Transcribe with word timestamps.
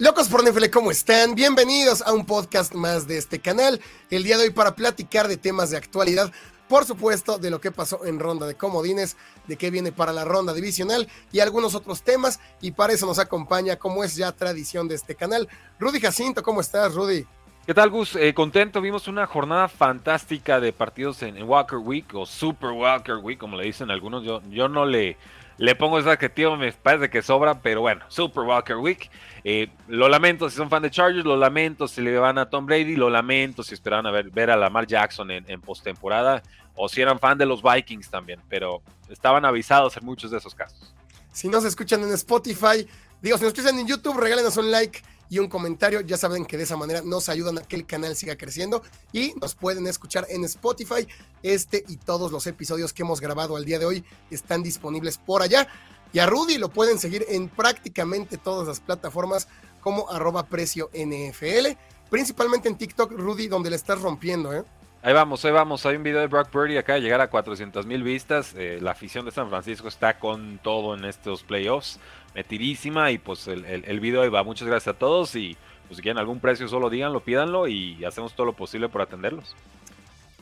Locos 0.00 0.28
por 0.28 0.48
NFL, 0.48 0.70
¿cómo 0.72 0.92
están? 0.92 1.34
Bienvenidos 1.34 2.02
a 2.02 2.12
un 2.12 2.24
podcast 2.24 2.72
más 2.72 3.08
de 3.08 3.18
este 3.18 3.40
canal. 3.40 3.80
El 4.10 4.22
día 4.22 4.38
de 4.38 4.44
hoy 4.44 4.50
para 4.50 4.76
platicar 4.76 5.26
de 5.26 5.36
temas 5.36 5.70
de 5.70 5.76
actualidad, 5.76 6.30
por 6.68 6.84
supuesto, 6.84 7.36
de 7.38 7.50
lo 7.50 7.60
que 7.60 7.72
pasó 7.72 8.06
en 8.06 8.20
ronda 8.20 8.46
de 8.46 8.54
comodines, 8.54 9.16
de 9.48 9.56
qué 9.56 9.72
viene 9.72 9.90
para 9.90 10.12
la 10.12 10.24
ronda 10.24 10.54
divisional 10.54 11.08
y 11.32 11.40
algunos 11.40 11.74
otros 11.74 12.02
temas. 12.02 12.38
Y 12.60 12.70
para 12.70 12.92
eso 12.92 13.06
nos 13.06 13.18
acompaña, 13.18 13.74
como 13.74 14.04
es 14.04 14.14
ya 14.14 14.30
tradición 14.30 14.86
de 14.86 14.94
este 14.94 15.16
canal, 15.16 15.48
Rudy 15.80 15.98
Jacinto. 15.98 16.44
¿Cómo 16.44 16.60
estás, 16.60 16.94
Rudy? 16.94 17.26
¿Qué 17.66 17.74
tal, 17.74 17.90
Gus? 17.90 18.14
Eh, 18.14 18.32
contento, 18.34 18.80
vimos 18.80 19.08
una 19.08 19.26
jornada 19.26 19.66
fantástica 19.66 20.60
de 20.60 20.72
partidos 20.72 21.22
en, 21.22 21.42
Walker 21.42 21.78
Week 21.78 22.06
o 22.14 22.24
Super 22.24 22.70
Walker 22.70 23.16
Week, 23.16 23.36
como 23.36 23.56
le 23.56 23.64
dicen 23.64 23.90
algunos. 23.90 24.22
Yo, 24.22 24.42
yo 24.48 24.68
no 24.68 24.86
le 24.86 25.16
le 25.58 25.74
pongo 25.74 25.98
ese 25.98 26.10
adjetivo, 26.10 26.56
me 26.56 26.72
parece 26.72 27.10
que 27.10 27.20
sobra, 27.20 27.60
pero 27.60 27.80
bueno, 27.80 28.04
Super 28.08 28.44
Walker 28.44 28.76
Week. 28.76 29.10
Eh, 29.44 29.68
lo 29.88 30.08
lamento 30.08 30.48
si 30.48 30.56
son 30.56 30.70
fan 30.70 30.82
de 30.82 30.90
Chargers, 30.90 31.24
lo 31.24 31.36
lamento 31.36 31.88
si 31.88 32.00
le 32.00 32.16
van 32.16 32.38
a 32.38 32.48
Tom 32.48 32.64
Brady, 32.64 32.96
lo 32.96 33.10
lamento 33.10 33.62
si 33.62 33.74
esperaban 33.74 34.06
a 34.06 34.10
ver, 34.10 34.30
ver 34.30 34.50
a 34.50 34.56
Lamar 34.56 34.86
Jackson 34.86 35.30
en, 35.30 35.44
en 35.50 35.60
postemporada, 35.60 36.42
o 36.74 36.88
si 36.88 37.00
eran 37.00 37.18
fan 37.18 37.36
de 37.36 37.46
los 37.46 37.62
Vikings 37.62 38.08
también, 38.08 38.40
pero 38.48 38.82
estaban 39.08 39.44
avisados 39.44 39.96
en 39.96 40.04
muchos 40.04 40.30
de 40.30 40.38
esos 40.38 40.54
casos. 40.54 40.94
Si 41.32 41.48
no 41.48 41.60
se 41.60 41.68
escuchan 41.68 42.02
en 42.02 42.12
Spotify, 42.12 42.86
digo, 43.20 43.36
si 43.36 43.44
nos 43.44 43.52
escuchan 43.52 43.78
en 43.78 43.86
YouTube, 43.86 44.18
regálenos 44.18 44.56
un 44.56 44.70
like 44.70 45.02
y 45.28 45.38
un 45.38 45.48
comentario. 45.48 46.00
Ya 46.00 46.16
saben 46.16 46.44
que 46.44 46.56
de 46.56 46.64
esa 46.64 46.76
manera 46.76 47.02
nos 47.02 47.28
ayudan 47.28 47.58
a 47.58 47.62
que 47.62 47.76
el 47.76 47.86
canal 47.86 48.16
siga 48.16 48.36
creciendo 48.36 48.82
y 49.12 49.34
nos 49.40 49.54
pueden 49.54 49.86
escuchar 49.86 50.26
en 50.28 50.44
Spotify. 50.44 51.06
Este 51.42 51.84
y 51.88 51.96
todos 51.96 52.32
los 52.32 52.46
episodios 52.46 52.92
que 52.92 53.02
hemos 53.02 53.20
grabado 53.20 53.56
al 53.56 53.64
día 53.64 53.78
de 53.78 53.86
hoy 53.86 54.04
están 54.30 54.62
disponibles 54.62 55.18
por 55.18 55.42
allá. 55.42 55.68
Y 56.12 56.20
a 56.20 56.26
Rudy 56.26 56.58
lo 56.58 56.70
pueden 56.70 56.98
seguir 56.98 57.26
en 57.28 57.48
prácticamente 57.48 58.38
todas 58.38 58.66
las 58.66 58.80
plataformas 58.80 59.48
como 59.80 60.10
arroba 60.10 60.46
precio 60.46 60.90
NFL, 60.92 61.76
principalmente 62.10 62.68
en 62.68 62.76
TikTok, 62.76 63.12
Rudy, 63.12 63.48
donde 63.48 63.70
le 63.70 63.76
estás 63.76 64.00
rompiendo, 64.00 64.52
¿eh? 64.52 64.64
Ahí 65.02 65.14
vamos, 65.14 65.44
ahí 65.44 65.52
vamos. 65.52 65.86
Hay 65.86 65.96
un 65.96 66.02
video 66.02 66.20
de 66.20 66.26
Brock 66.26 66.48
Purdy 66.48 66.76
acá 66.76 66.94
de 66.94 67.00
llegar 67.00 67.20
a 67.20 67.30
400 67.30 67.86
mil 67.86 68.02
vistas. 68.02 68.54
Eh, 68.56 68.78
la 68.80 68.90
afición 68.90 69.24
de 69.24 69.30
San 69.30 69.48
Francisco 69.48 69.86
está 69.86 70.18
con 70.18 70.58
todo 70.58 70.94
en 70.94 71.04
estos 71.04 71.44
playoffs 71.44 72.00
metidísima 72.34 73.10
y 73.10 73.18
pues 73.18 73.46
el, 73.48 73.64
el, 73.64 74.00
video 74.00 74.22
ahí 74.22 74.28
va. 74.28 74.42
Muchas 74.42 74.66
gracias 74.66 74.94
a 74.94 74.98
todos 74.98 75.34
y 75.36 75.56
pues 75.86 75.96
si 75.96 76.02
quieren 76.02 76.18
algún 76.18 76.40
precio 76.40 76.68
solo 76.68 76.90
díganlo, 76.90 77.20
pídanlo 77.20 77.68
y 77.68 78.04
hacemos 78.04 78.34
todo 78.34 78.46
lo 78.46 78.52
posible 78.54 78.88
por 78.88 79.00
atenderlos. 79.02 79.54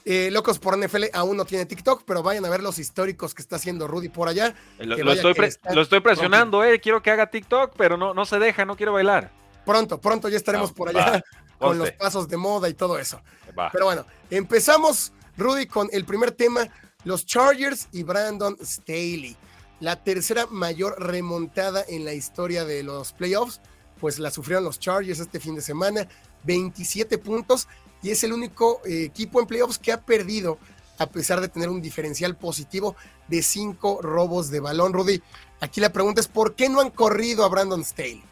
Eh, 0.05 0.31
Locos 0.31 0.59
por 0.59 0.79
NFL 0.79 1.05
aún 1.13 1.37
no 1.37 1.45
tiene 1.45 1.67
TikTok, 1.67 2.05
pero 2.07 2.23
vayan 2.23 2.45
a 2.45 2.49
ver 2.49 2.63
los 2.63 2.79
históricos 2.79 3.35
que 3.35 3.43
está 3.43 3.57
haciendo 3.57 3.87
Rudy 3.89 4.09
por 4.09 4.29
allá. 4.29 4.55
Lo, 4.79 4.95
estoy, 4.95 5.35
lo 5.75 5.83
estoy, 5.83 6.01
presionando, 6.01 6.63
eh. 6.65 6.81
Quiero 6.81 7.03
que 7.03 7.11
haga 7.11 7.27
TikTok, 7.27 7.75
pero 7.77 7.97
no, 7.97 8.15
no 8.15 8.25
se 8.25 8.39
deja, 8.39 8.65
no 8.65 8.77
quiero 8.77 8.93
bailar. 8.93 9.33
Pronto, 9.65 10.01
pronto 10.01 10.29
ya 10.29 10.37
estaremos 10.37 10.73
por 10.73 10.91
allá 10.91 11.25
con 11.59 11.79
los 11.79 11.91
pasos 11.93 12.29
de 12.29 12.37
moda 12.37 12.69
y 12.69 12.75
todo 12.75 12.99
eso. 12.99 13.21
Pero 13.73 13.87
bueno, 13.87 14.07
empezamos, 14.31 15.13
Rudy, 15.37 15.67
con 15.67 15.89
el 15.93 16.05
primer 16.05 16.33
tema: 16.33 16.69
los 17.05 17.27
Chargers 17.27 17.89
y 17.93 18.03
Brandon 18.03 18.57
Staley 18.63 19.37
la 19.81 20.03
tercera 20.03 20.47
mayor 20.47 20.97
remontada 20.99 21.85
en 21.87 22.05
la 22.05 22.15
historia 22.15 22.65
de 22.65 22.83
los 22.83 23.13
playoffs, 23.13 23.61
pues 24.01 24.19
la 24.19 24.31
sufrieron 24.31 24.65
los 24.65 24.79
Chargers 24.79 25.21
este 25.21 25.41
fin 25.41 25.55
de 25.55 25.61
semana, 25.61 26.09
27 26.45 27.19
puntos, 27.19 27.69
y 28.03 28.11
es 28.11 28.23
el 28.25 28.33
único 28.33 28.81
eh, 28.85 29.05
equipo 29.05 29.41
en 29.41 29.47
playoffs 29.47 29.79
que 29.79 29.93
ha 29.93 30.01
perdido 30.01 30.59
a 30.99 31.07
pesar 31.07 31.43
de 31.43 31.49
tener 31.49 31.69
un 31.69 31.83
diferencial 31.83 32.37
positivo 32.37 32.97
de 33.29 33.43
5 33.43 34.01
robos 34.01 34.51
de 34.51 34.61
balón. 34.61 34.95
Rudy, 34.95 35.23
aquí 35.61 35.81
la 35.81 35.93
pregunta 35.93 36.23
es, 36.23 36.29
¿por 36.29 36.55
qué 36.55 36.71
no 36.71 36.81
han 36.81 36.91
corrido 36.91 37.45
a 37.45 37.49
Brandon 37.49 37.85
Staley? 37.85 38.25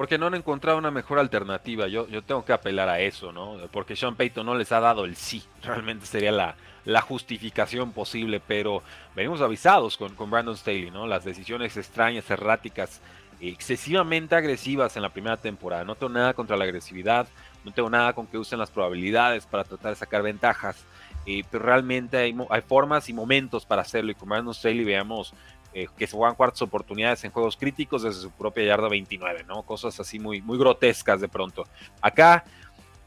Porque 0.00 0.16
no 0.16 0.28
han 0.28 0.34
encontrado 0.34 0.78
una 0.78 0.90
mejor 0.90 1.18
alternativa. 1.18 1.86
Yo, 1.86 2.08
yo 2.08 2.22
tengo 2.22 2.42
que 2.42 2.54
apelar 2.54 2.88
a 2.88 3.00
eso, 3.00 3.32
¿no? 3.32 3.58
Porque 3.70 3.94
Sean 3.94 4.16
Payton 4.16 4.46
no 4.46 4.54
les 4.54 4.72
ha 4.72 4.80
dado 4.80 5.04
el 5.04 5.14
sí. 5.14 5.44
Realmente 5.62 6.06
sería 6.06 6.32
la, 6.32 6.54
la 6.86 7.02
justificación 7.02 7.92
posible, 7.92 8.40
pero 8.40 8.82
venimos 9.14 9.42
avisados 9.42 9.98
con, 9.98 10.14
con 10.14 10.30
Brandon 10.30 10.56
Staley, 10.56 10.90
¿no? 10.90 11.06
Las 11.06 11.22
decisiones 11.26 11.76
extrañas, 11.76 12.30
erráticas, 12.30 13.02
excesivamente 13.42 14.34
agresivas 14.34 14.96
en 14.96 15.02
la 15.02 15.10
primera 15.10 15.36
temporada. 15.36 15.84
No 15.84 15.96
tengo 15.96 16.14
nada 16.14 16.32
contra 16.32 16.56
la 16.56 16.64
agresividad, 16.64 17.28
no 17.62 17.70
tengo 17.70 17.90
nada 17.90 18.14
con 18.14 18.26
que 18.26 18.38
usen 18.38 18.58
las 18.58 18.70
probabilidades 18.70 19.44
para 19.44 19.64
tratar 19.64 19.90
de 19.90 19.96
sacar 19.96 20.22
ventajas, 20.22 20.82
eh, 21.26 21.44
pero 21.50 21.62
realmente 21.62 22.16
hay, 22.16 22.34
hay, 22.48 22.62
formas 22.62 23.10
y 23.10 23.12
momentos 23.12 23.66
para 23.66 23.82
hacerlo. 23.82 24.12
Y 24.12 24.14
con 24.14 24.30
Brandon 24.30 24.54
Staley 24.54 24.82
veamos 24.82 25.34
eh, 25.72 25.86
que 25.96 26.06
se 26.06 26.16
juegan 26.16 26.34
cuartas 26.34 26.62
oportunidades 26.62 27.22
en 27.24 27.30
juegos 27.30 27.56
críticos 27.56 28.02
desde 28.02 28.22
su 28.22 28.30
propia 28.30 28.64
yarda 28.64 28.88
29, 28.88 29.44
¿no? 29.44 29.62
Cosas 29.62 29.98
así 30.00 30.18
muy, 30.18 30.42
muy 30.42 30.58
grotescas 30.58 31.20
de 31.20 31.28
pronto. 31.28 31.64
Acá, 32.00 32.44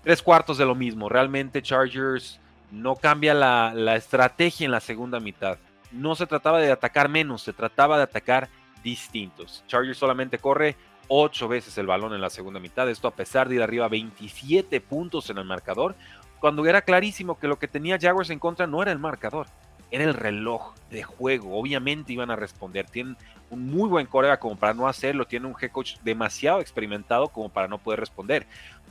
tres 0.01 0.21
cuartos 0.21 0.57
de 0.57 0.65
lo 0.65 0.73
mismo. 0.73 1.09
Realmente 1.09 1.61
Chargers 1.61 2.39
no 2.71 2.95
cambia 2.95 3.33
la, 3.33 3.95
estrategia 3.95 4.65
en 4.65 4.71
la 4.71 4.79
segunda 4.79 5.19
mitad. 5.19 5.57
No 5.91 6.15
se 6.15 6.25
trataba 6.25 6.59
de 6.59 6.71
atacar 6.71 7.09
menos, 7.09 7.43
se 7.43 7.53
trataba 7.53 7.97
de 7.97 8.03
atacar 8.03 8.49
distintos. 8.83 9.63
Chargers 9.67 9.97
solamente 9.97 10.37
corre 10.37 10.75
ocho 11.07 11.47
veces 11.47 11.77
el 11.77 11.85
balón 11.85 12.13
en 12.13 12.21
la 12.21 12.29
segunda 12.29 12.59
mitad, 12.59 12.89
esto 12.89 13.07
a 13.07 13.15
pesar 13.15 13.49
de 13.49 13.55
ir 13.55 13.61
arriba 13.61 13.87
27 13.89 14.79
puntos 14.81 15.29
en 15.29 15.37
el 15.37 15.45
marcador, 15.45 15.95
cuando 16.39 16.65
era 16.65 16.81
clarísimo 16.81 17.37
que 17.37 17.47
lo 17.47 17.59
que 17.59 17.67
tenía 17.67 17.99
Jaguars 17.99 18.29
en 18.29 18.39
contra 18.39 18.67
no 18.67 18.81
era 18.81 18.91
el 18.91 18.99
marcador, 18.99 19.47
era 19.93 20.05
el 20.05 20.15
reloj 20.15 20.73
de 20.89 21.03
juego. 21.03 21.55
Obviamente 21.55 22.13
iban 22.13 22.31
a 22.31 22.35
responder. 22.35 22.87
Tienen 22.87 23.15
un 23.51 23.67
muy 23.67 23.87
buen 23.87 24.07
corea 24.07 24.39
como 24.39 24.55
para 24.55 24.73
no 24.73 24.87
hacerlo, 24.87 25.27
tienen 25.27 25.51
un 25.51 25.55
head 25.61 25.69
coach 25.69 25.97
demasiado 26.03 26.61
experimentado 26.61 27.27
como 27.27 27.49
para 27.49 27.67
no 27.67 27.77
poder 27.77 27.99
responder. 27.99 28.47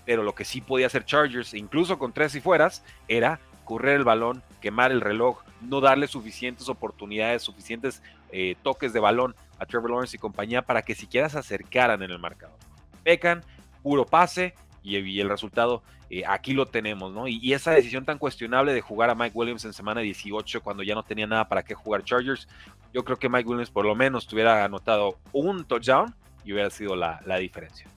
Pero 0.07 0.23
lo 0.23 0.37
que 0.37 0.45
sí 0.45 0.61
podía 0.61 0.87
hacer 0.87 1.05
Chargers, 1.05 1.55
incluso 1.55 1.99
con 1.99 2.13
tres 2.13 2.37
y 2.37 2.41
fueras, 2.41 2.85
era 3.09 3.41
correr 3.65 3.97
el 3.97 4.05
balón, 4.05 4.45
quemar 4.61 4.93
el 4.93 5.01
reloj, 5.01 5.43
no 5.61 5.81
darle 5.81 6.07
suficientes 6.07 6.69
oportunidades, 6.69 7.43
suficientes 7.43 8.01
eh, 8.31 8.55
toques 8.63 8.93
de 8.93 9.01
balón 9.01 9.35
a 9.59 9.67
Trevor 9.67 9.91
Lawrence 9.91 10.17
y 10.17 10.21
compañía 10.21 10.63
para 10.63 10.83
que 10.83 10.95
siquiera 10.95 11.29
se 11.29 11.39
acercaran 11.41 12.01
en 12.05 12.13
el 12.13 12.21
marcador. 12.21 12.57
Pecan, 13.03 13.45
puro 13.83 14.07
pase 14.07 14.55
y, 14.83 15.21
el 15.21 15.29
resultado 15.29 15.83
eh, 16.11 16.25
aquí 16.27 16.53
lo 16.53 16.67
tenemos, 16.67 17.13
¿no? 17.13 17.29
Y, 17.29 17.53
esa 17.53 17.73
decisión 17.73 18.05
tan 18.05 18.19
cuestionable 18.19 18.73
de 18.73 18.81
jugar 18.81 19.11
a 19.11 19.15
Mike 19.15 19.33
Williams 19.35 19.65
en 19.65 19.73
semana 19.73 20.01
18 20.01 20.63
cuando 20.63 20.83
ya 20.83 20.95
no 20.95 21.03
tenía 21.03 21.27
nada 21.27 21.49
para 21.49 21.63
qué 21.63 21.75
jugar 21.75 22.05
Chargers, 22.05 22.49
yo 22.93 23.05
creo 23.05 23.19
que 23.19 23.29
Mike 23.29 23.49
Williams 23.49 23.71
por 23.71 23.85
lo 23.85 23.95
menos 23.95 24.27
tuviera 24.27 24.65
anotado 24.65 25.19
un 25.33 25.65
touchdown 25.65 26.15
y 26.45 26.53
hubiera 26.53 26.71
sido 26.71 26.97
la 26.97 27.37
diferencia. 27.39 27.93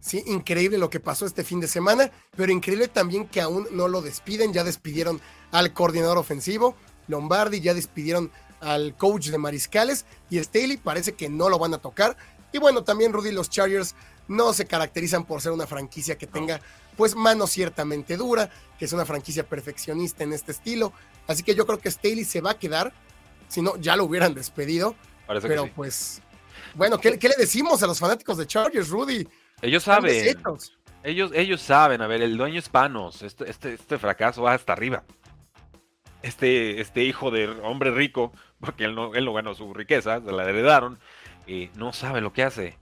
Sí, 0.00 0.22
increíble 0.26 0.78
lo 0.78 0.90
que 0.90 1.00
pasó 1.00 1.26
este 1.26 1.44
fin 1.44 1.60
de 1.60 1.66
semana, 1.66 2.10
pero 2.36 2.52
increíble 2.52 2.88
también 2.88 3.26
que 3.26 3.40
aún 3.40 3.66
no 3.72 3.88
lo 3.88 4.00
despiden. 4.00 4.52
Ya 4.52 4.64
despidieron 4.64 5.20
al 5.50 5.72
coordinador 5.72 6.18
ofensivo, 6.18 6.76
Lombardi, 7.08 7.60
ya 7.60 7.74
despidieron 7.74 8.30
al 8.60 8.96
coach 8.96 9.26
de 9.28 9.38
mariscales 9.38 10.06
y 10.30 10.38
Staley 10.38 10.76
parece 10.76 11.12
que 11.12 11.28
no 11.28 11.48
lo 11.48 11.58
van 11.58 11.74
a 11.74 11.78
tocar. 11.78 12.16
Y 12.52 12.58
bueno, 12.58 12.84
también 12.84 13.12
Rudy, 13.12 13.32
los 13.32 13.50
Chargers 13.50 13.94
no 14.28 14.52
se 14.52 14.66
caracterizan 14.66 15.24
por 15.24 15.40
ser 15.40 15.52
una 15.52 15.66
franquicia 15.66 16.16
que 16.16 16.26
tenga 16.26 16.60
pues 16.96 17.14
mano 17.14 17.46
ciertamente 17.46 18.16
dura, 18.16 18.50
que 18.78 18.84
es 18.84 18.92
una 18.92 19.04
franquicia 19.04 19.44
perfeccionista 19.44 20.24
en 20.24 20.32
este 20.32 20.52
estilo. 20.52 20.92
Así 21.26 21.42
que 21.42 21.54
yo 21.54 21.66
creo 21.66 21.78
que 21.78 21.90
Staley 21.90 22.24
se 22.24 22.40
va 22.40 22.52
a 22.52 22.58
quedar, 22.58 22.92
si 23.48 23.62
no, 23.62 23.76
ya 23.76 23.96
lo 23.96 24.04
hubieran 24.04 24.34
despedido. 24.34 24.94
pero 25.42 25.68
pues, 25.74 26.20
bueno, 26.74 26.98
¿qué, 26.98 27.18
¿qué, 27.18 27.28
le 27.28 27.36
decimos 27.36 27.82
a 27.82 27.86
los 27.86 27.98
fanáticos 27.98 28.36
de 28.36 28.46
Chargers, 28.46 28.88
Rudy? 28.88 29.28
Ellos 29.62 29.84
saben. 29.84 30.36
Ellos, 31.04 31.30
ellos 31.32 31.62
saben, 31.62 32.02
a 32.02 32.08
ver, 32.08 32.22
el 32.22 32.36
dueño 32.36 32.58
es 32.58 32.68
Panos. 32.68 33.22
Este, 33.22 33.48
este, 33.48 33.74
este 33.74 33.98
fracaso 33.98 34.42
va 34.42 34.54
hasta 34.54 34.72
arriba. 34.72 35.04
Este, 36.22 36.80
este 36.80 37.04
hijo 37.04 37.30
de 37.30 37.48
hombre 37.62 37.92
rico, 37.92 38.32
porque 38.60 38.84
él 38.84 38.94
no, 38.96 39.14
él 39.14 39.24
no 39.24 39.32
ganó 39.32 39.54
su 39.54 39.72
riqueza, 39.72 40.20
se 40.20 40.32
la 40.32 40.42
heredaron, 40.48 40.98
eh, 41.46 41.70
no 41.76 41.92
sabe 41.92 42.20
lo 42.20 42.32
que 42.32 42.42
hace. 42.42 42.76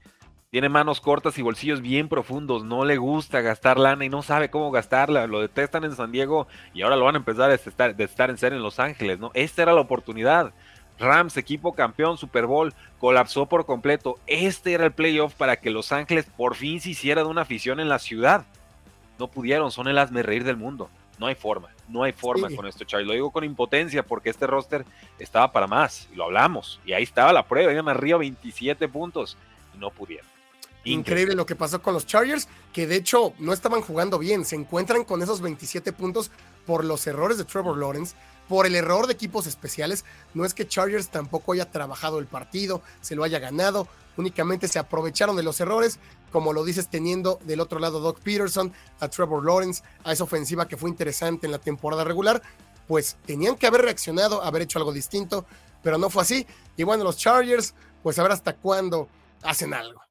Tiene 0.50 0.68
manos 0.68 1.00
cortas 1.00 1.36
y 1.38 1.42
bolsillos 1.42 1.82
bien 1.82 2.08
profundos, 2.08 2.64
no 2.64 2.84
le 2.84 2.96
gusta 2.96 3.40
gastar 3.40 3.78
lana 3.78 4.04
y 4.04 4.08
no 4.08 4.22
sabe 4.22 4.48
cómo 4.48 4.70
gastarla. 4.70 5.26
Lo 5.26 5.40
detestan 5.40 5.84
en 5.84 5.96
San 5.96 6.12
Diego 6.12 6.46
y 6.72 6.82
ahora 6.82 6.96
lo 6.96 7.04
van 7.04 7.16
a 7.16 7.18
empezar 7.18 7.50
a 7.50 7.54
estar, 7.54 7.96
de 7.96 8.04
estar 8.04 8.30
en 8.30 8.38
ser 8.38 8.52
en 8.52 8.62
Los 8.62 8.78
Ángeles, 8.78 9.18
¿no? 9.18 9.32
Esta 9.34 9.62
era 9.62 9.74
la 9.74 9.80
oportunidad. 9.80 10.52
Rams, 10.98 11.36
equipo 11.36 11.74
campeón, 11.74 12.16
Super 12.16 12.46
Bowl, 12.46 12.72
colapsó 12.98 13.46
por 13.46 13.66
completo. 13.66 14.18
Este 14.26 14.72
era 14.72 14.86
el 14.86 14.92
playoff 14.92 15.34
para 15.34 15.56
que 15.56 15.70
Los 15.70 15.92
Ángeles 15.92 16.26
por 16.36 16.54
fin 16.54 16.80
se 16.80 16.90
hiciera 16.90 17.22
de 17.22 17.28
una 17.28 17.42
afición 17.42 17.80
en 17.80 17.88
la 17.88 17.98
ciudad. 17.98 18.46
No 19.18 19.28
pudieron, 19.28 19.72
son 19.72 19.88
el 19.88 19.98
hazme 19.98 20.22
reír 20.22 20.44
del 20.44 20.56
mundo. 20.56 20.88
No 21.18 21.26
hay 21.26 21.34
forma, 21.34 21.70
no 21.88 22.02
hay 22.02 22.12
forma 22.12 22.48
con 22.54 22.66
esto, 22.66 22.84
Charlie. 22.84 23.06
Lo 23.06 23.14
digo 23.14 23.30
con 23.30 23.42
impotencia 23.42 24.02
porque 24.04 24.30
este 24.30 24.46
roster 24.46 24.84
estaba 25.18 25.50
para 25.50 25.66
más, 25.66 26.08
y 26.12 26.16
lo 26.16 26.24
hablamos. 26.24 26.78
Y 26.84 26.92
ahí 26.92 27.02
estaba 27.02 27.32
la 27.32 27.46
prueba, 27.46 27.72
iban 27.72 27.88
arriba 27.88 28.18
27 28.18 28.86
puntos 28.88 29.36
y 29.74 29.78
no 29.78 29.90
pudieron. 29.90 30.35
Increíble 30.86 31.34
lo 31.34 31.46
que 31.46 31.56
pasó 31.56 31.82
con 31.82 31.94
los 31.94 32.06
Chargers, 32.06 32.46
que 32.72 32.86
de 32.86 32.94
hecho 32.94 33.32
no 33.40 33.52
estaban 33.52 33.82
jugando 33.82 34.20
bien. 34.20 34.44
Se 34.44 34.54
encuentran 34.54 35.04
con 35.04 35.20
esos 35.20 35.40
27 35.40 35.92
puntos 35.92 36.30
por 36.64 36.84
los 36.84 37.06
errores 37.08 37.38
de 37.38 37.44
Trevor 37.44 37.76
Lawrence, 37.76 38.14
por 38.48 38.66
el 38.66 38.76
error 38.76 39.08
de 39.08 39.12
equipos 39.12 39.48
especiales. 39.48 40.04
No 40.32 40.44
es 40.44 40.54
que 40.54 40.68
Chargers 40.68 41.08
tampoco 41.08 41.52
haya 41.52 41.72
trabajado 41.72 42.20
el 42.20 42.26
partido, 42.26 42.82
se 43.00 43.16
lo 43.16 43.24
haya 43.24 43.40
ganado, 43.40 43.88
únicamente 44.16 44.68
se 44.68 44.78
aprovecharon 44.78 45.34
de 45.34 45.42
los 45.42 45.60
errores, 45.60 45.98
como 46.30 46.52
lo 46.52 46.64
dices, 46.64 46.88
teniendo 46.88 47.40
del 47.44 47.60
otro 47.60 47.80
lado 47.80 47.98
Doc 47.98 48.20
Peterson, 48.20 48.72
a 49.00 49.08
Trevor 49.08 49.44
Lawrence, 49.44 49.82
a 50.04 50.12
esa 50.12 50.22
ofensiva 50.22 50.68
que 50.68 50.76
fue 50.76 50.88
interesante 50.88 51.46
en 51.46 51.52
la 51.52 51.58
temporada 51.58 52.04
regular. 52.04 52.42
Pues 52.86 53.16
tenían 53.26 53.56
que 53.56 53.66
haber 53.66 53.82
reaccionado, 53.82 54.40
haber 54.40 54.62
hecho 54.62 54.78
algo 54.78 54.92
distinto, 54.92 55.46
pero 55.82 55.98
no 55.98 56.10
fue 56.10 56.22
así. 56.22 56.46
Y 56.76 56.84
bueno, 56.84 57.02
los 57.02 57.16
Chargers, 57.16 57.74
pues 58.04 58.20
a 58.20 58.22
ver 58.22 58.30
hasta 58.30 58.54
cuándo 58.54 59.08
hacen 59.42 59.74
algo. 59.74 60.05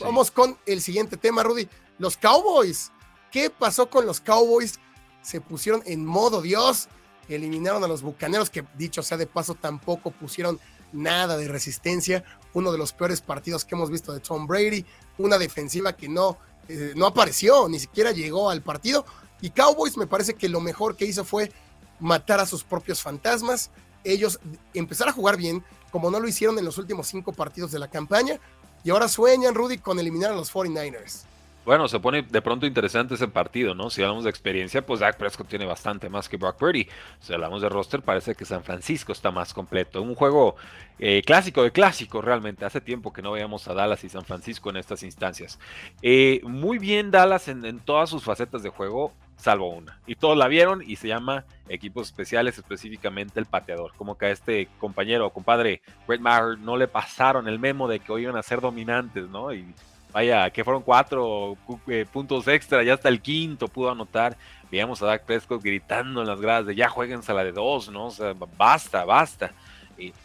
Vamos 0.00 0.30
con 0.30 0.56
el 0.66 0.80
siguiente 0.80 1.16
tema, 1.16 1.42
Rudy. 1.42 1.68
Los 1.98 2.16
Cowboys. 2.16 2.92
¿Qué 3.32 3.50
pasó 3.50 3.90
con 3.90 4.06
los 4.06 4.20
Cowboys? 4.20 4.78
Se 5.22 5.40
pusieron 5.40 5.82
en 5.86 6.06
modo 6.06 6.40
Dios, 6.40 6.88
eliminaron 7.28 7.82
a 7.82 7.88
los 7.88 8.02
Bucaneros, 8.02 8.48
que 8.48 8.64
dicho 8.76 9.02
sea 9.02 9.18
de 9.18 9.26
paso, 9.26 9.54
tampoco 9.54 10.12
pusieron 10.12 10.60
nada 10.92 11.36
de 11.36 11.48
resistencia. 11.48 12.24
Uno 12.54 12.70
de 12.70 12.78
los 12.78 12.92
peores 12.92 13.20
partidos 13.20 13.64
que 13.64 13.74
hemos 13.74 13.90
visto 13.90 14.12
de 14.12 14.20
Tom 14.20 14.46
Brady. 14.46 14.84
Una 15.18 15.36
defensiva 15.36 15.96
que 15.96 16.08
no, 16.08 16.38
eh, 16.68 16.92
no 16.94 17.06
apareció, 17.06 17.68
ni 17.68 17.80
siquiera 17.80 18.12
llegó 18.12 18.50
al 18.50 18.62
partido. 18.62 19.04
Y 19.40 19.50
Cowboys 19.50 19.96
me 19.96 20.06
parece 20.06 20.34
que 20.34 20.48
lo 20.48 20.60
mejor 20.60 20.96
que 20.96 21.06
hizo 21.06 21.24
fue 21.24 21.52
matar 21.98 22.38
a 22.38 22.46
sus 22.46 22.62
propios 22.62 23.02
fantasmas. 23.02 23.70
Ellos 24.04 24.38
empezar 24.74 25.08
a 25.08 25.12
jugar 25.12 25.36
bien, 25.36 25.64
como 25.90 26.10
no 26.10 26.20
lo 26.20 26.28
hicieron 26.28 26.56
en 26.58 26.64
los 26.64 26.78
últimos 26.78 27.08
cinco 27.08 27.32
partidos 27.32 27.72
de 27.72 27.80
la 27.80 27.88
campaña. 27.88 28.40
Y 28.84 28.90
ahora 28.90 29.08
sueñan, 29.08 29.54
Rudy, 29.54 29.78
con 29.78 29.98
eliminar 29.98 30.32
a 30.32 30.34
los 30.34 30.52
49ers. 30.52 31.24
Bueno, 31.68 31.86
se 31.86 32.00
pone 32.00 32.22
de 32.22 32.40
pronto 32.40 32.64
interesante 32.64 33.14
ese 33.14 33.28
partido, 33.28 33.74
¿no? 33.74 33.90
Si 33.90 34.00
hablamos 34.00 34.24
de 34.24 34.30
experiencia, 34.30 34.80
pues 34.86 35.00
Dak 35.00 35.18
Prescott 35.18 35.48
tiene 35.48 35.66
bastante 35.66 36.08
más 36.08 36.26
que 36.26 36.38
Brock 36.38 36.56
Purdy. 36.56 36.88
Si 37.20 37.34
hablamos 37.34 37.60
de 37.60 37.68
roster, 37.68 38.00
parece 38.00 38.34
que 38.34 38.46
San 38.46 38.64
Francisco 38.64 39.12
está 39.12 39.30
más 39.30 39.52
completo. 39.52 40.00
Un 40.00 40.14
juego 40.14 40.56
eh, 40.98 41.20
clásico 41.26 41.62
de 41.62 41.70
clásico, 41.70 42.22
realmente. 42.22 42.64
Hace 42.64 42.80
tiempo 42.80 43.12
que 43.12 43.20
no 43.20 43.32
veíamos 43.32 43.68
a 43.68 43.74
Dallas 43.74 44.02
y 44.02 44.08
San 44.08 44.24
Francisco 44.24 44.70
en 44.70 44.78
estas 44.78 45.02
instancias. 45.02 45.58
Eh, 46.00 46.40
muy 46.44 46.78
bien 46.78 47.10
Dallas 47.10 47.48
en, 47.48 47.80
todas 47.80 48.08
sus 48.08 48.24
facetas 48.24 48.62
de 48.62 48.70
juego, 48.70 49.12
salvo 49.38 49.70
una. 49.70 49.98
Y 50.06 50.16
todos 50.16 50.36
la 50.36 50.48
vieron 50.48 50.82
y 50.86 50.96
se 50.96 51.08
llama 51.08 51.44
equipos 51.68 52.08
especiales, 52.08 52.58
específicamente 52.58 53.40
el 53.40 53.46
pateador. 53.46 53.92
Como 53.96 54.18
que 54.18 54.26
a 54.26 54.30
este 54.30 54.68
compañero 54.78 55.26
o 55.26 55.30
compadre 55.30 55.80
Brett 56.06 56.20
Maher 56.20 56.58
no 56.58 56.76
le 56.76 56.88
pasaron 56.88 57.48
el 57.48 57.58
memo 57.58 57.88
de 57.88 58.00
que 58.00 58.12
hoy 58.12 58.22
iban 58.22 58.36
a 58.36 58.42
ser 58.42 58.60
dominantes, 58.60 59.28
¿no? 59.28 59.52
Y 59.52 59.74
Vaya, 60.12 60.48
que 60.50 60.64
fueron 60.64 60.82
cuatro 60.82 61.56
eh, 61.86 62.06
puntos 62.10 62.48
extra, 62.48 62.82
ya 62.82 62.94
hasta 62.94 63.08
el 63.08 63.20
quinto 63.20 63.68
pudo 63.68 63.90
anotar. 63.90 64.36
Veíamos 64.70 65.02
a 65.02 65.06
Dak 65.06 65.24
Prescott 65.24 65.62
gritando 65.62 66.22
en 66.22 66.26
las 66.26 66.40
gradas 66.40 66.66
de 66.66 66.74
ya 66.74 66.88
jueguense 66.88 67.30
a 67.30 67.34
la 67.34 67.44
de 67.44 67.52
dos, 67.52 67.90
¿no? 67.90 68.06
O 68.06 68.10
sea, 68.10 68.34
basta, 68.56 69.04
basta. 69.04 69.52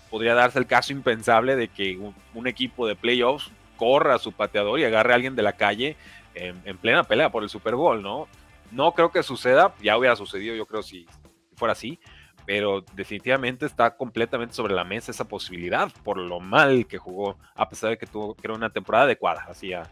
podría 0.09 0.35
darse 0.35 0.59
el 0.59 0.67
caso 0.67 0.93
impensable 0.93 1.55
de 1.55 1.67
que 1.67 1.97
un, 2.33 2.47
equipo 2.47 2.87
de 2.87 2.95
playoffs 2.95 3.51
corra 3.75 4.15
a 4.15 4.19
su 4.19 4.31
pateador 4.31 4.79
y 4.79 4.85
agarre 4.85 5.11
a 5.11 5.15
alguien 5.15 5.35
de 5.35 5.43
la 5.43 5.53
calle 5.53 5.97
en, 6.33 6.61
en, 6.65 6.77
plena 6.77 7.03
pelea 7.03 7.29
por 7.29 7.43
el 7.43 7.49
Super 7.49 7.75
Bowl, 7.75 8.01
¿no? 8.01 8.27
No 8.73 8.93
creo 8.93 9.11
que 9.11 9.21
suceda, 9.21 9.75
ya 9.81 9.97
hubiera 9.97 10.15
sucedido, 10.15 10.55
yo 10.55 10.65
creo, 10.65 10.81
si 10.81 11.05
fuera 11.55 11.73
así, 11.73 11.99
pero 12.45 12.83
definitivamente 12.93 13.65
está 13.65 13.95
completamente 13.95 14.55
sobre 14.55 14.73
la 14.73 14.83
mesa 14.83 15.11
esa 15.11 15.27
posibilidad 15.27 15.91
por 16.03 16.17
lo 16.17 16.39
mal 16.39 16.87
que 16.87 16.97
jugó, 16.97 17.37
a 17.55 17.69
pesar 17.69 17.91
de 17.91 17.97
que 17.97 18.07
tuvo 18.07 18.35
era 18.43 18.53
una 18.53 18.71
temporada 18.71 19.05
adecuada, 19.05 19.45
así 19.47 19.73
a, 19.73 19.89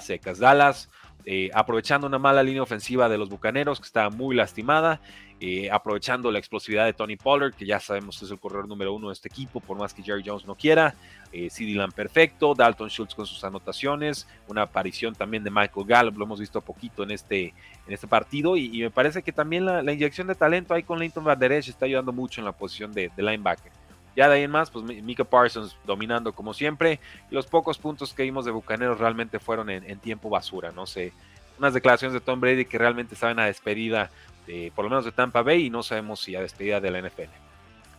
secas. 0.00 0.38
Dallas, 0.38 0.88
eh, 1.24 1.50
aprovechando 1.54 2.06
una 2.06 2.18
mala 2.18 2.42
línea 2.42 2.62
ofensiva 2.62 3.08
de 3.08 3.18
los 3.18 3.28
Bucaneros, 3.28 3.80
que 3.80 3.86
estaba 3.86 4.10
muy 4.10 4.34
lastimada, 4.34 5.00
eh, 5.42 5.70
aprovechando 5.70 6.30
la 6.30 6.38
explosividad 6.38 6.84
de 6.84 6.92
Tony 6.92 7.16
Pollard, 7.16 7.54
que 7.54 7.64
ya 7.64 7.80
sabemos 7.80 8.22
es 8.22 8.30
el 8.30 8.38
corredor 8.38 8.68
número 8.68 8.92
uno 8.92 9.08
de 9.08 9.14
este 9.14 9.28
equipo, 9.28 9.58
por 9.60 9.78
más 9.78 9.94
que 9.94 10.02
Jerry 10.02 10.22
Jones 10.24 10.44
no 10.44 10.54
quiera, 10.54 10.94
eh, 11.32 11.48
perfecto, 11.94 12.54
Dalton 12.54 12.90
Schultz 12.90 13.14
con 13.14 13.24
sus 13.24 13.42
anotaciones, 13.42 14.28
una 14.48 14.62
aparición 14.62 15.14
también 15.14 15.42
de 15.42 15.50
Michael 15.50 15.86
Gallup, 15.86 16.18
lo 16.18 16.24
hemos 16.24 16.40
visto 16.40 16.60
poquito 16.60 17.04
en 17.04 17.12
este, 17.12 17.54
en 17.86 17.94
este 17.94 18.06
partido, 18.06 18.54
y, 18.56 18.80
me 18.82 18.90
parece 18.90 19.22
que 19.22 19.32
también 19.32 19.64
la, 19.64 19.92
inyección 19.92 20.26
de 20.26 20.34
talento 20.34 20.74
ahí 20.74 20.82
con 20.82 20.98
Leighton 20.98 21.24
Van 21.24 21.40
está 21.40 21.86
ayudando 21.86 22.12
mucho 22.12 22.42
en 22.42 22.44
la 22.44 22.52
posición 22.52 22.92
de, 22.92 23.10
linebacker. 23.16 23.72
Ya 24.16 24.28
de 24.28 24.36
ahí 24.36 24.42
en 24.42 24.50
más, 24.50 24.70
pues 24.70 24.84
Mika 24.84 25.24
Parsons 25.24 25.76
dominando 25.86 26.32
como 26.32 26.52
siempre. 26.52 27.00
Los 27.30 27.46
pocos 27.46 27.78
puntos 27.78 28.12
que 28.12 28.24
vimos 28.24 28.44
de 28.44 28.50
Bucaneros 28.50 28.98
realmente 28.98 29.38
fueron 29.38 29.70
en, 29.70 29.98
tiempo 30.00 30.28
basura. 30.28 30.72
No 30.72 30.86
sé, 30.86 31.12
unas 31.58 31.74
declaraciones 31.74 32.14
de 32.14 32.20
Tom 32.20 32.40
Brady 32.40 32.64
que 32.64 32.78
realmente 32.78 33.14
saben 33.14 33.38
a 33.38 33.46
despedida, 33.46 34.10
de, 34.46 34.72
por 34.74 34.84
lo 34.84 34.90
menos 34.90 35.04
de 35.04 35.12
Tampa 35.12 35.42
Bay, 35.42 35.66
y 35.66 35.70
no 35.70 35.82
sabemos 35.82 36.20
si 36.20 36.34
a 36.34 36.40
despedida 36.40 36.80
de 36.80 36.90
la 36.90 37.00
NFL. 37.00 37.30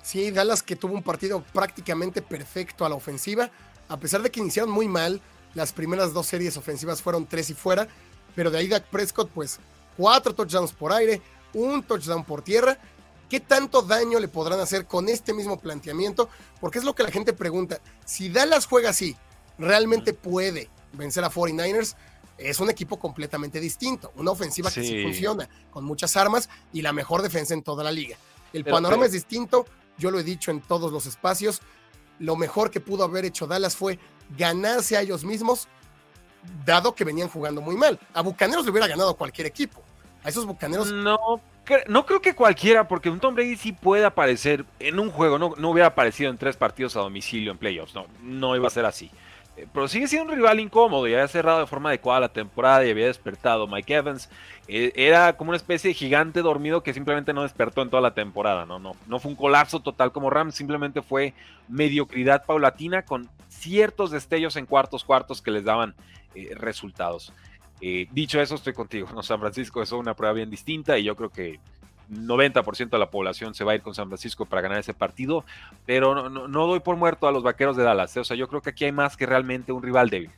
Sí, 0.01 0.31
Dallas 0.31 0.63
que 0.63 0.75
tuvo 0.75 0.93
un 0.93 1.03
partido 1.03 1.43
prácticamente 1.53 2.21
perfecto 2.21 2.85
a 2.85 2.89
la 2.89 2.95
ofensiva, 2.95 3.49
a 3.87 3.97
pesar 3.97 4.21
de 4.21 4.31
que 4.31 4.39
iniciaron 4.39 4.71
muy 4.71 4.87
mal, 4.87 5.21
las 5.53 5.73
primeras 5.73 6.13
dos 6.13 6.27
series 6.27 6.57
ofensivas 6.57 7.01
fueron 7.01 7.25
tres 7.25 7.49
y 7.49 7.53
fuera, 7.53 7.87
pero 8.35 8.49
de 8.49 8.57
ahí 8.57 8.67
Dak 8.67 8.85
Prescott, 8.85 9.29
pues 9.29 9.59
cuatro 9.97 10.33
touchdowns 10.33 10.71
por 10.71 10.91
aire, 10.93 11.21
un 11.53 11.83
touchdown 11.83 12.23
por 12.23 12.41
tierra. 12.41 12.77
¿Qué 13.31 13.39
tanto 13.39 13.81
daño 13.81 14.19
le 14.19 14.27
podrán 14.27 14.59
hacer 14.59 14.85
con 14.87 15.07
este 15.07 15.33
mismo 15.33 15.57
planteamiento? 15.57 16.27
Porque 16.59 16.79
es 16.79 16.83
lo 16.83 16.93
que 16.93 17.03
la 17.03 17.11
gente 17.11 17.31
pregunta. 17.31 17.79
Si 18.03 18.27
Dallas 18.27 18.65
juega 18.65 18.89
así, 18.89 19.15
¿realmente 19.57 20.13
puede 20.13 20.69
vencer 20.91 21.23
a 21.23 21.31
49ers? 21.31 21.95
Es 22.37 22.59
un 22.59 22.69
equipo 22.69 22.99
completamente 22.99 23.61
distinto, 23.61 24.11
una 24.17 24.31
ofensiva 24.31 24.69
que 24.69 24.83
sí 24.83 25.01
funciona, 25.01 25.47
con 25.71 25.85
muchas 25.85 26.17
armas 26.17 26.49
y 26.73 26.81
la 26.81 26.91
mejor 26.91 27.21
defensa 27.21 27.53
en 27.53 27.63
toda 27.63 27.85
la 27.85 27.91
liga. 27.93 28.17
El 28.51 28.65
panorama 28.65 29.05
es 29.05 29.13
distinto, 29.13 29.65
yo 29.97 30.11
lo 30.11 30.19
he 30.19 30.23
dicho 30.23 30.51
en 30.51 30.59
todos 30.59 30.91
los 30.91 31.05
espacios, 31.05 31.61
lo 32.19 32.35
mejor 32.35 32.69
que 32.69 32.81
pudo 32.81 33.05
haber 33.05 33.23
hecho 33.23 33.47
Dallas 33.47 33.77
fue 33.77 33.97
ganarse 34.37 34.97
a 34.97 35.03
ellos 35.03 35.23
mismos, 35.23 35.69
dado 36.65 36.95
que 36.95 37.05
venían 37.05 37.29
jugando 37.29 37.61
muy 37.61 37.77
mal. 37.77 37.97
A 38.13 38.23
Bucaneros 38.23 38.65
le 38.65 38.71
hubiera 38.71 38.87
ganado 38.87 39.15
cualquier 39.15 39.47
equipo. 39.47 39.81
A 40.23 40.29
esos 40.29 40.45
Bucaneros. 40.45 40.91
No, 40.91 41.41
no 41.87 42.05
creo 42.05 42.21
que 42.21 42.35
cualquiera, 42.35 42.87
porque 42.87 43.09
un 43.09 43.19
Tom 43.19 43.35
Brady 43.35 43.55
sí 43.55 43.71
puede 43.71 44.05
aparecer 44.05 44.65
en 44.79 44.99
un 44.99 45.09
juego, 45.09 45.39
no, 45.39 45.53
no 45.57 45.69
hubiera 45.69 45.87
aparecido 45.87 46.29
en 46.29 46.37
tres 46.37 46.57
partidos 46.57 46.95
a 46.95 46.99
domicilio 46.99 47.51
en 47.51 47.57
playoffs, 47.57 47.95
no, 47.95 48.05
no 48.21 48.55
iba 48.55 48.67
a 48.67 48.71
ser 48.71 48.85
así. 48.85 49.09
Eh, 49.57 49.67
pero 49.73 49.87
sigue 49.87 50.07
siendo 50.07 50.31
un 50.31 50.37
rival 50.37 50.59
incómodo 50.59 51.07
y 51.07 51.13
había 51.13 51.27
cerrado 51.27 51.59
de 51.59 51.67
forma 51.67 51.89
adecuada 51.89 52.21
la 52.21 52.29
temporada 52.29 52.85
y 52.85 52.89
había 52.89 53.07
despertado 53.07 53.67
Mike 53.67 53.93
Evans. 53.93 54.29
Eh, 54.67 54.93
era 54.95 55.35
como 55.35 55.49
una 55.49 55.57
especie 55.57 55.89
de 55.89 55.93
gigante 55.93 56.41
dormido 56.41 56.83
que 56.83 56.93
simplemente 56.93 57.33
no 57.33 57.43
despertó 57.43 57.81
en 57.81 57.89
toda 57.89 58.01
la 58.01 58.13
temporada. 58.13 58.65
No, 58.65 58.79
no, 58.79 58.93
no 59.07 59.19
fue 59.19 59.31
un 59.31 59.35
colapso 59.35 59.81
total 59.81 60.11
como 60.11 60.29
Rams, 60.29 60.55
simplemente 60.55 61.01
fue 61.01 61.33
mediocridad 61.67 62.45
paulatina 62.45 63.03
con 63.03 63.29
ciertos 63.49 64.11
destellos 64.11 64.55
en 64.55 64.65
cuartos 64.65 65.03
cuartos 65.03 65.41
que 65.41 65.51
les 65.51 65.65
daban 65.65 65.95
eh, 66.33 66.51
resultados. 66.55 67.33
Dicho 68.11 68.39
eso, 68.39 68.55
estoy 68.55 68.73
contigo. 68.73 69.09
¿no? 69.13 69.23
San 69.23 69.39
Francisco 69.39 69.81
es 69.81 69.91
una 69.91 70.15
prueba 70.15 70.33
bien 70.33 70.49
distinta 70.49 70.97
y 70.97 71.03
yo 71.03 71.15
creo 71.15 71.29
que 71.29 71.59
90% 72.11 72.89
de 72.89 72.99
la 72.99 73.09
población 73.09 73.53
se 73.53 73.63
va 73.63 73.71
a 73.71 73.75
ir 73.75 73.81
con 73.81 73.95
San 73.95 74.07
Francisco 74.07 74.45
para 74.45 74.61
ganar 74.61 74.79
ese 74.79 74.93
partido, 74.93 75.45
pero 75.85 76.29
no, 76.29 76.67
doy 76.67 76.81
por 76.81 76.97
muerto 76.97 77.27
a 77.27 77.31
los 77.31 77.43
vaqueros 77.43 77.77
de 77.77 77.83
Dallas. 77.83 78.15
¿eh? 78.17 78.19
O 78.19 78.23
sea, 78.23 78.35
yo 78.35 78.47
creo 78.47 78.61
que 78.61 78.71
aquí 78.71 78.85
hay 78.85 78.91
más 78.91 79.15
que 79.15 79.25
realmente 79.25 79.71
un 79.71 79.81
rival 79.81 80.09
débil. 80.09 80.31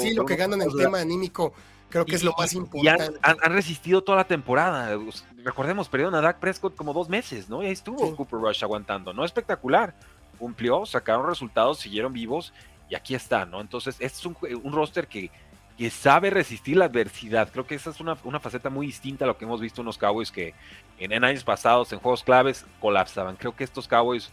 sí, 0.00 0.14
lo 0.14 0.24
que 0.24 0.36
ganan 0.36 0.60
el 0.62 0.74
tema 0.76 1.00
anímico 1.00 1.52
creo 1.88 2.04
que 2.04 2.16
es 2.16 2.24
lo 2.24 2.34
más 2.36 2.52
importante. 2.52 3.18
Han, 3.22 3.36
han, 3.42 3.52
resistido 3.52 4.02
toda 4.02 4.18
la 4.18 4.26
temporada. 4.26 4.98
Recordemos, 5.42 5.88
perdieron 5.88 6.14
a 6.14 6.20
Dak 6.20 6.38
Prescott 6.38 6.74
como 6.74 6.92
dos 6.92 7.08
meses, 7.08 7.48
¿no? 7.48 7.62
Y 7.62 7.66
ahí 7.66 7.72
estuvo 7.72 8.14
Cooper 8.16 8.40
Rush 8.40 8.62
aguantando. 8.62 9.12
No 9.12 9.24
espectacular. 9.24 9.94
Cumplió, 10.38 10.84
sacaron 10.84 11.26
resultados, 11.26 11.78
siguieron 11.78 12.12
vivos 12.12 12.52
y 12.90 12.94
aquí 12.94 13.14
está, 13.14 13.46
¿no? 13.46 13.60
Entonces, 13.60 13.96
este 14.00 14.18
es 14.18 14.26
un, 14.26 14.36
un 14.62 14.72
roster 14.72 15.06
que 15.08 15.30
que 15.76 15.90
sabe 15.90 16.30
resistir 16.30 16.76
la 16.76 16.86
adversidad. 16.86 17.50
Creo 17.52 17.66
que 17.66 17.74
esa 17.74 17.90
es 17.90 18.00
una, 18.00 18.16
faceta 18.40 18.70
muy 18.70 18.86
distinta 18.86 19.24
a 19.24 19.28
lo 19.28 19.36
que 19.36 19.44
hemos 19.44 19.60
visto 19.60 19.82
en 19.82 19.86
los 19.86 19.98
Cowboys 19.98 20.30
que 20.30 20.54
en, 20.98 21.22
años 21.22 21.44
pasados, 21.44 21.92
en 21.92 21.98
juegos 21.98 22.22
claves, 22.22 22.64
colapsaban. 22.80 23.36
Creo 23.36 23.54
que 23.54 23.64
estos 23.64 23.86
Cowboys 23.86 24.30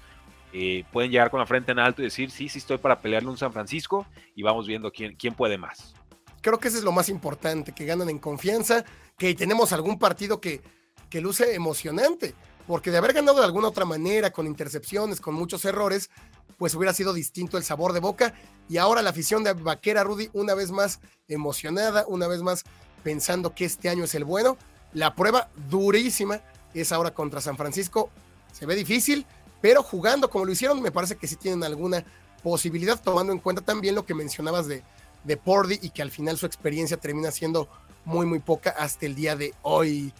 eh, 0.54 0.86
pueden 0.94 1.12
llegar 1.12 1.30
con 1.30 1.40
la 1.40 1.46
frente 1.46 1.72
en 1.72 1.80
alto 1.80 2.02
y 2.02 2.06
decir, 2.06 2.32
sí, 2.32 2.48
sí 2.48 2.60
estoy 2.60 2.78
para 2.78 3.02
pelearle 3.02 3.30
un 3.30 3.38
San 3.38 3.52
Francisco 3.52 4.06
y 4.36 4.44
vamos 4.44 4.68
viendo 4.68 4.92
quién, 4.92 5.16
quién 5.16 5.34
puede 5.34 5.58
más. 5.58 5.94
Creo 6.42 6.60
que 6.60 6.70
eso 6.70 6.78
es 6.78 6.84
lo 6.84 6.92
más 6.92 7.10
importante, 7.10 7.74
que 7.74 7.86
ganan 7.86 8.10
en 8.10 8.20
confianza, 8.20 8.84
que 9.18 9.34
tenemos 9.34 9.74
algún 9.74 10.00
partido 10.00 10.40
que, 10.40 10.62
que 11.10 11.22
luce 11.22 11.56
emocionante. 11.56 12.36
porque 12.66 12.92
de 12.92 12.98
haber 12.98 13.12
ganado 13.12 13.40
de 13.40 13.46
alguna 13.46 13.68
otra 13.68 13.84
manera, 13.84 14.32
con 14.32 14.48
intercepciones, 14.48 15.20
con 15.20 15.36
muchos 15.36 15.66
errores, 15.66 16.10
pues 16.58 16.76
hubiera 16.76 16.94
sido 16.94 17.14
distinto 17.14 17.58
el 17.58 17.64
sabor 17.64 17.94
de 17.94 18.00
boca. 18.00 18.34
Y 18.70 18.78
ahora 18.78 19.02
la 19.02 19.10
afición 19.10 19.44
de 19.44 19.54
Vaquera 19.54 20.04
Rudy, 20.04 20.30
una 20.34 20.54
vez 20.54 20.72
más 20.72 21.00
emocionada, 21.28 22.06
una 22.08 22.28
vez 22.28 22.42
más 22.42 22.64
pensando 23.04 23.54
que 23.54 23.66
este 23.66 23.90
año 23.90 24.06
es 24.06 24.16
el 24.16 24.24
bueno. 24.24 24.58
La 24.94 25.16
prueba 25.16 25.50
durísima 25.70 26.42
es 26.74 26.92
ahora 26.92 27.14
contra 27.14 27.42
San 27.42 27.58
Francisco. 27.58 28.10
Se 28.52 28.66
ve 28.66 28.76
difícil, 28.76 29.26
pero 29.62 29.84
jugando 29.84 30.30
como 30.30 30.46
lo 30.46 30.52
hicieron, 30.52 30.82
me 30.82 30.92
parece 30.92 31.16
que 31.16 31.28
sí 31.28 31.36
tienen 31.36 31.64
alguna 31.64 32.06
posibilidad, 32.42 33.02
tomando 33.02 33.34
en 33.34 33.40
cuenta 33.40 33.62
también 33.62 33.96
lo 33.96 34.06
que 34.06 34.14
mencionabas 34.14 34.68
de, 34.68 34.84
de 35.24 35.38
Pordy 35.38 35.80
y 35.82 35.90
que 35.90 36.02
al 36.02 36.12
final 36.12 36.38
su 36.38 36.46
experiencia 36.46 36.98
termina 36.98 37.32
siendo 37.32 37.68
muy, 38.06 38.26
muy 38.26 38.40
poca 38.40 38.72
hasta 38.72 39.06
el 39.06 39.16
día 39.16 39.36
de 39.36 39.54
hoy. 39.62 40.14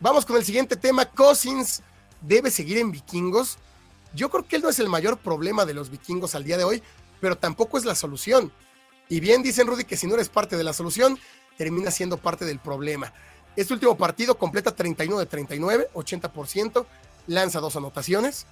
Vamos 0.00 0.26
con 0.26 0.36
el 0.36 0.44
siguiente 0.44 0.76
tema. 0.76 1.06
Cousins 1.06 1.82
debe 2.20 2.50
seguir 2.50 2.78
en 2.78 2.90
vikingos. 2.90 3.58
Yo 4.14 4.30
creo 4.30 4.46
que 4.46 4.56
él 4.56 4.62
no 4.62 4.68
es 4.68 4.78
el 4.78 4.88
mayor 4.88 5.18
problema 5.18 5.64
de 5.64 5.74
los 5.74 5.90
vikingos 5.90 6.34
al 6.34 6.44
día 6.44 6.56
de 6.56 6.64
hoy, 6.64 6.82
pero 7.20 7.36
tampoco 7.36 7.78
es 7.78 7.84
la 7.84 7.94
solución. 7.94 8.52
Y 9.08 9.20
bien 9.20 9.42
dicen 9.42 9.66
Rudy 9.66 9.84
que 9.84 9.96
si 9.96 10.06
no 10.06 10.14
eres 10.14 10.28
parte 10.28 10.56
de 10.56 10.64
la 10.64 10.72
solución, 10.72 11.18
termina 11.56 11.90
siendo 11.90 12.16
parte 12.16 12.44
del 12.44 12.58
problema. 12.58 13.12
Este 13.56 13.74
último 13.74 13.96
partido 13.96 14.38
completa 14.38 14.74
31 14.74 15.18
de 15.18 15.26
39, 15.26 15.88
80%, 15.94 16.86
lanza 17.26 17.60
dos 17.60 17.76
anotaciones, 17.76 18.46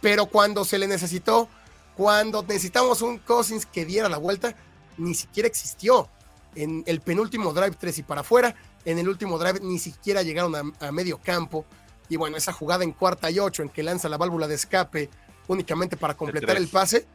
pero 0.00 0.26
cuando 0.26 0.64
se 0.64 0.78
le 0.78 0.88
necesitó, 0.88 1.48
cuando 1.96 2.42
necesitamos 2.42 3.02
un 3.02 3.18
Cousins 3.18 3.66
que 3.66 3.84
diera 3.84 4.08
la 4.08 4.16
vuelta, 4.16 4.54
ni 4.96 5.14
siquiera 5.14 5.46
existió. 5.46 6.08
En 6.54 6.82
el 6.86 7.00
penúltimo 7.00 7.52
drive 7.52 7.76
3 7.78 7.98
y 7.98 8.02
para 8.02 8.22
afuera, 8.22 8.54
en 8.84 8.98
el 8.98 9.08
último 9.08 9.38
drive 9.38 9.60
ni 9.60 9.78
siquiera 9.78 10.22
llegaron 10.22 10.74
a, 10.78 10.92
medio 10.92 11.18
campo. 11.18 11.64
Y 12.12 12.16
bueno, 12.18 12.36
esa 12.36 12.52
jugada 12.52 12.84
en 12.84 12.92
cuarta 12.92 13.30
y 13.30 13.38
ocho 13.38 13.62
en 13.62 13.70
que 13.70 13.82
lanza 13.82 14.06
la 14.06 14.18
válvula 14.18 14.46
de 14.46 14.54
escape 14.54 15.08
únicamente 15.48 15.96
para 15.96 16.12
completar 16.12 16.58
el, 16.58 16.68
pase, 16.68 17.06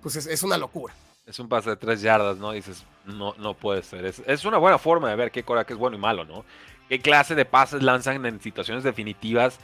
pues 0.00 0.14
es, 0.14 0.42
una 0.44 0.56
locura. 0.56 0.94
Es 1.26 1.40
un 1.40 1.48
pase 1.48 1.70
de 1.70 1.76
tres 1.76 2.00
yardas, 2.00 2.36
¿no? 2.36 2.52
dices, 2.52 2.84
no, 3.06 3.34
no 3.38 3.54
puede 3.54 3.82
ser. 3.82 4.04
Es, 4.04 4.44
una 4.44 4.58
buena 4.58 4.78
forma 4.78 5.10
de 5.10 5.16
ver 5.16 5.32
qué 5.32 5.42
que 5.42 5.72
es 5.72 5.76
bueno 5.76 5.96
y 5.96 5.98
malo, 5.98 6.24
¿no? 6.24 6.44
¿Qué 6.88 7.00
clase 7.00 7.34
de 7.34 7.44
pases 7.44 7.82
lanzan 7.82 8.24
en 8.24 8.40
situaciones 8.40 8.84
definitivas 8.84 9.58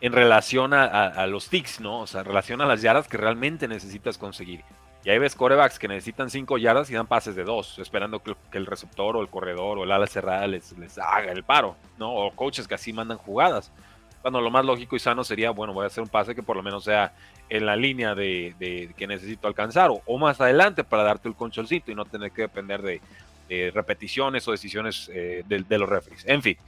en 0.00 0.12
relación 0.12 0.72
a, 0.72 1.26
los 1.26 1.48
ticks, 1.48 1.80
¿no? 1.80 2.02
O 2.02 2.06
sea, 2.06 2.20
en 2.20 2.26
relación 2.26 2.60
a 2.60 2.66
las 2.66 2.80
yardas 2.80 3.08
que 3.08 3.16
realmente 3.16 3.66
necesitas 3.66 4.18
conseguir. 4.18 4.62
Y 5.02 5.10
ahí 5.10 5.18
ves 5.18 5.34
corebacks 5.34 5.80
que 5.80 5.88
necesitan 5.88 6.30
cinco 6.30 6.58
yardas 6.58 6.88
y 6.90 6.94
dan 6.94 7.08
pases 7.08 7.34
de 7.34 7.42
dos, 7.42 7.80
esperando 7.80 8.22
que, 8.22 8.36
el 8.52 8.66
receptor 8.66 9.16
o 9.16 9.20
el 9.20 9.28
corredor 9.30 9.78
o 9.78 9.82
el 9.82 9.90
ala 9.90 10.06
cerrada 10.06 10.46
les, 10.46 10.78
les 10.78 10.96
haga 10.96 11.32
el 11.32 11.42
paro, 11.42 11.74
¿no? 11.98 12.14
O 12.14 12.30
coaches 12.36 12.68
que 12.68 12.76
así 12.76 12.92
mandan 12.92 13.18
jugadas. 13.18 13.72
Cuando 14.22 14.40
lo 14.40 14.50
más 14.50 14.64
lógico 14.64 14.96
y 14.96 14.98
sano 14.98 15.24
sería, 15.24 15.50
bueno, 15.50 15.72
voy 15.72 15.84
a 15.84 15.86
hacer 15.86 16.02
un 16.02 16.08
pase 16.08 16.34
que 16.34 16.42
por 16.42 16.56
lo 16.56 16.62
menos 16.62 16.84
sea 16.84 17.12
en 17.48 17.66
la 17.66 17.76
línea 17.76 18.14
de, 18.14 18.92
que 18.96 19.06
necesito 19.06 19.46
alcanzar 19.46 19.90
o, 19.90 20.18
más 20.18 20.40
adelante 20.40 20.84
para 20.84 21.02
darte 21.02 21.28
el 21.28 21.34
concholcito 21.34 21.90
y 21.90 21.94
no 21.94 22.04
tener 22.04 22.32
que 22.32 22.42
depender 22.42 22.82
de, 22.82 23.00
repeticiones 23.72 24.46
o 24.46 24.50
decisiones 24.50 25.10
eh, 25.14 25.42
de, 25.46 25.78
los 25.78 25.88
referees. 25.88 26.22
En 26.26 26.42
fin, 26.42 26.58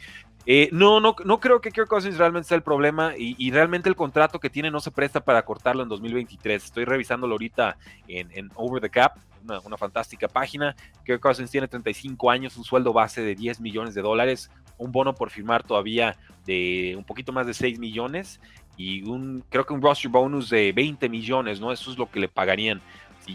eh, 0.47 0.71
no, 0.73 1.01
no, 1.01 1.15
no 1.25 1.39
creo 1.39 1.61
que 1.61 1.71
Kirk 1.71 1.89
Cousins 1.89 2.17
realmente 2.17 2.49
sea 2.49 2.57
el 2.57 2.63
problema 2.63 3.13
y, 3.17 3.51
realmente 3.51 3.89
el 3.89 3.97
contrato 3.97 4.41
que 4.41 4.49
tiene 4.49 4.71
no 4.71 4.81
se 4.81 4.91
presta 4.91 5.21
para 5.21 5.45
cortarlo 5.45 5.83
en 5.83 5.89
2023. 5.89 6.65
Estoy 6.65 6.85
revisándolo 6.85 7.35
ahorita 7.35 7.77
en, 8.09 8.51
Over 8.55 8.81
the 8.81 8.89
Cap, 8.89 9.19
una, 9.45 9.77
fantástica 9.77 10.29
página. 10.29 10.75
Kirk 11.05 11.21
Cousins 11.21 11.51
tiene 11.51 11.69
35 11.69 12.31
años, 12.31 12.57
un 12.57 12.65
sueldo 12.65 12.93
base 12.93 13.23
de 13.23 13.35
10 13.35 13.61
millones 13.61 13.95
de 13.95 14.03
dólares, 14.03 14.51
un 14.81 14.91
bono 14.91 15.15
por 15.15 15.31
firmar 15.31 15.63
todavía 15.63 16.17
de 16.47 16.95
un 16.97 17.05
poquito 17.05 17.33
más 17.33 17.47
de 17.47 17.55
6 17.55 17.79
millones 17.79 18.41
y 18.77 19.09
un, 19.09 19.45
creo 19.49 19.65
que 19.67 19.75
un 19.75 19.83
roster 19.83 20.11
bonus 20.11 20.51
de 20.51 20.73
20 20.73 21.09
millones, 21.09 21.61
¿no? 21.61 21.71
Eso 21.71 21.93
es 21.93 21.99
lo 21.99 22.11
que 22.11 22.19
le 22.19 22.29
pagarían 22.29 22.81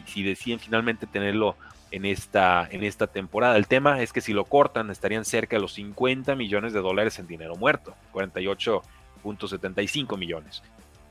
si, 0.05 0.23
deciden 0.23 0.59
finalmente 0.59 1.05
tenerlo 1.05 1.55
en 1.91 2.05
esta, 2.05 2.67
en 2.71 2.83
esta 2.83 3.05
temporada. 3.07 3.55
El 3.55 3.67
tema 3.67 4.01
es 4.01 4.11
que 4.11 4.21
si 4.21 4.33
lo 4.33 4.45
cortan 4.45 4.89
estarían 4.89 5.23
cerca 5.23 5.55
de 5.55 5.61
los 5.61 5.73
50 5.73 6.35
millones 6.35 6.73
de 6.73 6.81
dólares 6.81 7.19
en 7.19 7.27
dinero 7.27 7.55
muerto, 7.55 7.93
48.75 8.13 10.17
millones. 10.17 10.63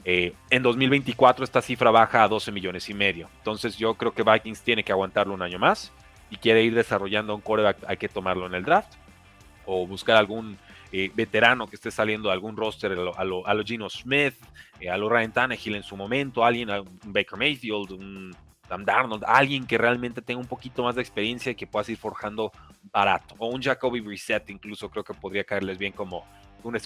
Eh, 0.04 0.34
en 0.50 0.62
2024 0.62 1.44
esta 1.44 1.62
cifra 1.62 1.90
baja 1.90 2.24
a 2.24 2.28
12 2.28 2.50
millones 2.50 2.90
y 2.90 2.94
medio. 2.94 3.28
Entonces 3.38 3.78
yo 3.78 3.94
creo 3.94 4.12
que 4.12 4.24
Vikings 4.24 4.62
tiene 4.62 4.82
que 4.82 4.92
aguantarlo 4.92 5.32
un 5.32 5.42
año 5.42 5.60
más 5.60 5.92
y 6.28 6.36
quiere 6.36 6.64
ir 6.64 6.74
desarrollando 6.74 7.34
un 7.34 7.40
quarterback, 7.40 7.78
hay 7.86 7.96
que 7.96 8.08
tomarlo 8.08 8.46
en 8.46 8.54
el 8.54 8.64
draft 8.64 8.92
o 9.66 9.86
buscar 9.86 10.16
algún 10.16 10.58
eh, 10.92 11.10
veterano 11.14 11.66
que 11.66 11.76
esté 11.76 11.90
saliendo 11.90 12.28
de 12.28 12.34
algún 12.34 12.56
roster 12.56 12.92
a 12.92 13.24
lo, 13.24 13.46
a 13.48 13.64
Gino 13.64 13.88
Smith, 13.90 14.34
eh, 14.80 14.88
a 14.88 14.96
lo 14.96 15.08
Ryan 15.08 15.32
Tannehill 15.32 15.76
en 15.76 15.82
su 15.82 15.96
momento, 15.96 16.44
alguien, 16.44 16.70
un 16.70 17.12
Baker 17.12 17.38
Mayfield, 17.38 17.92
un 17.92 18.36
Sam 18.68 18.84
Darnold, 18.84 19.24
alguien 19.26 19.66
que 19.66 19.76
realmente 19.76 20.22
tenga 20.22 20.40
un 20.40 20.46
poquito 20.46 20.82
más 20.82 20.94
de 20.94 21.02
experiencia 21.02 21.52
y 21.52 21.54
que 21.54 21.66
pueda 21.66 21.90
ir 21.90 21.98
forjando 21.98 22.52
barato. 22.92 23.34
O 23.38 23.48
un 23.48 23.60
Jacoby 23.60 24.00
Reset 24.00 24.48
incluso 24.50 24.90
creo 24.90 25.04
que 25.04 25.14
podría 25.14 25.44
caerles 25.44 25.78
bien 25.78 25.92
como, 25.92 26.24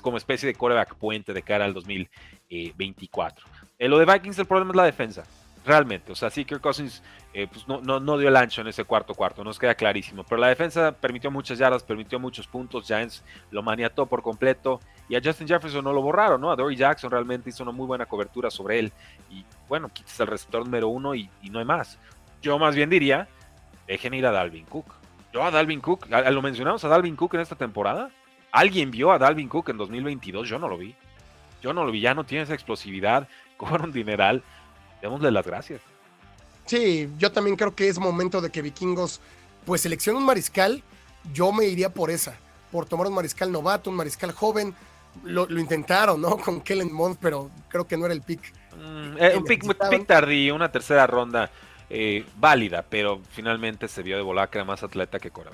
como 0.02 0.16
especie 0.16 0.47
de 0.47 0.54
coreback 0.54 0.94
puente 0.94 1.32
de 1.32 1.42
cara 1.42 1.64
al 1.64 1.75
2024. 1.75 3.47
En 3.78 3.90
lo 3.90 3.99
de 3.99 4.12
Vikings 4.12 4.38
el 4.38 4.47
problema 4.47 4.73
es 4.73 4.76
la 4.76 4.85
defensa. 4.85 5.25
Realmente, 5.64 6.12
o 6.12 6.14
sea, 6.14 6.30
sí, 6.30 6.44
Cousins 6.44 7.02
eh, 7.34 7.46
pues 7.46 7.68
no, 7.68 7.80
no, 7.80 8.00
no, 8.00 8.16
dio 8.16 8.28
el 8.28 8.36
ancho 8.36 8.62
en 8.62 8.68
ese 8.68 8.84
cuarto 8.84 9.14
cuarto, 9.14 9.44
nos 9.44 9.58
queda 9.58 9.74
clarísimo. 9.74 10.24
Pero 10.24 10.40
la 10.40 10.48
defensa 10.48 10.92
permitió 10.92 11.30
muchas 11.30 11.58
yardas, 11.58 11.82
permitió 11.82 12.18
muchos 12.18 12.46
puntos. 12.46 12.86
Giants 12.86 13.22
lo 13.50 13.62
maniató 13.62 14.06
por 14.06 14.22
completo. 14.22 14.80
Y 15.08 15.16
a 15.16 15.20
Justin 15.22 15.46
Jefferson 15.46 15.84
no 15.84 15.92
lo 15.92 16.02
borraron, 16.02 16.40
¿no? 16.40 16.50
A 16.50 16.56
Dory 16.56 16.76
Jackson 16.76 17.10
realmente 17.10 17.50
hizo 17.50 17.62
una 17.62 17.72
muy 17.72 17.86
buena 17.86 18.06
cobertura 18.06 18.50
sobre 18.50 18.78
él. 18.78 18.92
Y 19.30 19.44
bueno, 19.68 19.88
quites 19.88 20.18
el 20.20 20.26
receptor 20.26 20.64
número 20.64 20.88
uno 20.88 21.14
y, 21.14 21.30
no 21.50 21.58
hay 21.58 21.64
más. 21.64 21.98
Yo 22.42 22.58
más 22.58 22.74
bien 22.74 22.90
diría, 22.90 23.28
dejen 23.86 24.14
ir 24.14 24.26
a 24.26 24.32
Dalvin 24.32 24.64
Cook. 24.64 24.94
Yo 25.32 25.44
a 25.44 25.50
Dalvin 25.50 25.80
Cook, 25.80 26.08
lo 26.08 26.42
mencionamos 26.42 26.84
a 26.84 26.88
Dalvin 26.88 27.16
Cook 27.16 27.34
en 27.34 27.40
esta 27.40 27.56
temporada. 27.56 28.10
¿Alguien 28.50 28.90
vio 28.90 29.12
a 29.12 29.18
Dalvin 29.18 29.48
Cook 29.48 29.68
en 29.68 29.76
2022? 29.76 30.48
Yo 30.48 30.58
no 30.58 30.68
lo 30.68 30.78
vi. 30.78 30.94
Yo 31.60 31.72
no 31.72 31.84
lo 31.84 31.92
vi, 31.92 32.00
ya 32.00 32.14
no 32.14 32.24
tiene 32.24 32.44
esa 32.44 32.54
explosividad, 32.54 33.28
cobra 33.56 33.84
un 33.84 33.92
dineral. 33.92 34.42
Démosle 35.00 35.30
las 35.30 35.46
gracias. 35.46 35.80
Sí, 36.66 37.08
yo 37.18 37.32
también 37.32 37.56
creo 37.56 37.74
que 37.74 37.88
es 37.88 37.98
momento 37.98 38.40
de 38.40 38.50
que 38.50 38.62
Vikingos 38.62 39.20
pues 39.64 39.80
seleccione 39.80 40.18
un 40.18 40.26
mariscal. 40.26 40.82
Yo 41.32 41.52
me 41.52 41.64
iría 41.66 41.92
por 41.92 42.10
esa, 42.10 42.34
por 42.70 42.86
tomar 42.86 43.06
un 43.06 43.14
mariscal 43.14 43.50
novato, 43.50 43.90
un 43.90 43.96
mariscal 43.96 44.32
joven. 44.32 44.74
Lo, 45.24 45.48
intentaron, 45.58 46.20
¿no? 46.20 46.36
Con 46.44 46.60
Kellen 46.60 46.92
Mond, 46.92 47.16
pero 47.20 47.50
creo 47.68 47.86
que 47.86 47.96
no 47.96 48.04
era 48.04 48.14
el 48.14 48.22
pick. 48.22 48.52
Mm, 48.76 49.16
eh, 49.18 49.36
un 49.36 49.44
pick, 49.44 49.64
pick, 49.90 50.06
tardío, 50.06 50.54
una 50.54 50.70
tercera 50.70 51.06
ronda 51.06 51.50
eh, 51.90 52.24
válida, 52.36 52.84
pero 52.88 53.20
finalmente 53.30 53.88
se 53.88 54.02
vio 54.02 54.16
de 54.16 54.22
volar 54.22 54.50
que 54.50 54.58
era 54.58 54.64
más 54.64 54.82
atleta 54.82 55.18
que 55.18 55.30
Cora. 55.30 55.52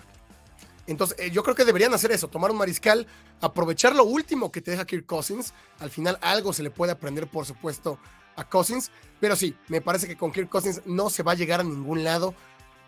Entonces, 0.86 1.18
eh, 1.18 1.30
yo 1.30 1.42
creo 1.42 1.54
que 1.54 1.64
deberían 1.64 1.94
hacer 1.94 2.12
eso, 2.12 2.28
tomar 2.28 2.50
un 2.50 2.58
mariscal, 2.58 3.06
aprovechar 3.40 3.94
lo 3.94 4.04
último 4.04 4.52
que 4.52 4.60
te 4.60 4.72
deja 4.72 4.84
Kirk 4.84 5.06
Cousins. 5.06 5.54
Al 5.78 5.90
final 5.90 6.18
algo 6.20 6.52
se 6.52 6.62
le 6.62 6.70
puede 6.70 6.92
aprender, 6.92 7.26
por 7.26 7.46
supuesto, 7.46 7.98
a 8.37 8.49
Cousins. 8.49 8.91
Pero 9.21 9.37
sí, 9.37 9.57
me 9.69 9.81
parece 9.81 10.07
que 10.07 10.17
con 10.17 10.33
Kirk 10.33 10.49
Cousins 10.49 10.83
no 10.85 11.11
se 11.11 11.23
va 11.23 11.33
a 11.33 11.37
llegar 11.37 11.61
a 11.61 11.64
ningún 11.64 12.05
lado. 12.05 12.35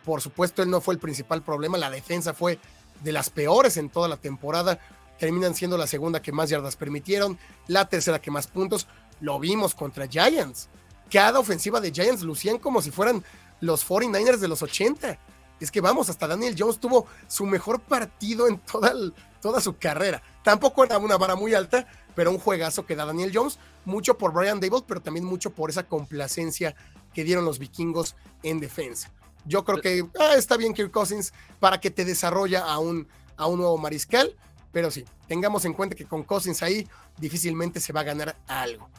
Por 0.04 0.20
supuesto, 0.20 0.62
él 0.62 0.70
no 0.70 0.80
fue 0.80 0.94
el 0.94 1.00
principal 1.00 1.42
problema. 1.42 1.78
La 1.78 1.90
defensa 1.90 2.34
fue 2.34 2.58
de 3.02 3.12
las 3.12 3.30
peores 3.30 3.76
en 3.76 3.90
toda 3.90 4.08
la 4.08 4.16
temporada. 4.16 4.78
Terminan 5.18 5.54
siendo 5.54 5.78
la 5.78 5.86
segunda 5.86 6.20
que 6.20 6.32
más 6.32 6.50
yardas 6.50 6.76
permitieron, 6.76 7.38
la 7.68 7.88
tercera 7.88 8.20
que 8.20 8.30
más 8.30 8.46
puntos. 8.46 8.86
Lo 9.20 9.40
vimos 9.40 9.74
contra 9.74 10.06
Giants. 10.06 10.68
Cada 11.10 11.38
ofensiva 11.38 11.80
de 11.80 11.90
Giants 11.90 12.22
lucían 12.22 12.58
como 12.58 12.82
si 12.82 12.90
fueran 12.90 13.24
los 13.60 13.86
49ers 13.88 14.38
de 14.38 14.48
los 14.48 14.62
80. 14.62 15.18
Es 15.58 15.70
que 15.70 15.80
vamos, 15.80 16.10
hasta 16.10 16.26
Daniel 16.26 16.54
Jones 16.58 16.78
tuvo 16.78 17.06
su 17.28 17.46
mejor 17.46 17.80
partido 17.80 18.46
en 18.46 18.58
toda, 18.58 18.92
toda 19.40 19.60
su 19.60 19.76
carrera. 19.78 20.22
Tampoco 20.42 20.84
era 20.84 20.98
una 20.98 21.16
vara 21.16 21.34
muy 21.34 21.54
alta, 21.54 21.86
pero 22.16 22.32
un 22.32 22.38
juegazo 22.40 22.84
que 22.84 22.96
da 22.96 23.04
Daniel 23.04 23.30
Jones 23.32 23.60
mucho 23.84 24.18
por 24.18 24.32
Brian 24.32 24.58
Dable, 24.58 24.82
pero 24.88 25.00
también 25.00 25.24
mucho 25.24 25.50
por 25.50 25.70
esa 25.70 25.86
complacencia 25.86 26.74
que 27.14 27.22
dieron 27.22 27.44
los 27.44 27.60
vikingos 27.60 28.16
en 28.42 28.58
defensa. 28.58 29.12
Yo 29.44 29.64
creo 29.64 29.80
que 29.80 30.04
ah, 30.18 30.34
está 30.34 30.56
bien 30.56 30.74
Kirk 30.74 30.90
Cousins 30.90 31.32
para 31.60 31.78
que 31.78 31.92
te 31.92 32.04
desarrolla 32.04 32.64
a 32.64 32.78
un, 32.80 33.06
a 33.36 33.46
un 33.46 33.58
nuevo 33.58 33.78
mariscal, 33.78 34.34
pero 34.72 34.90
sí, 34.90 35.04
tengamos 35.28 35.64
en 35.64 35.74
cuenta 35.74 35.94
que 35.94 36.06
con 36.06 36.24
Cousins 36.24 36.62
ahí 36.62 36.88
difícilmente 37.18 37.78
se 37.78 37.92
va 37.92 38.00
a 38.00 38.04
ganar 38.04 38.36
algo. 38.48 38.90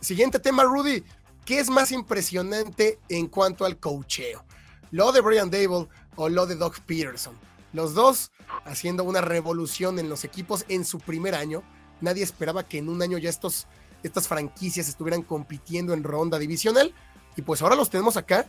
Siguiente 0.00 0.38
tema, 0.38 0.62
Rudy. 0.64 1.02
¿Qué 1.44 1.58
es 1.58 1.70
más 1.70 1.90
impresionante 1.90 3.00
en 3.08 3.26
cuanto 3.26 3.64
al 3.64 3.78
cocheo? 3.78 4.44
¿Lo 4.92 5.10
de 5.10 5.20
Brian 5.20 5.50
Dable 5.50 5.88
o 6.14 6.28
lo 6.28 6.46
de 6.46 6.54
Doug 6.54 6.74
Peterson? 6.86 7.36
Los 7.72 7.94
dos 7.94 8.30
haciendo 8.64 9.02
una 9.02 9.20
revolución 9.20 9.98
en 9.98 10.08
los 10.08 10.24
equipos 10.24 10.64
en 10.68 10.84
su 10.84 11.00
primer 11.00 11.34
año. 11.34 11.62
Nadie 12.02 12.22
esperaba 12.22 12.64
que 12.64 12.78
en 12.78 12.88
un 12.88 13.00
año 13.00 13.16
ya 13.16 13.30
estos 13.30 13.66
estas 14.02 14.28
franquicias 14.28 14.88
estuvieran 14.88 15.22
compitiendo 15.22 15.94
en 15.94 16.02
ronda 16.02 16.38
divisional. 16.38 16.92
Y 17.36 17.42
pues 17.42 17.62
ahora 17.62 17.76
los 17.76 17.88
tenemos 17.88 18.16
acá 18.16 18.46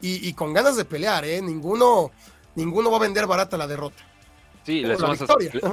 y, 0.00 0.32
con 0.34 0.52
ganas 0.52 0.76
de 0.76 0.84
pelear, 0.84 1.24
¿eh? 1.24 1.40
Ninguno, 1.40 2.10
ninguno 2.56 2.90
va 2.90 2.96
a 2.96 3.00
vender 3.00 3.26
barata 3.26 3.56
la 3.56 3.66
derrota. 3.66 4.02
Sí, 4.64 4.82
le 4.82 4.96
sumas, 4.96 5.20
a, 5.22 5.26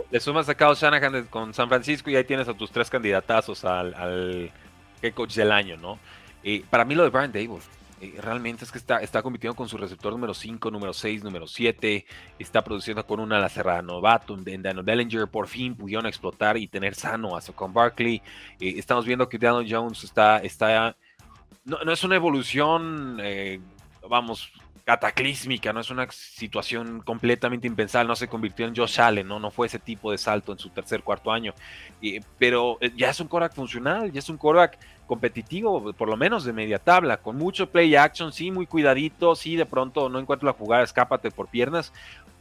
le, 0.10 0.20
sumas, 0.20 0.50
a, 0.50 0.56
Kyle 0.56 0.74
Shanahan 0.76 1.28
con 1.28 1.54
San 1.54 1.68
Francisco 1.68 2.10
y 2.10 2.16
ahí 2.16 2.24
tienes 2.24 2.48
a 2.48 2.56
tus 2.56 2.72
tres 2.72 2.90
candidatazos 2.90 3.64
al, 3.64 3.94
al 3.94 4.52
head 5.02 5.14
coach 5.14 5.36
del 5.36 5.52
año, 5.52 5.78
¿no? 5.78 6.00
Y 6.42 6.60
para 6.62 6.86
mí 6.86 6.96
lo 6.96 7.04
de 7.04 7.10
Brian 7.10 7.32
Dable, 7.32 7.60
eh, 8.02 8.16
realmente 8.22 8.66
es 8.66 8.72
que 8.72 8.78
está, 8.78 8.98
está 8.98 9.22
compitiendo 9.22 9.56
con 9.56 9.68
su 9.68 9.78
receptor 9.78 10.12
número 10.12 10.34
5, 10.34 10.72
número 10.72 10.94
6, 10.94 11.24
número 11.24 11.48
7, 11.48 12.06
está 12.38 12.64
produciendo 12.64 13.06
con 13.06 13.20
una 13.20 13.38
ala 13.38 13.50
cerrada 13.50 13.82
novato, 13.82 14.38
en 14.46 14.62
Daniel 14.62 14.84
Bellinger 14.84 15.28
por 15.28 15.48
fin 15.48 15.76
pudieron 15.76 16.06
explotar 16.06 16.58
y 16.58 16.68
tener 16.68 16.96
sano 16.96 17.36
a 17.36 17.42
con 17.56 17.74
Barkley. 17.74 18.22
Eh, 18.60 18.76
estamos 18.78 19.06
viendo 19.06 19.28
que 19.28 19.38
Daniel 19.38 19.68
Jones 19.70 20.04
está, 20.04 20.38
está 20.40 20.96
no, 21.66 21.84
no 21.84 21.92
es 21.92 22.04
una 22.04 22.16
evolución, 22.16 23.20
eh, 23.22 23.60
vamos, 24.08 24.52
cataclísmica, 24.90 25.72
no 25.72 25.82
es 25.82 25.92
una 25.92 26.08
situación 26.10 27.02
completamente 27.02 27.68
impensable, 27.68 28.08
no 28.08 28.16
se 28.16 28.28
convirtió 28.28 28.66
en 28.66 28.76
Josh 28.76 29.00
Allen, 29.00 29.28
no, 29.28 29.40
no 29.40 29.52
fue 29.52 29.68
ese 29.68 29.78
tipo 29.78 30.10
de 30.10 30.18
salto 30.18 30.52
en 30.52 30.58
su 30.58 30.70
tercer, 30.70 31.04
cuarto 31.04 31.32
año, 31.32 31.54
pero 32.40 32.80
eh, 32.82 32.92
ya 32.98 33.12
es 33.12 33.20
un 33.20 33.28
coreback 33.28 33.54
funcional, 33.54 34.12
ya 34.12 34.18
es 34.18 34.30
un 34.30 34.38
coreback 34.38 34.80
competitivo, 35.06 35.94
por 35.94 36.10
lo 36.10 36.18
menos 36.18 36.44
de 36.44 36.54
media 36.54 36.80
tabla, 36.80 37.18
con 37.18 37.38
mucho 37.38 37.70
play 37.70 37.96
action, 37.96 38.34
sí, 38.34 38.50
muy 38.50 38.66
cuidadito, 38.66 39.36
sí, 39.36 39.56
de 39.56 39.68
pronto 39.68 40.10
no 40.10 40.18
encuentro 40.18 40.48
la 40.48 40.54
jugada, 40.54 40.84
escápate 40.84 41.30
por 41.30 41.50
piernas, 41.50 41.94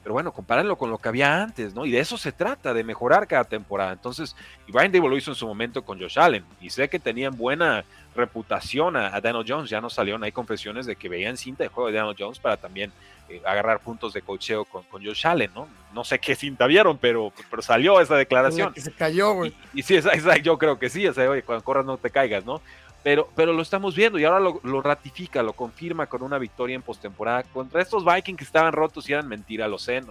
pero 0.02 0.14
bueno, 0.14 0.33
compárenlo 0.33 0.78
con 0.78 0.90
lo 0.90 0.97
que 0.97 1.11
había 1.11 1.43
antes, 1.43 1.75
¿no? 1.75 1.85
Y 1.85 1.90
de 1.90 2.00
eso 2.00 2.17
se 2.17 2.33
trata, 2.33 2.73
de 2.73 2.83
mejorar 2.83 3.26
cada 3.26 3.45
temporada. 3.45 3.93
Entonces, 3.93 4.35
y 4.67 4.73
Brian 4.73 4.90
Dable 4.90 5.11
lo 5.11 5.19
hizo 5.19 5.33
en 5.33 5.35
su 5.35 5.47
momento 5.47 5.85
con 5.85 6.00
Josh 6.00 6.19
Allen, 6.19 6.47
y 6.62 6.71
sé 6.71 6.88
que 6.88 6.99
tenían 6.99 7.37
buena 7.37 7.85
reputación 8.18 8.96
a, 8.96 9.18
Daniel 9.20 9.44
Jones. 9.46 9.70
Ya 9.70 9.80
no 9.80 9.88
salieron 9.88 10.22
hay 10.25 10.32
confesiones 10.32 10.84
de 10.84 10.96
que 10.96 11.08
veían 11.08 11.37
cinta 11.37 11.62
de 11.62 11.68
juego 11.68 11.88
de 11.88 11.96
Daniel 11.96 12.16
Jones 12.18 12.38
para 12.38 12.56
también 12.58 12.92
eh, 13.28 13.40
agarrar 13.46 13.80
puntos 13.80 14.12
de 14.12 14.20
cocheo 14.20 14.64
con, 14.66 14.82
con, 14.84 15.02
Josh 15.02 15.26
Allen, 15.26 15.50
¿no? 15.54 15.68
No 15.94 16.04
sé 16.04 16.18
qué 16.18 16.34
cinta 16.34 16.66
vieron, 16.66 16.98
pero, 16.98 17.32
pero 17.50 17.62
salió 17.62 18.00
esa 18.00 18.16
declaración. 18.16 18.75
Que 18.75 18.80
se 18.80 18.92
cayó, 18.92 19.32
güey. 19.32 19.54
Y, 19.72 19.82
sí, 19.82 19.96
esa, 19.96 20.37
yo 20.37 20.58
creo 20.58 20.78
que 20.78 20.90
sí, 20.90 21.06
o 21.06 21.14
sea, 21.14 21.30
oye, 21.30 21.42
cuando 21.42 21.64
corras 21.64 21.87
no 21.87 21.96
te 21.96 22.10
caigas, 22.10 22.44
¿no? 22.44 22.60
Pero, 23.02 23.28
pero 23.34 23.52
lo 23.52 23.62
estamos 23.62 23.94
viendo 23.94 24.18
y 24.18 24.25
ahora 24.25 24.40
lo, 24.40 24.60
lo 24.64 24.82
ratifica, 24.82 25.42
lo 25.42 25.52
confirma 25.52 26.06
con 26.06 26.22
una 26.22 26.37
victoria 26.37 26.75
en 26.75 26.82
postemporada 26.82 27.44
contra 27.44 27.80
estos 27.80 28.04
Vikings 28.04 28.38
que 28.38 28.44
estaban 28.44 28.72
rotos 28.72 29.08
y 29.08 29.12
eran 29.12 29.28
mentira, 29.28 29.68
lo 29.68 29.78
sé, 29.78 30.02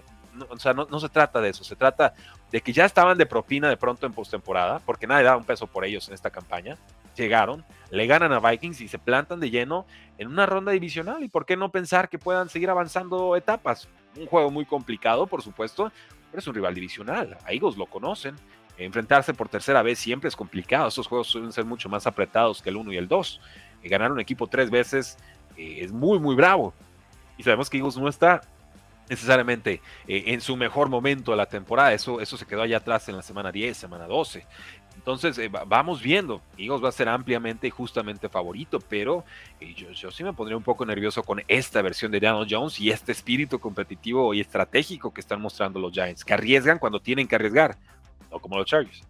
o 0.50 0.58
sea, 0.58 0.74
no, 0.74 1.00
se 1.00 1.10
trata 1.10 1.42
de 1.42 1.50
eso, 1.50 1.64
se 1.64 1.76
trata 1.76 2.14
de 2.52 2.62
que 2.62 2.74
ya 2.74 2.86
estaban 2.86 3.18
de 3.18 3.26
propina 3.26 3.70
de 3.70 3.78
pronto 3.78 4.06
en 4.06 4.14
postemporada, 4.14 4.80
porque 4.86 5.08
nadie 5.08 5.24
daba 5.24 5.38
un 5.38 5.44
peso 5.44 5.68
por 5.68 5.86
ellos 5.86 6.08
en 6.08 6.14
esta 6.14 6.30
campaña. 6.30 6.78
Llegaron, 7.16 7.66
le 7.90 8.06
ganan 8.06 8.32
a 8.32 8.40
Vikings 8.40 8.82
y 8.82 8.88
se 8.88 9.00
plantan 9.00 9.40
de 9.40 9.50
lleno 9.50 9.86
en 10.18 10.28
una 10.28 10.46
ronda 10.46 10.72
divisional. 10.72 11.24
¿Y 11.24 11.30
por 11.30 11.46
qué 11.46 11.58
no 11.58 11.72
pensar 11.72 12.10
que 12.10 12.20
puedan 12.20 12.50
seguir 12.50 12.70
avanzando 12.70 13.36
etapas? 13.36 13.88
Un 14.16 14.28
juego 14.28 14.52
muy 14.52 14.66
complicado, 14.66 15.26
por 15.26 15.42
supuesto, 15.42 15.92
pero 16.30 16.40
es 16.40 16.48
un 16.48 16.54
rival 16.54 16.76
divisional. 16.76 17.38
A 17.46 17.54
Eagles 17.54 17.78
lo 17.78 17.88
conocen. 17.88 18.36
Enfrentarse 18.78 19.34
por 19.34 19.50
tercera 19.50 19.82
vez 19.82 19.98
siempre 19.98 20.28
es 20.28 20.36
complicado. 20.36 20.88
Estos 20.88 21.08
juegos 21.08 21.28
suelen 21.28 21.52
ser 21.52 21.66
mucho 21.66 21.90
más 21.90 22.06
apretados 22.06 22.62
que 22.62 22.70
el 22.70 22.78
1 22.78 22.94
y 22.94 22.98
el 22.98 23.08
2. 23.08 23.42
ganar 23.86 24.12
un 24.12 24.20
equipo 24.20 24.46
tres 24.48 24.70
veces 24.70 25.18
eh, 25.58 25.80
es 25.82 25.92
muy, 25.92 26.20
muy 26.20 26.36
bravo. 26.36 26.74
Y 27.38 27.44
sabemos 27.44 27.70
que 27.70 27.78
Eagles 27.78 27.98
no 27.98 28.08
está 28.08 28.42
necesariamente 29.10 29.82
eh, 30.08 30.24
en 30.28 30.42
su 30.42 30.56
mejor 30.56 30.90
momento 30.90 31.32
de 31.32 31.38
la 31.38 31.46
temporada. 31.46 31.94
Eso, 31.94 32.22
eso 32.22 32.38
se 32.38 32.46
quedó 32.46 32.62
allá 32.62 32.78
atrás 32.78 33.08
en 33.10 33.16
la 33.16 33.22
semana 33.22 33.52
10, 33.52 33.76
semana 33.78 34.08
12. 34.08 34.46
Entonces, 34.98 35.38
eh, 35.38 35.50
vamos 35.68 36.02
viendo. 36.02 36.42
Eagles 36.58 36.84
va 36.84 36.90
a 36.90 36.92
ser 36.92 37.08
ampliamente 37.08 37.68
y 37.68 37.70
justamente 37.70 38.30
favorito, 38.30 38.80
pero 38.80 39.24
eh, 39.60 39.74
yo, 39.74 39.92
yo, 39.92 40.12
sí 40.12 40.24
me 40.24 40.34
pondría 40.34 40.58
un 40.58 40.64
poco 40.64 40.86
nervioso 40.86 41.24
con 41.24 41.42
esta 41.48 41.82
versión 41.82 42.12
de 42.12 42.20
Daniel 42.20 42.48
Jones 42.50 42.80
y 42.80 42.90
este 42.90 43.12
espíritu 43.12 43.60
competitivo 43.60 44.34
y 44.34 44.42
estratégico 44.42 45.14
que 45.14 45.22
están 45.22 45.40
mostrando 45.40 45.80
los 45.80 45.94
Giants, 45.94 46.26
que 46.26 46.34
arriesgan 46.34 46.80
cuando 46.80 47.00
tienen 47.00 47.28
que 47.28 47.36
arriesgar, 47.36 47.78
no 48.32 48.40
como 48.40 48.58
los 48.58 48.66
Chargers. 48.66 49.04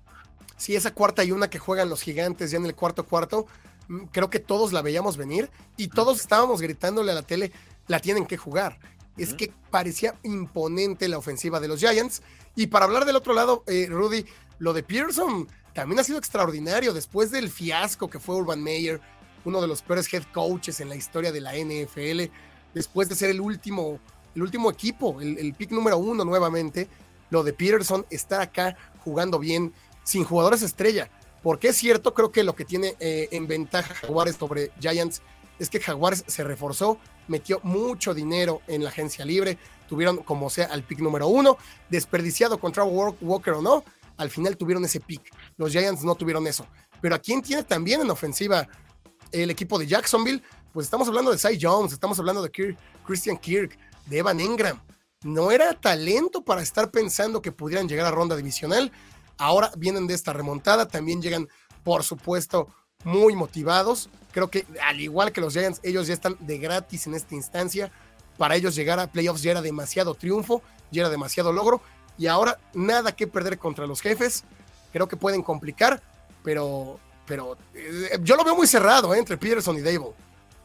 Sí, 0.57 0.75
esa 0.75 0.93
cuarta 0.93 1.23
y 1.23 1.31
una 1.31 1.49
que 1.49 1.59
juegan 1.59 1.89
los 1.89 2.01
gigantes 2.01 2.51
ya 2.51 2.57
en 2.57 2.65
el 2.65 2.75
cuarto 2.75 3.05
cuarto, 3.05 3.47
mm, 3.87 4.05
creo 4.11 4.29
que 4.29 4.39
todos 4.39 4.73
la 4.73 4.81
veíamos 4.81 5.17
venir 5.17 5.49
y 5.77 5.87
todos 5.87 6.19
estábamos 6.19 6.61
gritándole 6.61 7.11
a 7.11 7.15
la 7.15 7.21
tele, 7.23 7.51
la 7.87 7.99
tienen 7.99 8.25
que 8.25 8.37
jugar 8.37 8.77
es 9.17 9.33
que 9.33 9.51
parecía 9.71 10.15
imponente 10.23 11.07
la 11.07 11.17
ofensiva 11.17 11.59
de 11.59 11.67
los 11.67 11.79
Giants. 11.79 12.21
Y 12.55 12.67
para 12.67 12.85
hablar 12.85 13.05
del 13.05 13.15
otro 13.15 13.33
lado, 13.33 13.63
eh, 13.67 13.87
Rudy, 13.89 14.25
lo 14.59 14.73
de 14.73 14.83
Pearson 14.83 15.47
también 15.73 15.99
ha 15.99 16.03
sido 16.03 16.17
extraordinario 16.17 16.93
después 16.93 17.29
del 17.31 17.49
fiasco 17.49 18.09
que 18.09 18.19
fue 18.19 18.35
Urban 18.35 18.61
Meyer, 18.63 18.99
uno 19.45 19.61
de 19.61 19.67
los 19.67 19.81
peores 19.81 20.11
head 20.11 20.23
coaches 20.33 20.79
en 20.79 20.89
la 20.89 20.95
historia 20.95 21.31
de 21.31 21.41
la 21.41 21.53
NFL, 21.53 22.31
después 22.73 23.09
de 23.09 23.15
ser 23.15 23.29
el 23.29 23.39
último, 23.39 23.99
el 24.35 24.41
último 24.41 24.71
equipo, 24.71 25.21
el, 25.21 25.53
pick 25.53 25.71
número 25.71 25.97
uno 25.97 26.25
nuevamente, 26.25 26.87
lo 27.29 27.43
de 27.43 27.53
Peterson 27.53 28.05
está 28.09 28.41
acá 28.41 28.75
jugando 29.03 29.39
bien, 29.39 29.73
sin 30.03 30.23
jugadores 30.23 30.63
estrella. 30.63 31.09
Porque 31.43 31.69
es 31.69 31.77
cierto, 31.77 32.13
creo 32.13 32.31
que 32.31 32.43
lo 32.43 32.55
que 32.55 32.65
tiene 32.65 32.95
eh, 32.99 33.29
en 33.31 33.47
ventaja 33.47 33.93
Jaguares 33.93 34.35
sobre 34.35 34.71
Giants 34.79 35.21
es 35.59 35.69
que 35.69 35.79
Jaguares 35.79 36.23
se 36.27 36.43
reforzó, 36.43 36.97
metió 37.27 37.59
mucho 37.63 38.13
dinero 38.13 38.61
en 38.67 38.83
la 38.83 38.89
agencia 38.89 39.25
libre, 39.25 39.57
tuvieron 39.87 40.17
como 40.17 40.49
sea 40.49 40.65
al 40.65 40.83
pick 40.83 40.99
número 40.99 41.27
uno, 41.27 41.57
desperdiciado 41.89 42.59
contra 42.59 42.83
Walker 42.83 43.53
o 43.53 43.61
no, 43.61 43.83
al 44.17 44.29
final 44.29 44.57
tuvieron 44.57 44.83
ese 44.85 44.99
pick. 44.99 45.31
Los 45.57 45.71
Giants 45.71 46.03
no 46.03 46.15
tuvieron 46.15 46.45
eso. 46.47 46.67
Pero 47.01 47.15
a 47.15 47.19
quién 47.19 47.41
tiene 47.41 47.63
también 47.63 48.01
en 48.01 48.09
ofensiva 48.09 48.67
el 49.31 49.49
equipo 49.49 49.77
de 49.77 49.87
Jacksonville, 49.87 50.41
pues 50.73 50.85
estamos 50.85 51.07
hablando 51.07 51.31
de 51.31 51.37
Cy 51.37 51.57
Jones, 51.61 51.93
estamos 51.93 52.19
hablando 52.19 52.41
de 52.41 52.75
Christian 53.05 53.37
Kirk, 53.37 53.77
de 54.05 54.17
Evan 54.19 54.39
Ingram. 54.39 54.81
No 55.23 55.51
era 55.51 55.73
talento 55.73 56.43
para 56.43 56.61
estar 56.61 56.91
pensando 56.91 57.41
que 57.41 57.51
pudieran 57.51 57.87
llegar 57.87 58.05
a 58.05 58.11
ronda 58.11 58.35
divisional. 58.35 58.91
Ahora 59.37 59.71
vienen 59.77 60.07
de 60.07 60.13
esta 60.13 60.33
remontada, 60.33 60.87
también 60.87 61.21
llegan, 61.21 61.47
por 61.83 62.03
supuesto, 62.03 62.67
muy 63.03 63.35
motivados. 63.35 64.09
Creo 64.31 64.49
que 64.49 64.65
al 64.85 64.99
igual 64.99 65.31
que 65.31 65.41
los 65.41 65.53
Giants, 65.53 65.79
ellos 65.83 66.07
ya 66.07 66.13
están 66.13 66.37
de 66.39 66.57
gratis 66.57 67.07
en 67.07 67.15
esta 67.15 67.35
instancia. 67.35 67.91
Para 68.37 68.55
ellos 68.55 68.75
llegar 68.75 68.99
a 68.99 69.07
playoffs 69.07 69.41
ya 69.41 69.51
era 69.51 69.61
demasiado 69.61 70.13
triunfo, 70.13 70.61
ya 70.91 71.01
era 71.01 71.09
demasiado 71.09 71.51
logro. 71.51 71.81
Y 72.17 72.27
ahora 72.27 72.59
nada 72.73 73.15
que 73.15 73.27
perder 73.27 73.57
contra 73.57 73.87
los 73.87 74.01
jefes. 74.01 74.43
Creo 74.91 75.07
que 75.07 75.17
pueden 75.17 75.41
complicar, 75.41 76.01
pero, 76.43 76.99
pero 77.25 77.57
eh, 77.73 78.17
yo 78.21 78.35
lo 78.35 78.43
veo 78.43 78.55
muy 78.55 78.67
cerrado 78.67 79.13
eh, 79.13 79.19
entre 79.19 79.37
Peterson 79.37 79.77
y 79.77 79.81
Dable. 79.81 80.13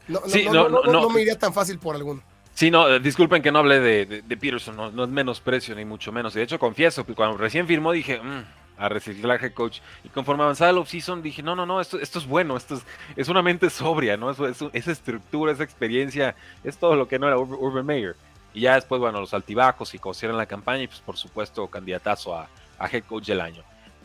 No, 0.08 0.68
no, 0.68 1.10
me 1.10 1.22
iría 1.22 1.38
tan 1.38 1.54
fácil 1.54 1.78
por 1.78 1.94
alguno. 1.94 2.22
Sí, 2.54 2.70
no, 2.70 2.88
eh, 2.88 3.00
disculpen 3.00 3.40
que 3.40 3.50
no 3.50 3.60
hable 3.60 3.80
de, 3.80 4.22
Peterson, 4.36 4.76
no, 4.76 5.04
es 5.04 5.10
menosprecio 5.10 5.74
ni 5.74 5.84
mucho 5.84 6.12
menos. 6.12 6.34
De 6.34 6.42
hecho, 6.42 6.58
confieso 6.58 7.06
que 7.06 7.14
cuando 7.14 7.36
recién 7.38 7.66
firmó 7.66 7.92
dije, 7.92 8.20
mm, 8.20 8.44
a 8.76 8.88
reciclaje 8.88 9.52
coach. 9.52 9.80
Y 10.04 10.08
conforme 10.08 10.42
avanzaba 10.42 10.70
el 10.70 10.78
off-season 10.78 11.22
dije, 11.22 11.42
no, 11.42 11.54
no, 11.54 11.66
no, 11.66 11.80
esto, 11.80 11.98
esto 11.98 12.18
es 12.18 12.26
bueno, 12.26 12.56
esto 12.56 12.76
es, 12.76 12.86
es 13.16 13.28
una 13.28 13.42
mente 13.42 13.70
sobria, 13.70 14.16
¿no? 14.16 14.30
Eso, 14.30 14.70
esa 14.72 14.92
estructura, 14.92 15.52
esa 15.52 15.64
experiencia, 15.64 16.34
es 16.64 16.76
todo 16.76 16.96
lo 16.96 17.08
que 17.08 17.18
no 17.18 17.26
era 17.26 17.38
Urban 17.38 17.86
Meyer. 17.86 18.16
Y 18.54 18.62
ya 18.62 18.74
después, 18.74 19.00
bueno, 19.00 19.20
los 19.20 19.32
altibajos 19.34 19.94
y 19.94 19.98
conocieron 19.98 20.36
la 20.36 20.46
campaña 20.46 20.82
y 20.82 20.88
pues 20.88 21.00
por 21.00 21.16
supuesto 21.16 21.66
candidatazo 21.68 22.36
a, 22.36 22.48
a 22.78 22.88
head 22.88 23.04
coach 23.04 23.26
del 23.26 23.40
año. 23.40 23.62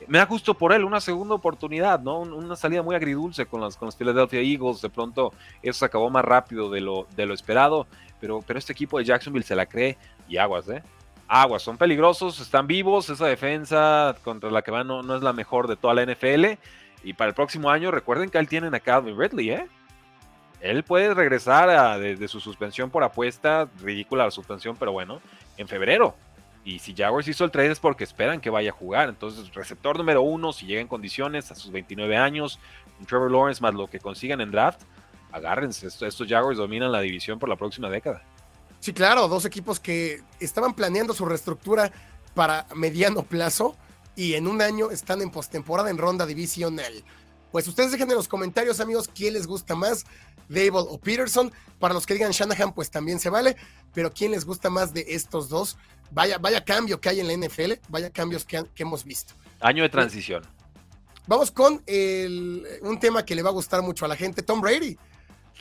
Me 0.07 0.19
da 0.19 0.25
gusto 0.25 0.53
por 0.53 0.71
él, 0.71 0.85
una 0.85 1.01
segunda 1.01 1.35
oportunidad, 1.35 1.99
¿no? 1.99 2.19
Una 2.19 2.55
salida 2.55 2.81
muy 2.81 2.95
agridulce 2.95 3.45
con 3.45 3.59
los, 3.59 3.75
con 3.75 3.87
los 3.87 3.95
Philadelphia 3.95 4.39
Eagles. 4.39 4.81
De 4.81 4.89
pronto 4.89 5.33
eso 5.61 5.79
se 5.79 5.85
acabó 5.85 6.09
más 6.09 6.23
rápido 6.23 6.69
de 6.69 6.79
lo, 6.79 7.07
de 7.15 7.25
lo 7.25 7.33
esperado, 7.33 7.87
pero, 8.21 8.41
pero 8.45 8.57
este 8.57 8.71
equipo 8.71 8.99
de 8.99 9.05
Jacksonville 9.05 9.43
se 9.43 9.55
la 9.55 9.65
cree 9.65 9.97
y 10.29 10.37
aguas, 10.37 10.69
¿eh? 10.69 10.81
Aguas, 11.27 11.61
son 11.61 11.77
peligrosos, 11.77 12.39
están 12.39 12.67
vivos, 12.67 13.09
esa 13.09 13.27
defensa 13.27 14.15
contra 14.23 14.49
la 14.49 14.61
que 14.61 14.71
van 14.71 14.87
no, 14.87 15.15
es 15.15 15.21
la 15.21 15.33
mejor 15.33 15.67
de 15.67 15.75
toda 15.75 15.93
la 15.93 16.05
NFL. 16.05 16.59
Y 17.03 17.13
para 17.13 17.29
el 17.29 17.35
próximo 17.35 17.69
año, 17.69 17.91
recuerden 17.91 18.29
que 18.29 18.37
él 18.37 18.47
tienen 18.47 18.73
a 18.75 18.79
Calvin 18.79 19.17
Ridley, 19.17 19.51
¿eh? 19.51 19.67
Él 20.59 20.83
puede 20.83 21.13
regresar 21.13 21.99
de, 21.99 22.27
su 22.27 22.39
suspensión 22.39 22.89
por 22.89 23.03
apuesta, 23.03 23.69
ridícula 23.79 24.25
la 24.25 24.31
suspensión, 24.31 24.75
pero 24.75 24.91
bueno, 24.91 25.21
en 25.55 25.67
febrero. 25.67 26.15
Y 26.65 26.79
si 26.79 26.95
Jaguars 26.95 27.27
hizo 27.27 27.45
el 27.45 27.51
trade 27.51 27.71
es 27.71 27.79
porque 27.79 28.03
esperan 28.03 28.41
que 28.41 28.49
vaya 28.49 28.71
a 28.71 28.73
jugar. 28.73 29.07
Entonces, 29.07 29.53
receptor 29.53 29.97
número 29.97 30.23
uno, 30.23 30.51
si 30.51 30.65
llega 30.65 30.81
en 30.81 30.87
condiciones 30.87 31.51
a 31.51 31.55
sus 31.55 31.71
29 31.71 32.17
años, 32.17 32.59
Trevor 33.07 33.31
Lawrence 33.31 33.61
más 33.61 33.75
lo 33.75 33.87
que 33.87 33.99
consigan 33.99 34.41
en 34.41 34.51
draft, 34.51 34.81
agárrense. 35.31 35.87
estos 35.87 36.27
Jaguars 36.27 36.57
dominan 36.57 36.91
la 36.91 37.01
división 37.01 37.37
por 37.37 37.47
la 37.47 37.55
próxima 37.55 37.89
década. 37.89 38.23
Sí, 38.87 38.93
claro, 38.93 39.27
dos 39.27 39.43
equipos 39.43 39.81
que 39.81 40.23
estaban 40.39 40.73
planeando 40.73 41.13
su 41.13 41.25
reestructura 41.25 41.91
para 42.33 42.67
mediano 42.73 43.23
plazo 43.23 43.75
y 44.15 44.35
en 44.35 44.47
un 44.47 44.61
año 44.61 44.91
están 44.91 45.21
en 45.21 45.29
postemporada 45.29 45.89
en 45.89 45.97
ronda 45.97 46.25
divisional. 46.25 47.03
Pues 47.51 47.67
ustedes 47.67 47.91
dejen 47.91 48.09
en 48.09 48.15
los 48.15 48.29
comentarios, 48.29 48.79
amigos, 48.79 49.09
quién 49.13 49.33
les 49.33 49.45
gusta 49.45 49.75
más, 49.75 50.05
Dable 50.47 50.85
o 50.87 50.97
Peterson. 50.97 51.51
Para 51.79 51.93
los 51.93 52.05
que 52.05 52.13
digan 52.13 52.31
Shanahan, 52.31 52.73
pues 52.73 52.89
también 52.89 53.19
se 53.19 53.29
vale, 53.29 53.57
pero 53.93 54.13
quién 54.13 54.31
les 54.31 54.45
gusta 54.45 54.69
más 54.69 54.93
de 54.93 55.03
estos 55.09 55.49
dos. 55.49 55.75
Vaya, 56.11 56.37
vaya 56.37 56.63
cambio 56.63 57.01
que 57.01 57.09
hay 57.09 57.19
en 57.19 57.27
la 57.27 57.33
NFL, 57.45 57.73
vaya 57.89 58.09
cambios 58.09 58.45
que, 58.45 58.63
hemos 58.77 59.03
visto. 59.03 59.33
Año 59.59 59.83
de 59.83 59.89
transición. 59.89 60.43
Vamos 61.27 61.51
con 61.51 61.83
un 61.83 62.99
tema 63.01 63.25
que 63.25 63.35
le 63.35 63.43
va 63.43 63.49
a 63.49 63.53
gustar 63.53 63.81
mucho 63.81 64.05
a 64.05 64.07
la 64.07 64.15
gente, 64.15 64.43
Tom 64.43 64.61
Brady. 64.61 64.97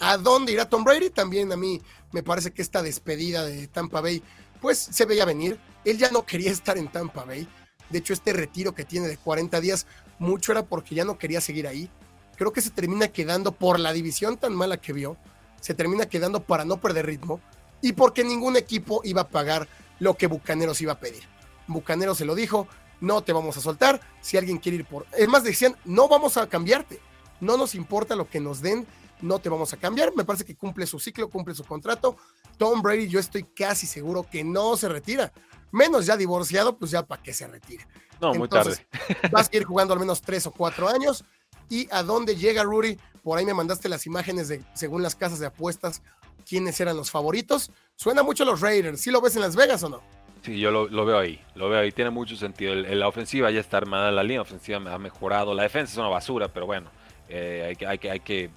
¿A 0.00 0.18
dónde 0.18 0.52
irá 0.52 0.68
Tom 0.68 0.84
Brady? 0.84 1.10
También 1.10 1.52
a 1.52 1.56
mí 1.56 1.80
me 2.12 2.22
parece 2.22 2.50
que 2.50 2.62
esta 2.62 2.82
despedida 2.82 3.44
de 3.44 3.66
Tampa 3.68 4.00
Bay, 4.00 4.22
pues 4.60 4.78
se 4.78 5.04
veía 5.04 5.24
venir. 5.24 5.58
Él 5.84 5.98
ya 5.98 6.10
no 6.10 6.26
quería 6.26 6.50
estar 6.50 6.76
en 6.76 6.88
Tampa 6.88 7.24
Bay. 7.24 7.48
De 7.90 7.98
hecho, 7.98 8.12
este 8.12 8.32
retiro 8.32 8.74
que 8.74 8.84
tiene 8.84 9.08
de 9.08 9.16
40 9.16 9.60
días, 9.60 9.86
mucho 10.18 10.52
era 10.52 10.64
porque 10.64 10.94
ya 10.94 11.04
no 11.04 11.18
quería 11.18 11.40
seguir 11.40 11.66
ahí. 11.66 11.90
Creo 12.36 12.52
que 12.52 12.60
se 12.60 12.70
termina 12.70 13.08
quedando 13.08 13.52
por 13.52 13.80
la 13.80 13.92
división 13.92 14.36
tan 14.36 14.54
mala 14.54 14.76
que 14.76 14.92
vio, 14.92 15.16
se 15.60 15.72
termina 15.72 16.06
quedando 16.06 16.42
para 16.42 16.64
no 16.64 16.80
perder 16.80 17.06
ritmo 17.06 17.40
y 17.80 17.92
porque 17.92 18.24
ningún 18.24 18.56
equipo 18.56 19.00
iba 19.04 19.22
a 19.22 19.28
pagar 19.28 19.68
lo 19.98 20.14
que 20.14 20.26
Bucaneros 20.26 20.80
iba 20.80 20.92
a 20.92 21.00
pedir. 21.00 21.22
Bucaneros 21.66 22.18
se 22.18 22.26
lo 22.26 22.34
dijo, 22.34 22.68
no 23.00 23.22
te 23.22 23.32
vamos 23.32 23.56
a 23.56 23.60
soltar, 23.60 24.00
si 24.20 24.36
alguien 24.36 24.58
quiere 24.58 24.78
ir 24.78 24.84
por... 24.84 25.06
Es 25.16 25.28
más, 25.28 25.44
decían, 25.44 25.76
no 25.84 26.08
vamos 26.08 26.36
a 26.36 26.46
cambiarte, 26.48 27.00
no 27.40 27.56
nos 27.56 27.74
importa 27.74 28.16
lo 28.16 28.28
que 28.28 28.40
nos 28.40 28.60
den, 28.60 28.86
no 29.20 29.38
te 29.38 29.48
vamos 29.48 29.72
a 29.72 29.76
cambiar, 29.76 30.14
me 30.14 30.24
parece 30.24 30.44
que 30.44 30.56
cumple 30.56 30.86
su 30.86 30.98
ciclo, 30.98 31.30
cumple 31.30 31.54
su 31.54 31.64
contrato. 31.64 32.16
Tom 32.56 32.82
Brady, 32.82 33.08
yo 33.08 33.18
estoy 33.18 33.44
casi 33.44 33.86
seguro 33.86 34.26
que 34.28 34.44
no 34.44 34.76
se 34.76 34.88
retira, 34.88 35.32
menos 35.72 36.06
ya 36.06 36.16
divorciado, 36.16 36.76
pues 36.78 36.90
ya 36.90 37.06
para 37.06 37.22
que 37.22 37.32
se 37.32 37.46
retire. 37.46 37.86
No, 38.20 38.34
muy 38.34 38.48
tarde. 38.48 38.76
Vas 39.30 39.50
a 39.52 39.56
ir 39.56 39.64
jugando 39.64 39.94
al 39.94 40.00
menos 40.00 40.22
tres 40.22 40.46
o 40.46 40.50
cuatro 40.50 40.88
años. 40.88 41.24
¿Y 41.68 41.88
a 41.90 42.02
dónde 42.02 42.36
llega 42.36 42.62
Rudy? 42.62 42.96
Por 43.22 43.38
ahí 43.38 43.44
me 43.44 43.54
mandaste 43.54 43.88
las 43.88 44.06
imágenes 44.06 44.48
de, 44.48 44.62
según 44.74 45.02
las 45.02 45.16
casas 45.16 45.40
de 45.40 45.46
apuestas, 45.46 46.02
quiénes 46.48 46.80
eran 46.80 46.96
los 46.96 47.10
favoritos. 47.10 47.72
Suena 47.96 48.22
mucho 48.22 48.44
los 48.44 48.60
Raiders. 48.60 49.00
¿Sí 49.00 49.10
lo 49.10 49.20
ves 49.20 49.34
en 49.36 49.42
Las 49.42 49.56
Vegas 49.56 49.82
o 49.82 49.88
no? 49.88 50.02
Sí, 50.42 50.60
yo 50.60 50.70
lo, 50.70 51.04
veo 51.04 51.18
ahí, 51.18 51.40
lo 51.56 51.68
veo 51.68 51.80
ahí, 51.80 51.90
tiene 51.90 52.10
mucho 52.10 52.36
sentido. 52.36 52.72
la 52.72 53.08
ofensiva 53.08 53.50
ya 53.50 53.58
está 53.58 53.78
armada, 53.78 54.12
la 54.12 54.22
línea 54.22 54.42
ofensiva 54.42 54.78
ha 54.78 54.98
mejorado, 54.98 55.54
la 55.54 55.64
defensa 55.64 55.94
es 55.94 55.98
una 55.98 56.08
basura, 56.08 56.46
pero 56.46 56.66
bueno, 56.66 56.88
eh, 57.28 57.64
hay, 57.68 57.76
que, 57.76 57.86
hay, 57.86 57.98
que, 57.98 58.10
hay 58.10 58.20
que, 58.20 58.50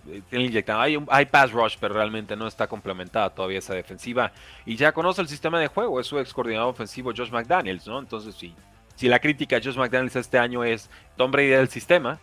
Hay, 0.68 0.98
hay 1.10 1.26
pass 1.26 1.52
rush, 1.52 1.76
pero 1.80 1.96
realmente 1.96 2.36
no 2.36 2.48
está 2.48 2.68
complementada 2.68 3.30
todavía 3.30 3.60
esa 3.60 3.74
defensiva. 3.74 4.32
Y 4.66 4.76
ya 4.76 4.92
conoce 4.92 5.22
el 5.22 5.28
sistema 5.28 5.60
de 5.60 5.68
juego, 5.68 6.00
es 6.00 6.08
su 6.08 6.20
ex 6.20 6.34
coordinador 6.34 6.70
ofensivo 6.70 7.12
Josh 7.16 7.32
McDaniels, 7.32 7.88
¿no? 7.88 8.00
Entonces, 8.00 8.36
sí, 8.36 8.54
si 8.96 9.08
la 9.08 9.20
crítica 9.20 9.58
a 9.58 9.62
Josh 9.64 9.78
McDaniels 9.78 10.16
este 10.16 10.38
año 10.38 10.64
es 10.64 10.90
Tom 11.16 11.32
Brady 11.32 11.48
del 11.48 11.70
sistema, 11.70 12.20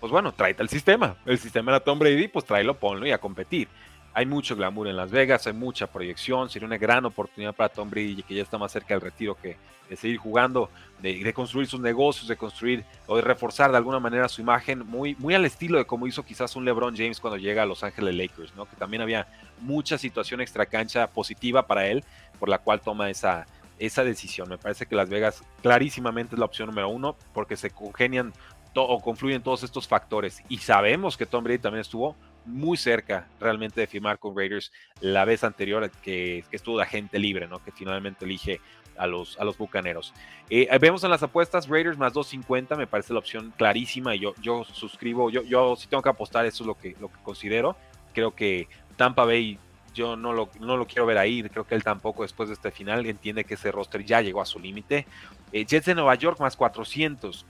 pues 0.00 0.10
bueno, 0.10 0.32
tráete 0.32 0.62
el 0.62 0.68
sistema. 0.68 1.16
El 1.24 1.38
sistema 1.38 1.72
era 1.72 1.80
Tom 1.80 1.98
Brady, 1.98 2.28
pues 2.28 2.44
tráelo, 2.44 2.74
ponlo 2.74 3.06
y 3.06 3.12
a 3.12 3.18
competir. 3.18 3.68
Hay 4.16 4.24
mucho 4.24 4.56
glamour 4.56 4.88
en 4.88 4.96
Las 4.96 5.10
Vegas, 5.10 5.46
hay 5.46 5.52
mucha 5.52 5.86
proyección, 5.86 6.48
sería 6.48 6.64
una 6.64 6.78
gran 6.78 7.04
oportunidad 7.04 7.54
para 7.54 7.68
Tom 7.68 7.90
Brady, 7.90 8.22
que 8.22 8.34
ya 8.34 8.42
está 8.42 8.56
más 8.56 8.72
cerca 8.72 8.94
del 8.94 9.02
retiro 9.02 9.36
que 9.36 9.58
de 9.90 9.94
seguir 9.94 10.16
jugando, 10.16 10.70
de, 11.02 11.30
construir 11.34 11.66
sus 11.66 11.80
negocios, 11.80 12.26
de 12.26 12.34
construir 12.34 12.82
o 13.06 13.16
de 13.16 13.20
reforzar 13.20 13.70
de 13.70 13.76
alguna 13.76 14.00
manera 14.00 14.26
su 14.30 14.40
imagen, 14.40 14.86
muy, 14.86 15.16
muy 15.16 15.34
al 15.34 15.44
estilo 15.44 15.76
de 15.76 15.84
como 15.84 16.06
hizo 16.06 16.22
quizás 16.22 16.56
un 16.56 16.64
LeBron 16.64 16.96
James 16.96 17.20
cuando 17.20 17.36
llega 17.36 17.64
a 17.64 17.66
Los 17.66 17.84
Ángeles 17.84 18.14
Lakers, 18.14 18.56
¿no? 18.56 18.64
que 18.64 18.74
también 18.76 19.02
había 19.02 19.26
mucha 19.60 19.98
situación 19.98 20.40
extracancha 20.40 21.08
positiva 21.08 21.66
para 21.66 21.86
él, 21.86 22.02
por 22.38 22.48
la 22.48 22.56
cual 22.56 22.80
toma 22.80 23.10
esa, 23.10 23.46
esa 23.78 24.02
decisión. 24.02 24.48
Me 24.48 24.56
parece 24.56 24.86
que 24.86 24.96
Las 24.96 25.10
Vegas 25.10 25.44
clarísimamente 25.60 26.36
es 26.36 26.38
la 26.38 26.46
opción 26.46 26.68
número 26.68 26.88
uno, 26.88 27.16
porque 27.34 27.54
se 27.54 27.68
congenian 27.68 28.32
o 28.74 29.00
confluyen 29.00 29.42
todos 29.42 29.62
estos 29.62 29.86
factores. 29.86 30.42
Y 30.48 30.58
sabemos 30.58 31.16
que 31.16 31.26
Tom 31.26 31.44
Brady 31.44 31.58
también 31.58 31.80
estuvo 31.80 32.16
muy 32.46 32.76
cerca 32.76 33.26
realmente 33.40 33.80
de 33.80 33.86
firmar 33.86 34.18
con 34.18 34.36
Raiders 34.36 34.72
la 35.00 35.24
vez 35.24 35.44
anterior 35.44 35.90
que, 36.02 36.44
estuvo 36.50 36.78
de 36.78 36.84
agente 36.84 37.18
libre, 37.18 37.48
¿no? 37.48 37.62
Que 37.62 37.72
finalmente 37.72 38.24
elige 38.24 38.60
a 38.96 39.06
los, 39.06 39.38
a 39.38 39.44
los 39.44 39.58
bucaneros. 39.58 40.14
Eh, 40.48 40.68
vemos 40.80 41.04
en 41.04 41.10
las 41.10 41.22
apuestas 41.22 41.68
Raiders 41.68 41.98
más 41.98 42.12
250, 42.12 42.76
me 42.76 42.86
parece 42.86 43.12
la 43.12 43.18
opción 43.18 43.52
clarísima 43.56 44.14
y 44.14 44.20
yo, 44.20 44.34
yo 44.40 44.64
suscribo, 44.64 45.30
yo, 45.30 45.42
yo 45.42 45.76
si 45.76 45.88
tengo 45.88 46.02
que 46.02 46.08
apostar, 46.08 46.46
eso 46.46 46.62
es 46.62 46.66
lo 46.66 46.78
que, 46.78 46.96
lo 47.00 47.08
que 47.08 47.18
considero. 47.22 47.76
Creo 48.14 48.34
que 48.34 48.68
Tampa 48.96 49.24
Bay, 49.24 49.58
yo 49.92 50.16
no 50.16 50.32
lo, 50.32 50.50
no 50.60 50.76
lo 50.76 50.86
quiero 50.86 51.06
ver 51.06 51.18
ahí, 51.18 51.42
creo 51.42 51.66
que 51.66 51.74
él 51.74 51.82
tampoco 51.84 52.22
después 52.22 52.48
de 52.48 52.54
este 52.54 52.70
final 52.70 53.04
entiende 53.06 53.44
que 53.44 53.54
ese 53.54 53.72
roster 53.72 54.04
ya 54.04 54.20
llegó 54.20 54.40
a 54.40 54.46
su 54.46 54.58
límite. 54.58 55.06
Eh, 55.52 55.64
Jets 55.66 55.86
de 55.86 55.94
Nueva 55.94 56.14
York 56.14 56.40
más 56.40 56.56
400, 56.56 57.44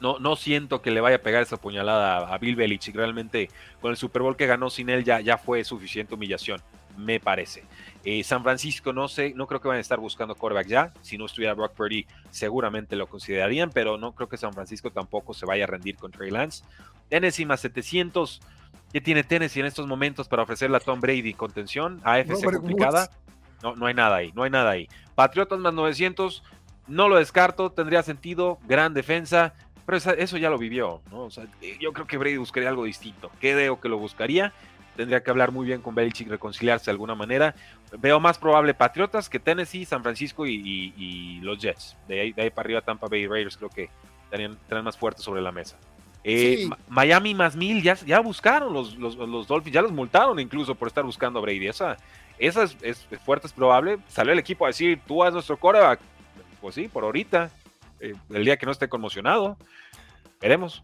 no, 0.00 0.18
no 0.18 0.36
siento 0.36 0.82
que 0.82 0.90
le 0.90 1.00
vaya 1.00 1.16
a 1.16 1.22
pegar 1.22 1.42
esa 1.42 1.56
puñalada 1.56 2.32
a 2.32 2.38
Bill 2.38 2.56
Belichick. 2.56 2.94
Realmente 2.94 3.50
con 3.80 3.90
el 3.90 3.96
Super 3.96 4.22
Bowl 4.22 4.36
que 4.36 4.46
ganó 4.46 4.70
sin 4.70 4.88
él 4.88 5.04
ya, 5.04 5.20
ya 5.20 5.38
fue 5.38 5.62
suficiente 5.64 6.14
humillación, 6.14 6.60
me 6.96 7.20
parece. 7.20 7.64
Eh, 8.04 8.24
San 8.24 8.42
Francisco 8.42 8.92
no 8.92 9.08
sé, 9.08 9.34
no 9.34 9.46
creo 9.46 9.60
que 9.60 9.68
vayan 9.68 9.78
a 9.78 9.82
estar 9.82 10.00
buscando 10.00 10.34
quarterback 10.34 10.66
ya. 10.66 10.92
Si 11.02 11.18
no 11.18 11.26
estuviera 11.26 11.54
Brock 11.54 11.74
Purdy, 11.74 12.06
seguramente 12.30 12.96
lo 12.96 13.06
considerarían, 13.08 13.70
pero 13.70 13.98
no 13.98 14.12
creo 14.12 14.28
que 14.28 14.36
San 14.36 14.52
Francisco 14.52 14.90
tampoco 14.90 15.34
se 15.34 15.46
vaya 15.46 15.64
a 15.64 15.66
rendir 15.66 15.96
con 15.96 16.10
Trey 16.10 16.30
Lance. 16.30 16.64
Tennessee 17.08 17.44
más 17.44 17.60
700. 17.60 18.40
¿Qué 18.92 19.00
tiene 19.00 19.22
Tennessee 19.22 19.60
en 19.60 19.66
estos 19.66 19.86
momentos 19.86 20.28
para 20.28 20.42
ofrecerle 20.42 20.76
a 20.76 20.80
Tom 20.80 21.00
Brady 21.00 21.34
contención? 21.34 22.00
AFC 22.04 22.42
complicada. 22.42 23.10
No, 23.62 23.76
no 23.76 23.86
hay 23.86 23.94
nada 23.94 24.16
ahí, 24.16 24.32
no 24.34 24.42
hay 24.42 24.50
nada 24.50 24.70
ahí. 24.70 24.88
Patriotas 25.14 25.58
más 25.58 25.74
900. 25.74 26.42
No 26.88 27.08
lo 27.08 27.16
descarto, 27.16 27.70
tendría 27.70 28.02
sentido. 28.02 28.58
Gran 28.66 28.94
defensa. 28.94 29.54
Pero 29.90 30.14
eso 30.14 30.36
ya 30.36 30.50
lo 30.50 30.56
vivió, 30.56 31.02
¿no? 31.10 31.22
O 31.24 31.30
sea, 31.30 31.46
eh, 31.60 31.76
yo 31.80 31.92
creo 31.92 32.06
que 32.06 32.16
Brady 32.16 32.36
buscaría 32.36 32.68
algo 32.68 32.84
distinto. 32.84 33.28
Creo 33.40 33.80
que 33.80 33.88
lo 33.88 33.98
buscaría. 33.98 34.52
Tendría 34.96 35.20
que 35.20 35.30
hablar 35.30 35.50
muy 35.50 35.66
bien 35.66 35.82
con 35.82 35.96
Belichick, 35.96 36.28
reconciliarse 36.28 36.84
de 36.84 36.90
alguna 36.92 37.16
manera. 37.16 37.56
Veo 37.98 38.20
más 38.20 38.38
probable 38.38 38.72
Patriotas 38.72 39.28
que 39.28 39.40
Tennessee, 39.40 39.84
San 39.84 40.04
Francisco 40.04 40.46
y, 40.46 41.40
los 41.42 41.58
Jets. 41.58 41.96
De 42.06 42.20
ahí, 42.20 42.32
de 42.32 42.42
ahí, 42.42 42.50
para 42.50 42.66
arriba 42.66 42.82
Tampa 42.82 43.08
Bay 43.08 43.26
Raiders 43.26 43.56
creo 43.56 43.68
que 43.68 43.90
estarían, 44.24 44.56
más 44.84 44.96
fuertes 44.96 45.24
sobre 45.24 45.42
la 45.42 45.50
mesa. 45.50 45.76
Eh, 46.22 46.68
Miami 46.86 47.34
más 47.34 47.56
mil, 47.56 47.82
ya, 47.82 47.94
ya 47.94 48.20
buscaron 48.20 48.72
los, 48.72 48.96
los, 48.96 49.48
Dolphins, 49.48 49.74
ya 49.74 49.82
los 49.82 49.90
multaron 49.90 50.38
incluso 50.38 50.76
por 50.76 50.86
estar 50.86 51.02
buscando 51.02 51.40
a 51.40 51.42
Brady. 51.42 51.66
Esa, 51.66 51.96
esa 52.38 52.62
es, 52.62 53.08
fuerte, 53.24 53.48
es 53.48 53.52
probable. 53.52 53.98
Salió 54.06 54.32
el 54.32 54.38
equipo 54.38 54.66
a 54.66 54.68
decir, 54.68 55.00
tú 55.04 55.24
haz 55.24 55.32
nuestro 55.32 55.56
coreback. 55.56 55.98
Pues 56.60 56.76
sí, 56.76 56.86
por 56.86 57.02
ahorita. 57.02 57.50
Eh, 58.00 58.14
el 58.30 58.44
día 58.44 58.56
que 58.56 58.66
no 58.66 58.72
esté 58.72 58.88
conmocionado. 58.88 59.56
Veremos. 60.40 60.82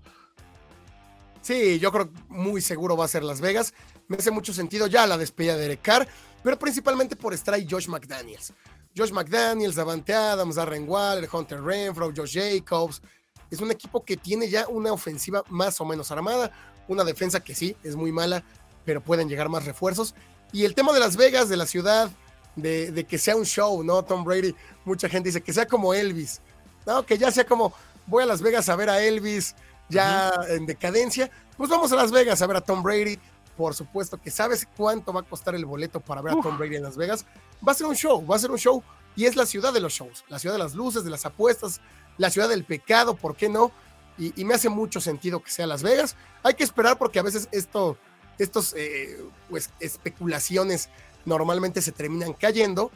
Sí, 1.40 1.78
yo 1.78 1.92
creo 1.92 2.10
muy 2.28 2.60
seguro 2.60 2.96
va 2.96 3.04
a 3.04 3.08
ser 3.08 3.22
Las 3.22 3.40
Vegas. 3.40 3.72
Me 4.08 4.16
hace 4.16 4.30
mucho 4.30 4.52
sentido 4.52 4.86
ya 4.86 5.06
la 5.06 5.16
despedida 5.16 5.56
de 5.56 5.62
Derek 5.62 6.08
pero 6.42 6.58
principalmente 6.58 7.16
por 7.16 7.34
estar 7.34 7.54
ahí 7.54 7.66
Josh 7.68 7.88
McDaniels. 7.88 8.52
Josh 8.96 9.12
McDaniels, 9.12 9.74
Davante 9.74 10.14
Adams, 10.14 10.56
Darren 10.56 10.88
Waller, 10.88 11.28
Hunter 11.30 11.62
Renfro, 11.62 12.12
Josh 12.16 12.38
Jacobs. 12.38 13.02
Es 13.50 13.60
un 13.60 13.70
equipo 13.70 14.04
que 14.04 14.16
tiene 14.16 14.48
ya 14.48 14.66
una 14.68 14.92
ofensiva 14.92 15.42
más 15.48 15.80
o 15.80 15.84
menos 15.84 16.10
armada, 16.10 16.50
una 16.88 17.04
defensa 17.04 17.42
que 17.42 17.54
sí, 17.54 17.76
es 17.82 17.94
muy 17.94 18.10
mala, 18.12 18.42
pero 18.84 19.00
pueden 19.00 19.28
llegar 19.28 19.48
más 19.48 19.64
refuerzos. 19.64 20.14
Y 20.52 20.64
el 20.64 20.74
tema 20.74 20.92
de 20.92 21.00
Las 21.00 21.16
Vegas, 21.16 21.48
de 21.48 21.56
la 21.56 21.66
ciudad, 21.66 22.10
de 22.56 23.06
que 23.08 23.18
sea 23.18 23.36
un 23.36 23.44
show, 23.44 23.84
¿no? 23.84 24.02
Tom 24.02 24.24
Brady, 24.24 24.54
mucha 24.84 25.08
gente 25.08 25.28
dice 25.28 25.42
que 25.42 25.52
sea 25.52 25.66
como 25.66 25.94
Elvis. 25.94 26.40
No, 26.86 27.04
que 27.04 27.18
ya 27.18 27.30
sea 27.30 27.44
como, 27.44 27.74
voy 28.06 28.22
a 28.22 28.26
Las 28.26 28.40
Vegas 28.40 28.68
a 28.68 28.76
ver 28.76 28.88
a 28.88 29.02
Elvis 29.02 29.54
ya 29.88 30.32
en 30.48 30.66
decadencia, 30.66 31.30
pues 31.56 31.68
vamos 31.68 31.92
a 31.92 31.96
Las 31.96 32.12
Vegas 32.12 32.40
a 32.40 32.46
ver 32.46 32.56
a 32.56 32.60
Tom 32.60 32.82
Brady. 32.82 33.18
Por 33.56 33.74
supuesto 33.74 34.20
que 34.20 34.30
sabes 34.30 34.68
cuánto 34.76 35.12
va 35.12 35.20
a 35.20 35.24
costar 35.24 35.54
el 35.54 35.64
boleto 35.64 36.00
para 36.00 36.20
ver 36.20 36.34
a 36.34 36.42
Tom 36.42 36.58
Brady 36.58 36.76
en 36.76 36.82
Las 36.82 36.96
Vegas. 36.96 37.24
Va 37.66 37.72
a 37.72 37.74
ser 37.74 37.86
un 37.86 37.96
show, 37.96 38.24
va 38.26 38.36
a 38.36 38.38
ser 38.38 38.50
un 38.50 38.58
show 38.58 38.82
y 39.16 39.24
es 39.24 39.34
la 39.34 39.46
ciudad 39.46 39.72
de 39.72 39.80
los 39.80 39.94
shows, 39.94 40.24
la 40.28 40.38
ciudad 40.38 40.54
de 40.54 40.62
las 40.62 40.74
luces, 40.74 41.02
de 41.04 41.10
las 41.10 41.24
apuestas, 41.24 41.80
la 42.18 42.30
ciudad 42.30 42.50
del 42.50 42.64
pecado, 42.64 43.16
¿por 43.16 43.34
qué 43.34 43.48
no? 43.48 43.72
Y, 44.18 44.44
me 44.44 44.54
hace 44.54 44.70
mucho 44.70 44.98
sentido 45.00 45.42
que 45.42 45.50
sea 45.50 45.66
Las 45.66 45.82
Vegas. 45.82 46.16
Hay 46.42 46.54
que 46.54 46.64
esperar 46.64 46.96
porque 46.96 47.18
a 47.18 47.22
veces 47.22 47.48
esto, 47.52 47.98
estos 48.38 48.72
eh, 48.74 49.22
pues, 49.50 49.70
especulaciones 49.78 50.88
normalmente 51.26 51.82
se 51.82 51.92
terminan 51.92 52.32
cayendo, 52.32 52.90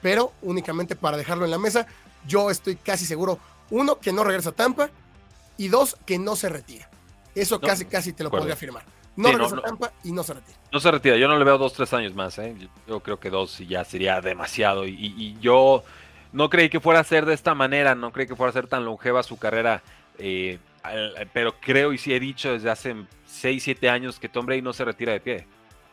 pero 0.00 0.32
únicamente 0.42 0.94
para 0.94 1.16
dejarlo 1.16 1.44
en 1.44 1.50
la 1.50 1.58
mesa, 1.58 1.88
yo 2.26 2.50
estoy 2.50 2.76
casi 2.76 3.06
seguro 3.06 3.38
uno, 3.70 3.98
que 3.98 4.12
no 4.12 4.24
regresa 4.24 4.50
a 4.50 4.52
Tampa. 4.52 4.90
Y 5.56 5.68
dos, 5.68 5.96
que 6.06 6.18
no 6.18 6.36
se 6.36 6.48
retira. 6.48 6.88
Eso 7.34 7.60
casi, 7.60 7.84
casi 7.84 8.12
te 8.12 8.24
lo 8.24 8.30
podría 8.30 8.54
afirmar. 8.54 8.84
No 9.16 9.30
regresa 9.30 9.56
a 9.56 9.62
Tampa 9.62 9.92
y 10.04 10.12
no 10.12 10.22
se 10.22 10.34
retira. 10.34 10.58
No 10.72 10.80
se 10.80 10.90
retira. 10.90 11.16
Yo 11.16 11.28
no 11.28 11.38
le 11.38 11.44
veo 11.44 11.58
dos, 11.58 11.72
tres 11.72 11.92
años 11.92 12.14
más. 12.14 12.38
¿eh? 12.38 12.54
Yo 12.88 13.00
creo 13.00 13.20
que 13.20 13.30
dos 13.30 13.58
ya 13.58 13.84
sería 13.84 14.20
demasiado. 14.20 14.86
Y, 14.86 15.36
yo 15.40 15.84
no 16.32 16.48
creí 16.48 16.68
que 16.68 16.80
fuera 16.80 17.00
a 17.00 17.04
ser 17.04 17.26
de 17.26 17.34
esta 17.34 17.54
manera. 17.54 17.94
No 17.94 18.12
creí 18.12 18.26
que 18.26 18.36
fuera 18.36 18.50
a 18.50 18.54
ser 18.54 18.66
tan 18.66 18.84
longeva 18.84 19.22
su 19.22 19.38
carrera. 19.38 19.82
Eh, 20.18 20.58
pero 21.32 21.54
creo 21.60 21.92
y 21.92 21.98
sí 21.98 22.14
he 22.14 22.20
dicho 22.20 22.52
desde 22.52 22.70
hace 22.70 22.96
6, 23.26 23.62
7 23.62 23.90
años 23.90 24.18
que 24.18 24.28
Tom 24.28 24.46
Brady 24.46 24.62
no 24.62 24.72
se 24.72 24.84
retira 24.84 25.12
de 25.12 25.20
pie. 25.20 25.46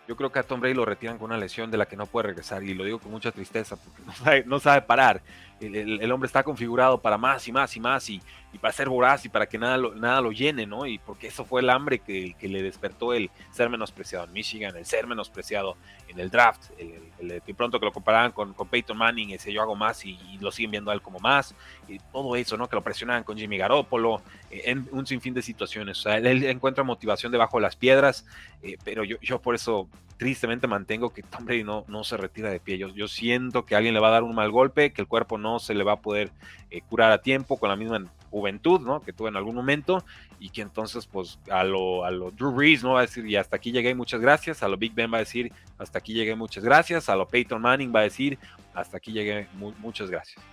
Yo 0.07 0.15
creo 0.15 0.31
que 0.31 0.39
a 0.39 0.43
Tom 0.43 0.61
Brady 0.61 0.75
lo 0.75 0.85
retiran 0.85 1.17
con 1.17 1.25
una 1.25 1.37
lesión 1.37 1.69
de 1.69 1.77
la 1.77 1.85
que 1.85 1.97
no 1.97 2.05
puede 2.05 2.27
regresar. 2.27 2.63
Y 2.63 2.73
lo 2.73 2.85
digo 2.85 2.99
con 2.99 3.11
mucha 3.11 3.33
tristeza 3.33 3.75
porque 3.75 4.01
no 4.05 4.13
sabe, 4.13 4.43
no 4.45 4.59
sabe 4.59 4.81
parar 4.81 5.21
el, 5.60 6.12
hombre 6.12 6.28
está 6.28 6.43
configurado 6.43 7.02
para 7.02 7.17
más 7.17 7.48
y 7.48 7.52
más 7.52 7.76
y 7.76 7.80
más 7.80 8.10
y, 8.10 8.22
para 8.62 8.74
ser 8.74 8.89
voraz 8.89 9.24
y 9.24 9.30
para 9.30 9.46
que 9.46 9.60
nada 9.60 9.78
lo, 9.78 9.93
nada 9.93 10.20
lo 10.20 10.32
llene, 10.32 10.65
¿no? 10.65 10.88
Y 10.88 10.98
porque 10.98 11.28
eso 11.28 11.46
fue 11.46 11.62
el 11.62 11.70
hambre 11.70 12.00
que, 12.00 12.36
le 12.41 12.63
despertó 12.63 13.13
el 13.13 13.30
ser 13.52 13.70
menospreciado 13.70 14.26
en 14.26 14.34
Michigan, 14.34 14.76
el 14.76 14.86
ser 14.86 15.06
menospreciado 15.06 15.78
en 16.08 16.20
el 16.20 16.32
draft, 16.32 16.72
el, 16.80 17.41
pronto 17.56 17.80
que 17.80 17.86
lo 17.86 17.91
comparaban 17.91 18.32
con, 18.32 18.54
con 18.54 18.67
Peyton 18.67 18.98
Manning, 18.98 19.32
ese 19.32 19.54
yo 19.54 19.62
hago 19.62 19.76
más 19.76 20.04
y, 20.06 20.17
lo 20.39 20.52
siguen 20.52 20.72
viendo 20.72 20.89
a 20.91 20.93
él 20.96 21.02
como 21.02 21.20
más, 21.20 21.54
y 21.88 22.00
todo 22.00 22.36
eso, 22.36 22.58
¿no? 22.58 22.67
Que 22.67 22.76
lo 22.76 22.84
presionaban 22.84 23.24
con 23.24 23.38
Jimmy 23.38 23.58
Garoppolo, 23.58 24.22
eh, 24.50 24.63
en 24.65 24.88
un 24.91 25.06
sinfín 25.06 25.34
de 25.36 25.41
situaciones. 25.41 26.00
O 26.00 26.02
sea, 26.04 26.17
él, 26.17 26.43
encuentra 26.46 26.84
motivación 26.84 27.32
debajo 27.32 27.58
de 27.58 27.62
las 27.62 27.76
piedras, 27.76 28.26
eh, 28.63 28.78
pero 28.84 29.04
yo, 29.04 29.17
yo 29.22 29.39
por 29.39 29.54
eso 29.54 29.88
tristemente 30.17 30.67
mantengo 30.67 31.12
que 31.12 31.23
Tom 31.23 31.45
Brady 31.45 31.63
no, 31.63 31.86
no 31.88 32.03
se 32.03 32.17
retira 32.17 32.49
de 32.49 32.60
pie. 32.60 32.77
Yo, 32.77 32.89
yo, 32.89 33.08
siento 33.08 33.65
que 33.65 33.75
alguien 33.75 33.93
le 33.93 33.99
va 33.99 34.10
a 34.10 34.12
dar 34.12 34.23
un 34.23 34.36
mal 34.36 34.51
golpe, 34.51 34.91
que 34.91 35.01
el 35.01 35.08
cuerpo 35.08 35.38
no 35.38 35.60
se 35.60 35.73
le 35.73 35.84
va 35.84 35.93
a 35.93 36.01
poder 36.01 36.32
eh, 36.69 36.82
curar 36.82 37.12
a 37.12 37.21
tiempo 37.21 37.58
con 37.58 37.69
la 37.69 37.75
misma 37.75 38.03
juventud, 38.30 38.82
¿no? 38.82 39.01
Que 39.01 39.13
tuvo 39.13 39.27
en 39.27 39.38
algún 39.38 39.56
momento 39.56 40.03
y 40.39 40.49
que 40.49 40.62
entonces, 40.62 41.06
pues, 41.06 41.39
a 41.49 41.63
lo, 41.63 42.03
a 42.03 42.12
lo 42.12 42.32
Drew 42.32 42.51
Brees, 42.51 42.84
¿no? 42.84 42.93
Va 42.93 42.99
a 42.99 43.01
decir, 43.03 43.25
y 43.27 43.36
hasta 43.36 43.56
aquí 43.56 43.71
llegué, 43.71 43.95
muchas 43.95 44.19
gracias. 44.19 44.63
A 44.63 44.67
lo 44.67 44.77
Big 44.77 44.93
Ben 44.93 45.12
va 45.12 45.17
a 45.17 45.21
decir, 45.21 45.51
hasta 45.77 45.99
aquí 45.99 46.13
llegué, 46.13 46.36
muchas 46.36 46.63
gracias. 46.63 47.10
A 47.10 47.15
lo 47.15 47.27
Peyton 47.27 47.62
Manning 47.62 47.93
va 47.95 48.01
a 48.01 48.03
decir, 48.03 48.38
hasta 48.73 48.97
aquí 48.97 49.12
llegué, 49.12 49.47
muchas 49.80 50.10
gracias. 50.10 50.43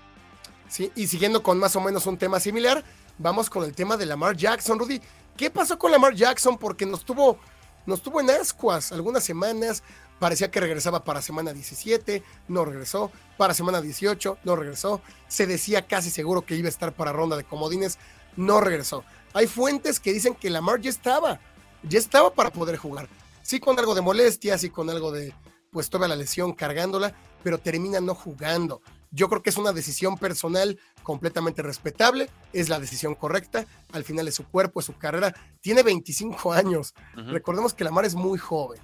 Sí, 0.69 0.91
y 0.95 1.07
siguiendo 1.07 1.43
con 1.43 1.59
más 1.59 1.77
o 1.77 1.81
menos 1.81 2.07
un 2.07 2.17
tema 2.17 2.41
similar, 2.41 2.83
vamos 3.19 3.51
con 3.51 3.65
el 3.65 3.75
tema 3.75 3.97
de 3.97 4.07
Lamar 4.07 4.37
Jackson, 4.37 4.79
Rudy. 4.79 5.01
¿Qué 5.37 5.51
pasó 5.51 5.79
con 5.79 5.91
Lamar 5.91 6.15
Jackson? 6.15 6.57
Porque 6.57 6.87
nos 6.87 7.05
tuvo, 7.05 7.39
nos 7.87 8.03
tuvo 8.03 8.21
en 8.21 8.31
ascuas 8.31 8.93
algunas 8.93 9.25
semanas, 9.25 9.83
parecía 10.19 10.51
que 10.51 10.61
regresaba 10.61 11.05
para 11.05 11.23
semana 11.23 11.53
17, 11.53 12.23
no 12.49 12.65
regresó, 12.65 13.11
para 13.37 13.55
semana 13.55 13.81
18, 13.81 14.39
no 14.45 14.57
regresó, 14.57 15.01
se 15.29 15.47
decía 15.47 15.87
casi 15.87 16.11
seguro 16.11 16.45
que 16.45 16.57
iba 16.57 16.67
a 16.67 16.71
estar 16.71 16.93
para 16.95 17.13
ronda 17.13 17.37
de 17.37 17.45
comodines, 17.45 17.99
no 18.37 18.61
regresó. 18.61 19.05
Hay 19.33 19.47
fuentes 19.47 20.01
que 20.01 20.13
dicen 20.13 20.35
que 20.35 20.51
Lamar 20.51 20.81
ya 20.81 20.91
estaba, 20.91 21.41
ya 21.83 21.99
estaba 21.99 22.33
para 22.33 22.51
poder 22.51 22.77
jugar. 22.77 23.09
Sí 23.43 23.61
con 23.61 23.79
algo 23.79 23.95
de 23.95 24.01
molestia, 24.01 24.57
sí 24.57 24.71
con 24.71 24.89
algo 24.89 25.13
de, 25.13 25.35
pues 25.71 25.91
toda 25.91 26.09
la 26.09 26.17
lesión 26.17 26.53
cargándola, 26.53 27.15
pero 27.43 27.59
termina 27.59 28.01
no 28.01 28.15
jugando. 28.15 28.81
Yo 29.15 29.29
creo 29.29 29.43
que 29.43 29.51
es 29.51 29.57
una 29.57 29.73
decisión 29.73 30.19
personal 30.19 30.77
completamente 31.05 31.63
respetable, 31.63 32.29
es 32.53 32.69
la 32.69 32.81
decisión 32.81 33.15
correcta, 33.15 33.65
al 33.93 34.03
final 34.03 34.27
es 34.27 34.35
su 34.35 34.45
cuerpo, 34.45 34.81
es 34.81 34.87
su 34.87 34.97
carrera, 34.99 35.33
tiene 35.61 35.85
25 35.85 36.53
años, 36.53 36.95
recordemos 37.15 37.73
que 37.75 37.85
Lamar 37.85 38.05
es 38.05 38.17
muy 38.17 38.39
joven. 38.39 38.81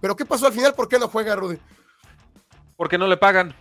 Pero 0.00 0.14
¿qué 0.14 0.24
pasó 0.24 0.46
al 0.46 0.52
final? 0.52 0.74
¿Por 0.74 0.88
qué 0.88 1.00
no 1.00 1.08
juega 1.08 1.34
Rudy? 1.34 1.58
Porque 2.76 2.96
no 2.96 3.08
le 3.08 3.16
pagan. 3.16 3.54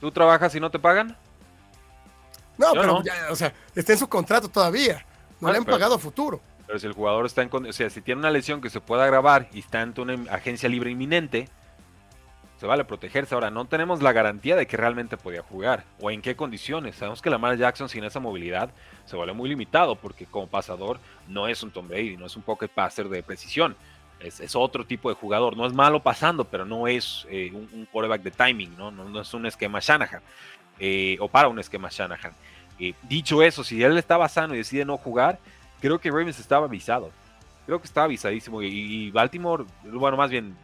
¿Tú 0.00 0.10
trabajas 0.10 0.52
y 0.56 0.60
no 0.60 0.70
te 0.70 0.80
pagan? 0.80 1.16
No, 2.56 2.72
pero 2.72 3.02
Ya, 3.04 3.30
o 3.30 3.36
sea, 3.36 3.54
está 3.76 3.92
en 3.92 3.98
su 3.98 4.08
contrato 4.08 4.48
todavía. 4.48 5.06
No 5.40 5.52
le 5.52 5.58
han 5.58 5.64
pagado 5.64 5.94
a 5.94 5.98
futuro. 5.98 6.40
Pero 6.66 6.78
si 6.78 6.86
el 6.86 6.92
jugador 6.92 7.24
está 7.24 7.42
en. 7.42 7.50
O 7.52 7.72
sea, 7.72 7.88
si 7.88 8.00
tiene 8.00 8.18
una 8.18 8.30
lesión 8.30 8.60
que 8.60 8.68
se 8.68 8.80
pueda 8.80 9.04
agravar 9.04 9.48
y 9.52 9.60
está 9.60 9.80
en 9.82 9.94
una 9.96 10.32
agencia 10.32 10.68
libre 10.68 10.90
inminente, 10.90 11.48
se 12.58 12.66
vale 12.66 12.84
protegerse. 12.84 13.34
Ahora, 13.34 13.50
no 13.50 13.64
tenemos 13.66 14.02
la 14.02 14.12
garantía 14.12 14.56
de 14.56 14.66
que 14.66 14.76
realmente 14.76 15.16
podía 15.16 15.42
jugar 15.42 15.84
o 16.00 16.10
en 16.10 16.20
qué 16.20 16.34
condiciones. 16.34 16.96
Sabemos 16.96 17.22
que 17.22 17.30
Lamar 17.30 17.56
Jackson 17.56 17.88
sin 17.88 18.04
esa 18.04 18.20
movilidad 18.20 18.70
se 19.06 19.16
vuelve 19.16 19.32
muy 19.32 19.48
limitado 19.48 19.94
porque 19.94 20.26
como 20.26 20.48
pasador 20.48 20.98
no 21.28 21.46
es 21.46 21.62
un 21.62 21.70
Tom 21.70 21.88
Brady, 21.88 22.16
no 22.16 22.26
es 22.26 22.36
un 22.36 22.42
pocket 22.42 22.68
passer 22.68 23.08
de 23.08 23.22
precisión. 23.22 23.76
Es, 24.18 24.56
otro 24.56 24.84
tipo 24.84 25.08
de 25.08 25.14
jugador. 25.14 25.56
No 25.56 25.66
es 25.66 25.72
malo 25.72 26.00
pasando, 26.02 26.44
pero 26.44 26.64
no 26.64 26.88
es 26.88 27.26
eh, 27.30 27.52
un, 27.52 27.86
quarterback 27.86 28.22
de 28.22 28.32
timing, 28.32 28.76
¿no? 28.76 28.90
No, 28.90 29.20
es 29.20 29.32
un 29.32 29.46
esquema 29.46 29.78
Shanahan 29.80 30.20
eh, 30.80 31.16
o 31.20 31.28
para 31.28 31.46
un 31.46 31.60
esquema 31.60 31.88
Shanahan. 31.88 32.32
Eh, 32.80 32.94
dicho 33.02 33.40
eso, 33.42 33.62
si 33.62 33.80
él 33.82 33.96
estaba 33.96 34.28
sano 34.28 34.54
y 34.54 34.58
decide 34.58 34.84
no 34.84 34.96
jugar, 34.96 35.38
creo 35.80 36.00
que 36.00 36.10
Ravens 36.10 36.40
estaba 36.40 36.66
avisado. 36.66 37.12
Creo 37.66 37.80
que 37.80 37.86
estaba 37.86 38.06
avisadísimo. 38.06 38.60
y 38.62 39.12
Baltimore, 39.12 39.64
bueno, 39.84 40.16
más 40.16 40.30
bien 40.30 40.56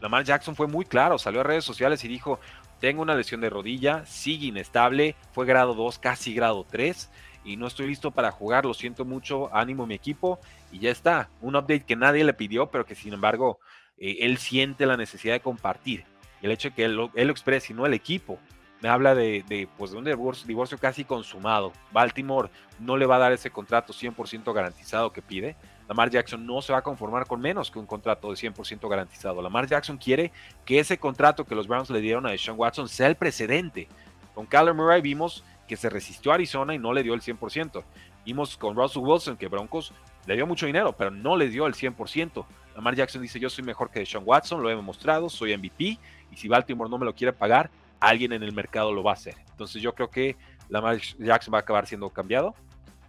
Lamar 0.00 0.24
Jackson 0.24 0.56
fue 0.56 0.66
muy 0.66 0.84
claro, 0.84 1.18
salió 1.18 1.40
a 1.40 1.44
redes 1.44 1.64
sociales 1.64 2.04
y 2.04 2.08
dijo, 2.08 2.38
tengo 2.80 3.02
una 3.02 3.14
lesión 3.14 3.40
de 3.40 3.50
rodilla, 3.50 4.04
sigue 4.06 4.46
inestable, 4.46 5.14
fue 5.32 5.46
grado 5.46 5.74
2, 5.74 5.98
casi 5.98 6.34
grado 6.34 6.66
3 6.68 7.10
y 7.44 7.56
no 7.56 7.66
estoy 7.66 7.88
listo 7.88 8.10
para 8.10 8.30
jugar, 8.30 8.64
lo 8.64 8.74
siento 8.74 9.04
mucho, 9.04 9.54
ánimo 9.54 9.86
mi 9.86 9.94
equipo 9.94 10.38
y 10.70 10.80
ya 10.80 10.90
está. 10.90 11.28
Un 11.40 11.56
update 11.56 11.84
que 11.84 11.96
nadie 11.96 12.24
le 12.24 12.34
pidió, 12.34 12.70
pero 12.70 12.84
que 12.84 12.94
sin 12.94 13.12
embargo 13.12 13.58
eh, 13.98 14.18
él 14.20 14.38
siente 14.38 14.86
la 14.86 14.96
necesidad 14.96 15.34
de 15.34 15.40
compartir. 15.40 16.04
El 16.40 16.50
hecho 16.50 16.70
de 16.70 16.74
que 16.74 16.84
él, 16.84 17.10
él 17.14 17.26
lo 17.26 17.32
exprese 17.32 17.72
y 17.72 17.76
no 17.76 17.86
el 17.86 17.94
equipo, 17.94 18.38
me 18.82 18.88
habla 18.88 19.14
de, 19.14 19.68
pues, 19.78 19.92
de 19.92 19.98
un 19.98 20.04
divorcio, 20.04 20.46
divorcio, 20.46 20.76
casi 20.76 21.04
consumado. 21.04 21.72
Baltimore 21.92 22.50
no 22.80 22.96
le 22.96 23.06
va 23.06 23.16
a 23.16 23.20
dar 23.20 23.32
ese 23.32 23.50
contrato 23.50 23.92
100% 23.92 24.52
garantizado 24.52 25.12
que 25.12 25.22
pide. 25.22 25.54
Lamar 25.92 26.08
Jackson 26.08 26.46
no 26.46 26.62
se 26.62 26.72
va 26.72 26.78
a 26.78 26.82
conformar 26.82 27.26
con 27.26 27.38
menos 27.38 27.70
que 27.70 27.78
un 27.78 27.84
contrato 27.84 28.30
de 28.30 28.36
100% 28.36 28.88
garantizado. 28.88 29.42
Lamar 29.42 29.66
Jackson 29.66 29.98
quiere 29.98 30.32
que 30.64 30.78
ese 30.78 30.96
contrato 30.96 31.44
que 31.44 31.54
los 31.54 31.68
Browns 31.68 31.90
le 31.90 32.00
dieron 32.00 32.24
a 32.24 32.30
Deshaun 32.30 32.58
Watson 32.58 32.88
sea 32.88 33.08
el 33.08 33.16
precedente. 33.16 33.88
Con 34.34 34.46
Kyler 34.46 34.72
Murray 34.72 35.02
vimos 35.02 35.44
que 35.68 35.76
se 35.76 35.90
resistió 35.90 36.32
a 36.32 36.36
Arizona 36.36 36.74
y 36.74 36.78
no 36.78 36.94
le 36.94 37.02
dio 37.02 37.12
el 37.12 37.20
100%. 37.20 37.84
Vimos 38.24 38.56
con 38.56 38.74
Russell 38.74 39.02
Wilson 39.02 39.36
que 39.36 39.48
Broncos 39.48 39.92
le 40.24 40.34
dio 40.34 40.46
mucho 40.46 40.64
dinero, 40.64 40.96
pero 40.96 41.10
no 41.10 41.36
le 41.36 41.50
dio 41.50 41.66
el 41.66 41.74
100%. 41.74 42.46
Lamar 42.74 42.94
Jackson 42.94 43.20
dice, 43.20 43.38
yo 43.38 43.50
soy 43.50 43.62
mejor 43.62 43.90
que 43.90 43.98
Deshaun 43.98 44.24
Watson, 44.26 44.62
lo 44.62 44.70
he 44.70 44.74
demostrado, 44.74 45.28
soy 45.28 45.54
MVP, 45.54 45.98
y 46.30 46.36
si 46.36 46.48
Baltimore 46.48 46.88
no 46.88 46.96
me 46.96 47.04
lo 47.04 47.14
quiere 47.14 47.34
pagar, 47.34 47.68
alguien 48.00 48.32
en 48.32 48.42
el 48.42 48.54
mercado 48.54 48.94
lo 48.94 49.02
va 49.02 49.10
a 49.10 49.14
hacer. 49.14 49.34
Entonces 49.50 49.82
yo 49.82 49.94
creo 49.94 50.08
que 50.08 50.36
Lamar 50.70 51.02
Jackson 51.18 51.52
va 51.52 51.58
a 51.58 51.60
acabar 51.60 51.86
siendo 51.86 52.08
cambiado 52.08 52.54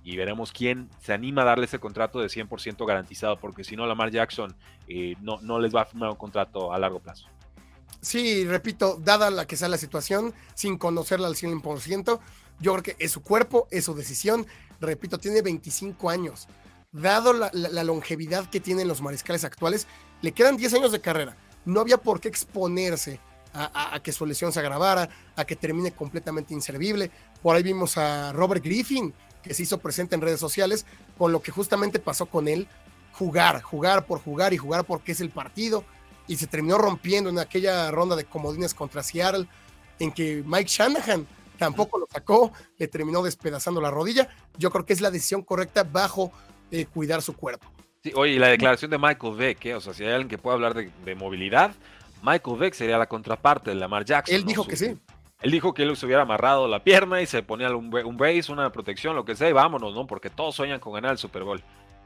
y 0.04 0.18
veremos 0.18 0.52
quién 0.52 0.90
se 1.02 1.14
anima 1.14 1.44
a 1.44 1.46
darle 1.46 1.66
ese 1.66 1.80
contrato 1.80 2.20
de 2.20 2.28
100% 2.28 2.86
garantizado, 2.86 3.38
porque 3.38 3.64
si 3.64 3.76
no, 3.76 3.86
Lamar 3.86 4.12
Jackson 4.12 4.56
eh, 4.88 5.16
no, 5.22 5.40
no 5.42 5.60
les 5.60 5.74
va 5.74 5.82
a 5.82 5.86
firmar 5.86 6.10
un 6.10 6.18
contrato 6.18 6.74
a 6.74 6.80
largo 6.80 7.00
plazo. 7.00 7.28
Sí, 8.02 8.46
repito, 8.46 9.00
dada 9.02 9.32
la 9.32 9.48
que 9.48 9.56
sea 9.56 9.70
la 9.70 9.78
situación, 9.78 10.34
sin 10.56 10.78
conocerla 10.78 11.28
al 11.28 11.36
100%, 11.36 12.20
yo 12.60 12.74
creo 12.74 12.84
que 12.84 12.96
es 13.00 13.12
su 13.12 13.22
cuerpo, 13.22 13.68
es 13.72 13.86
su 13.86 13.94
decisión. 13.94 14.46
Repito, 14.82 15.18
tiene 15.18 15.42
25 15.42 16.10
años. 16.10 16.48
Dado 16.92 17.34
la, 17.34 17.84
longevidad 17.84 18.50
que 18.50 18.60
tienen 18.60 18.88
los 18.88 19.02
mariscales 19.02 19.46
actuales, 19.46 19.88
le 20.22 20.34
quedan 20.34 20.58
10 20.58 20.74
años 20.76 20.92
de 20.92 21.02
carrera. 21.02 21.38
No 21.66 21.80
había 21.80 21.98
por 21.98 22.20
qué 22.20 22.28
exponerse 22.28 23.20
a, 23.54 23.96
a, 23.96 24.04
que 24.04 24.12
su 24.12 24.26
lesión 24.26 24.52
se 24.52 24.60
agravara, 24.60 25.10
a 25.36 25.46
que 25.46 25.56
termine 25.56 25.92
completamente 25.92 26.54
inservible. 26.54 27.10
Por 27.42 27.56
ahí 27.56 27.64
vimos 27.64 27.98
a 27.98 28.34
Robert 28.34 28.64
Griffin, 28.64 29.14
que 29.44 29.54
se 29.54 29.64
hizo 29.64 29.78
presente 29.78 30.16
en 30.16 30.22
redes 30.22 30.40
sociales, 30.40 30.86
con 31.18 31.32
lo 31.32 31.42
que 31.42 31.52
justamente 31.52 32.00
pasó 32.00 32.26
con 32.26 32.48
él, 32.48 32.68
jugar, 33.12 33.62
jugar 33.62 34.06
por 34.06 34.20
jugar 34.20 34.54
y 34.54 34.58
jugar 34.58 34.86
porque 34.86 35.12
es 35.12 35.22
el 35.22 35.30
partido, 35.30 35.84
y 36.28 36.38
se 36.38 36.48
terminó 36.48 36.78
rompiendo 36.78 37.30
en 37.30 37.38
aquella 37.38 37.92
ronda 37.92 38.16
de 38.16 38.26
comodines 38.26 38.74
contra 38.74 39.04
Seattle, 39.04 39.48
en 40.00 40.12
que 40.12 40.44
Mike 40.46 40.70
Shanahan 40.70 41.28
tampoco 41.58 42.00
lo 42.00 42.08
sacó, 42.10 42.52
le 42.78 42.88
terminó 42.88 43.22
despedazando 43.22 43.82
la 43.82 43.92
rodilla. 43.92 44.28
Yo 44.58 44.72
creo 44.72 44.86
que 44.86 44.94
es 44.94 45.02
la 45.02 45.12
decisión 45.12 45.44
correcta 45.44 45.84
bajo 45.84 46.32
eh, 46.72 46.86
cuidar 46.86 47.22
su 47.22 47.36
cuerpo. 47.36 47.72
Sí, 48.02 48.12
oye, 48.16 48.34
y 48.34 48.40
la 48.40 48.48
declaración 48.48 48.92
de 48.92 48.98
Michael 48.98 49.36
Vick, 49.36 49.66
¿eh? 49.66 49.76
o 49.76 49.82
sea, 49.82 49.94
si 49.94 50.04
hay 50.04 50.12
alguien 50.12 50.28
que 50.28 50.38
pueda 50.38 50.56
hablar 50.56 50.74
de, 50.74 51.16
movilidad, 51.16 51.74
Michael 52.22 52.58
Vick 52.60 52.74
sería 52.74 52.98
la 52.98 53.08
contraparte 53.08 53.70
de 53.70 53.76
Lamar 53.76 54.04
Jackson. 54.04 54.36
Él 54.36 54.44
dijo 54.44 54.66
que 54.66 54.76
sí. 54.76 54.98
Él 55.44 55.52
dijo 55.52 55.74
que 55.74 55.84
él 55.84 55.96
se 55.98 56.06
hubiera 56.06 56.22
amarrado 56.22 56.70
la 56.70 56.86
pierna 56.86 57.22
y 57.22 57.26
se 57.26 57.44
ponía 57.44 57.70
un, 57.76 57.90
brace, 57.90 58.50
una 58.50 58.72
protección, 58.72 59.14
lo 59.14 59.26
que 59.26 59.36
sea, 59.36 59.50
y 59.50 59.52
vámonos, 59.52 59.94
¿no? 59.94 60.08
Porque 60.08 60.30
todos 60.30 60.56
sueñan 60.56 60.80
con 60.80 60.94
ganar 60.94 61.12
el 61.12 61.18
Super 61.18 61.44
Bowl. 61.44 61.62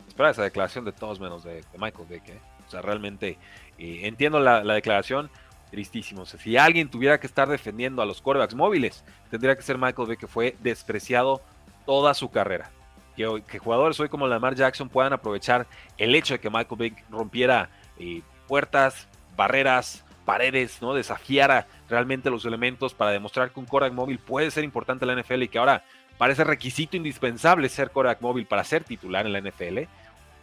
Espera 0.08 0.32
esa 0.32 0.42
declaración 0.42 0.86
de 0.86 0.92
todos 0.92 1.20
menos 1.20 1.44
de, 1.44 1.64
Michael 1.78 2.08
Vick, 2.10 2.30
¿eh? 2.30 2.40
O 2.66 2.72
sea, 2.72 2.82
realmente 2.82 3.38
eh, 3.78 4.00
entiendo 4.04 4.40
la, 4.40 4.64
declaración, 4.74 5.30
tristísimo. 5.70 6.26
Si 6.26 6.58
alguien 6.58 6.90
tuviera 6.90 7.20
que 7.20 7.28
estar 7.28 7.48
defendiendo 7.48 8.02
a 8.02 8.08
los 8.08 8.24
quarterbacks 8.24 8.56
móviles, 8.56 9.06
tendría 9.30 9.56
que 9.56 9.62
ser 9.62 9.78
Michael 9.78 10.10
Vick, 10.10 10.20
que 10.22 10.28
fue 10.28 10.56
despreciado 10.62 11.40
toda 11.86 12.16
su 12.16 12.32
carrera. 12.32 12.72
Que, 13.16 13.44
que 13.48 13.60
jugadores 13.60 14.00
hoy 14.00 14.10
como 14.10 14.26
Lamar 14.28 14.56
Jackson 14.56 14.90
puedan 14.90 15.14
aprovechar 15.14 15.68
el 16.00 16.16
hecho 16.16 16.34
de 16.34 16.40
que 16.40 16.50
Michael 16.50 16.80
Vick 16.80 17.06
rompiera 17.12 17.70
eh, 18.00 18.24
puertas, 18.48 19.08
barreras, 19.36 20.04
paredes, 20.28 20.82
¿no? 20.82 20.94
Desafiara 20.94 21.68
realmente 21.90 22.30
los 22.30 22.44
elementos 22.44 22.94
para 22.94 23.12
demostrar 23.12 23.50
que 23.50 23.62
un 23.62 23.66
Korak 23.66 23.94
móvil 23.94 24.20
puede 24.20 24.52
ser 24.52 24.66
importante 24.66 25.06
en 25.06 25.16
la 25.16 25.22
NFL 25.22 25.44
y 25.44 25.48
que 25.48 25.58
ahora 25.58 25.86
parece 26.18 26.44
requisito 26.44 26.98
indispensable 26.98 27.70
ser 27.70 27.92
Korak 27.92 28.20
móvil 28.20 28.46
para 28.46 28.66
ser 28.66 28.84
titular 28.84 29.26
en 29.26 29.32
la 29.32 29.40
NFL. 29.40 29.84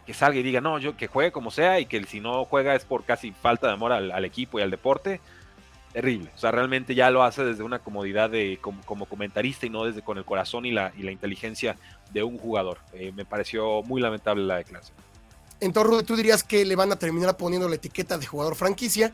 Que 0.07 0.13
salga 0.15 0.39
y 0.39 0.43
diga, 0.43 0.59
no, 0.59 0.79
yo 0.79 0.97
que 0.97 1.05
juegue 1.05 1.31
como 1.31 1.51
sea 1.51 1.79
y 1.79 1.85
que 1.85 2.03
si 2.05 2.19
no 2.19 2.45
juega 2.45 2.73
es 2.73 2.83
por 2.83 3.03
casi 3.03 3.31
falta 3.31 3.67
de 3.67 3.73
amor 3.73 3.91
al, 3.91 4.25
equipo 4.25 4.57
y 4.57 4.63
al 4.63 4.71
deporte. 4.71 5.21
Terrible. 5.93 6.31
O 6.33 6.37
sea, 6.39 6.49
realmente 6.49 6.95
ya 6.95 7.11
lo 7.11 7.21
hace 7.21 7.45
desde 7.45 7.61
una 7.61 7.77
comodidad 7.77 8.31
de 8.31 8.57
como, 8.61 9.05
comentarista 9.05 9.67
y 9.67 9.69
no 9.69 9.85
desde 9.85 10.01
con 10.01 10.17
el 10.17 10.25
corazón 10.25 10.65
y 10.65 10.71
la, 10.71 10.93
y 10.97 11.03
la 11.03 11.11
inteligencia 11.11 11.77
de 12.11 12.23
un 12.23 12.39
jugador. 12.39 12.79
Eh, 12.93 13.11
me 13.15 13.23
pareció 13.23 13.83
muy 13.83 14.01
lamentable 14.01 14.45
la 14.45 14.57
declaración. 14.57 14.97
Entonces, 15.59 16.05
tú 16.05 16.15
dirías 16.15 16.43
que 16.43 16.65
le 16.65 16.75
van 16.75 16.91
a 16.91 16.95
terminar 16.95 17.37
poniendo 17.37 17.69
la 17.69 17.75
etiqueta 17.75 18.17
de 18.17 18.25
jugador 18.25 18.55
franquicia 18.55 19.13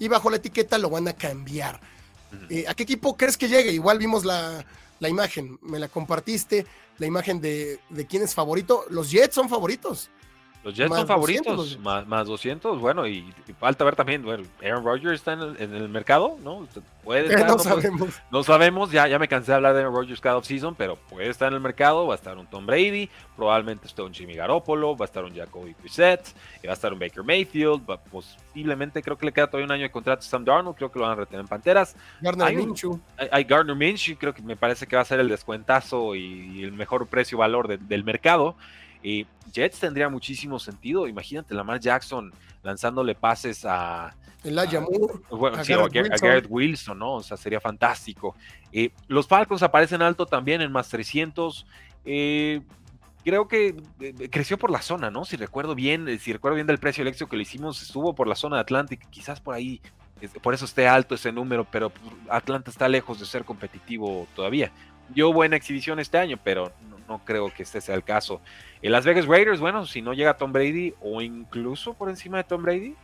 y 0.00 0.08
bajo 0.08 0.30
la 0.30 0.38
etiqueta 0.38 0.78
lo 0.78 0.90
van 0.90 1.06
a 1.06 1.12
cambiar. 1.12 1.78
Eh, 2.48 2.64
¿A 2.66 2.74
qué 2.74 2.82
equipo 2.82 3.16
crees 3.16 3.36
que 3.36 3.48
llegue? 3.48 3.70
Igual 3.70 3.98
vimos 3.98 4.24
la, 4.24 4.64
imagen, 5.00 5.58
me 5.62 5.78
la 5.78 5.88
compartiste, 5.88 6.66
la 6.98 7.06
imagen 7.06 7.40
de, 7.40 7.78
quién 8.08 8.22
es 8.22 8.34
favorito. 8.34 8.86
Los 8.90 9.10
Jets 9.10 9.34
son 9.34 9.48
favoritos. 9.48 10.10
Los 10.62 10.74
Jets 10.74 10.94
son 10.94 11.06
favoritos, 11.06 11.78
más, 11.78 12.06
más 12.06 12.26
200, 12.26 12.78
bueno, 12.80 13.06
y, 13.06 13.32
falta 13.58 13.82
ver 13.82 13.96
también, 13.96 14.22
bueno, 14.22 14.44
Aaron 14.62 14.84
Rodgers 14.84 15.14
está 15.14 15.32
en 15.32 15.74
el, 15.74 15.88
mercado, 15.88 16.36
¿no? 16.44 16.66
Puede 17.02 17.26
estar, 17.34 17.46
no, 17.46 17.58
sabemos. 17.58 18.20
no 18.30 18.42
sabemos, 18.42 18.90
ya, 18.90 19.08
ya 19.08 19.18
me 19.18 19.26
cansé 19.26 19.52
de 19.52 19.56
hablar 19.56 19.72
de 19.72 19.80
Aaron 19.80 19.94
Rodgers 19.94 20.20
cada 20.20 20.36
offseason, 20.36 20.74
pero 20.74 20.96
puede 20.96 21.30
estar 21.30 21.48
en 21.48 21.54
el 21.54 21.60
mercado, 21.60 22.06
va 22.06 22.14
a 22.14 22.16
estar 22.16 22.36
un 22.36 22.46
Tom 22.46 22.66
Brady, 22.66 23.08
probablemente 23.36 23.86
esté 23.86 24.02
un 24.02 24.12
Jimmy 24.12 24.34
Garoppolo, 24.34 24.94
va 24.94 25.04
a 25.04 25.08
estar 25.08 25.24
un 25.24 25.34
Jacoby 25.34 25.74
Brissett, 25.80 26.28
va 26.66 26.72
a 26.72 26.74
estar 26.74 26.92
un 26.92 26.98
Baker 26.98 27.24
Mayfield, 27.24 27.80
posiblemente 28.10 29.02
creo 29.02 29.16
que 29.16 29.24
le 29.24 29.32
queda 29.32 29.46
todavía 29.46 29.64
un 29.64 29.72
año 29.72 29.84
de 29.84 29.90
contrato 29.90 30.20
a 30.20 30.28
Sam 30.28 30.44
Darnold, 30.44 30.76
creo 30.76 30.92
que 30.92 30.98
lo 30.98 31.06
van 31.06 31.12
a 31.12 31.20
retener 31.20 31.40
en 31.40 31.48
Panteras. 31.48 31.96
Gardner 32.20 32.54
Minshew. 32.54 33.00
Hay, 33.30 33.44
Gardner 33.44 33.74
Minshew, 33.74 34.18
creo 34.18 34.34
que 34.34 34.42
me 34.42 34.56
parece 34.56 34.86
que 34.86 34.94
va 34.94 35.00
a 35.00 35.06
ser 35.06 35.20
el 35.20 35.28
descuentazo 35.30 36.14
y, 36.14 36.64
el 36.64 36.72
mejor 36.72 37.06
precio-valor 37.06 37.78
del 37.78 38.04
mercado. 38.04 38.56
Y 39.02 39.26
Jets 39.52 39.80
tendría 39.80 40.08
muchísimo 40.08 40.58
sentido. 40.58 41.06
Imagínate 41.06 41.54
Lamar 41.54 41.80
Jackson 41.80 42.32
lanzándole 42.62 43.14
pases 43.14 43.64
a. 43.64 44.14
Elijah 44.44 44.80
Moore. 44.80 45.20
Bueno, 45.30 45.58
a, 45.58 45.88
Garrett 45.88 46.46
Wilson, 46.48 46.98
¿no? 46.98 47.14
O 47.14 47.22
sea, 47.22 47.36
sería 47.36 47.60
fantástico. 47.60 48.34
Eh, 48.72 48.90
los 49.08 49.26
Falcons 49.26 49.62
aparecen 49.62 50.02
alto 50.02 50.26
también 50.26 50.60
en 50.62 50.72
más 50.72 50.88
300. 50.88 51.66
Eh, 52.04 52.62
creo 53.24 53.48
que 53.48 53.76
eh, 54.00 54.28
creció 54.30 54.58
por 54.58 54.70
la 54.70 54.82
zona, 54.82 55.10
¿no? 55.10 55.24
Si 55.24 55.36
recuerdo 55.36 55.74
bien, 55.74 56.18
si 56.18 56.32
recuerdo 56.32 56.54
bien 56.54 56.66
del 56.66 56.78
precio 56.78 57.06
éxito 57.06 57.28
que 57.28 57.36
le 57.36 57.42
hicimos, 57.42 57.82
estuvo 57.82 58.14
por 58.14 58.26
la 58.26 58.34
zona 58.34 58.56
de 58.56 58.62
Atlantic, 58.62 59.08
quizás 59.10 59.40
por 59.40 59.54
ahí, 59.54 59.80
por 60.42 60.54
eso 60.54 60.64
esté 60.64 60.88
alto 60.88 61.14
ese 61.14 61.32
número, 61.32 61.66
pero 61.70 61.92
Atlanta 62.28 62.70
está 62.70 62.88
lejos 62.88 63.20
de 63.20 63.26
ser 63.26 63.44
competitivo 63.44 64.26
todavía. 64.34 64.72
Dio 65.10 65.32
buena 65.32 65.56
exhibición 65.56 65.98
este 65.98 66.18
año, 66.18 66.38
pero 66.42 66.72
no 66.88 66.99
creo 67.18 67.52
que 67.52 67.62
este 67.62 67.80
sea 67.80 67.94
el 67.94 68.04
caso. 68.04 68.40
En 68.82 68.92
Las 68.92 69.04
Vegas 69.04 69.26
Raiders, 69.26 69.60
bueno, 69.60 69.84
si 69.86 70.00
no 70.02 70.14
llega 70.14 70.36
Tom 70.36 70.52
Brady 70.52 70.94
o 71.00 71.20
incluso 71.20 71.94
por 71.94 72.08
encima 72.08 72.38
de 72.38 72.44
Tom 72.44 72.62
Brady, 72.62 72.94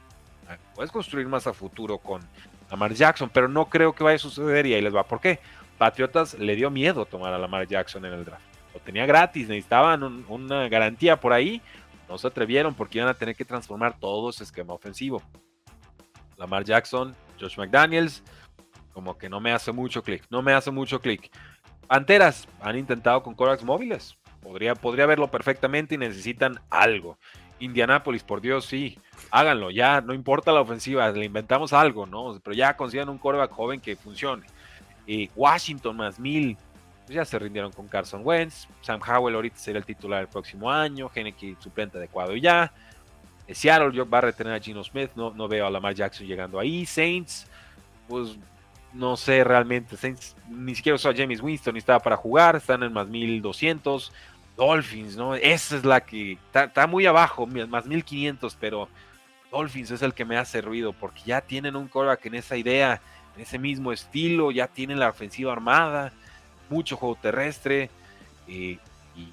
ah, 0.48 0.56
puedes 0.74 0.90
construir 0.90 1.26
más 1.26 1.46
a 1.46 1.52
futuro 1.52 1.98
con 1.98 2.22
Lamar 2.70 2.94
Jackson, 2.94 3.30
pero 3.32 3.48
no 3.48 3.66
creo 3.66 3.94
que 3.94 4.04
vaya 4.04 4.16
a 4.16 4.18
suceder 4.18 4.66
y 4.66 4.74
ahí 4.74 4.82
les 4.82 4.94
va. 4.94 5.04
¿Por 5.04 5.20
qué? 5.20 5.40
Patriotas 5.78 6.34
le 6.34 6.56
dio 6.56 6.70
miedo 6.70 7.04
tomar 7.04 7.32
a 7.32 7.38
Lamar 7.38 7.66
Jackson 7.66 8.04
en 8.04 8.12
el 8.12 8.24
draft. 8.24 8.44
Lo 8.72 8.80
tenía 8.80 9.06
gratis, 9.06 9.48
necesitaban 9.48 10.02
una 10.28 10.68
garantía 10.68 11.18
por 11.18 11.32
ahí. 11.32 11.60
No 12.08 12.18
se 12.18 12.26
atrevieron 12.26 12.74
porque 12.74 12.98
iban 12.98 13.10
a 13.10 13.14
tener 13.14 13.34
que 13.34 13.44
transformar 13.44 13.98
todo 13.98 14.30
ese 14.30 14.44
esquema 14.44 14.74
ofensivo. 14.74 15.22
Lamar 16.36 16.64
Jackson, 16.64 17.14
Josh 17.40 17.56
McDaniels, 17.56 18.22
como 18.92 19.18
que 19.18 19.28
no 19.28 19.40
me 19.40 19.52
hace 19.52 19.72
mucho 19.72 20.02
clic, 20.02 20.24
no 20.30 20.40
me 20.40 20.52
hace 20.52 20.70
mucho 20.70 21.00
clic. 21.00 21.30
Panteras 21.86 22.48
han 22.60 22.78
intentado 22.78 23.22
con 23.22 23.34
corax 23.34 23.62
móviles, 23.62 24.16
Podría, 24.42 24.76
podría 24.76 25.06
verlo 25.06 25.28
perfectamente 25.28 25.96
y 25.96 25.98
necesitan 25.98 26.60
algo. 26.70 27.18
Indianápolis, 27.58 28.22
por 28.22 28.40
Dios, 28.40 28.66
sí, 28.66 28.96
háganlo, 29.32 29.72
ya, 29.72 30.00
no 30.00 30.14
importa 30.14 30.52
la 30.52 30.60
ofensiva, 30.60 31.10
le 31.10 31.24
inventamos 31.24 31.72
algo, 31.72 32.06
¿no? 32.06 32.38
Pero 32.44 32.54
ya 32.54 32.76
consigan 32.76 33.08
un 33.08 33.18
coreback 33.18 33.50
joven 33.50 33.80
que 33.80 33.96
funcione. 33.96 34.46
y 35.04 35.30
Washington 35.34 35.96
más 35.96 36.20
mil, 36.20 36.56
pues 37.06 37.14
ya 37.14 37.24
se 37.24 37.38
rindieron 37.38 37.72
con 37.72 37.86
Carson 37.86 38.22
Wentz. 38.24 38.66
Sam 38.82 39.00
Howell 39.00 39.36
ahorita 39.36 39.56
será 39.56 39.78
el 39.78 39.84
titular 39.84 40.20
el 40.22 40.28
próximo 40.28 40.70
año. 40.70 41.08
Henneke 41.14 41.56
suplente 41.60 41.98
adecuado 41.98 42.34
ya. 42.34 42.72
Seattle 43.48 44.02
va 44.02 44.18
a 44.18 44.22
retener 44.22 44.52
a 44.52 44.60
Gino 44.60 44.82
Smith. 44.82 45.12
No, 45.14 45.30
no 45.30 45.46
veo 45.46 45.66
a 45.66 45.70
Lamar 45.70 45.94
Jackson 45.94 46.26
llegando 46.26 46.58
ahí. 46.58 46.84
Saints, 46.84 47.46
pues 48.08 48.36
no 48.92 49.16
sé 49.16 49.44
realmente. 49.44 49.96
Ni 50.48 50.74
siquiera 50.74 50.96
usó 50.96 51.10
a 51.10 51.14
James 51.14 51.40
Winston 51.40 51.74
ni 51.74 51.78
estaba 51.78 52.00
para 52.00 52.16
jugar. 52.16 52.56
Están 52.56 52.82
en 52.82 52.92
más 52.92 53.06
1200. 53.08 54.12
Dolphins, 54.56 55.16
¿no? 55.16 55.34
Esa 55.34 55.76
es 55.76 55.84
la 55.84 56.00
que 56.00 56.38
está, 56.52 56.86
muy 56.86 57.06
abajo, 57.06 57.46
más 57.46 57.86
1500, 57.86 58.56
pero 58.58 58.88
Dolphins 59.50 59.90
es 59.90 60.02
el 60.02 60.14
que 60.14 60.24
me 60.24 60.38
hace 60.38 60.60
ruido 60.60 60.92
porque 60.92 61.22
ya 61.26 61.40
tienen 61.40 61.76
un 61.76 61.88
coreback 61.88 62.26
en 62.26 62.36
esa 62.36 62.56
idea, 62.56 63.00
en 63.36 63.42
ese 63.42 63.58
mismo 63.58 63.92
estilo, 63.92 64.50
ya 64.50 64.66
tienen 64.66 64.98
la 64.98 65.10
ofensiva 65.10 65.52
armada, 65.52 66.12
mucho 66.70 66.96
juego 66.96 67.16
terrestre 67.20 67.90
eh, 68.48 68.78
y 69.14 69.28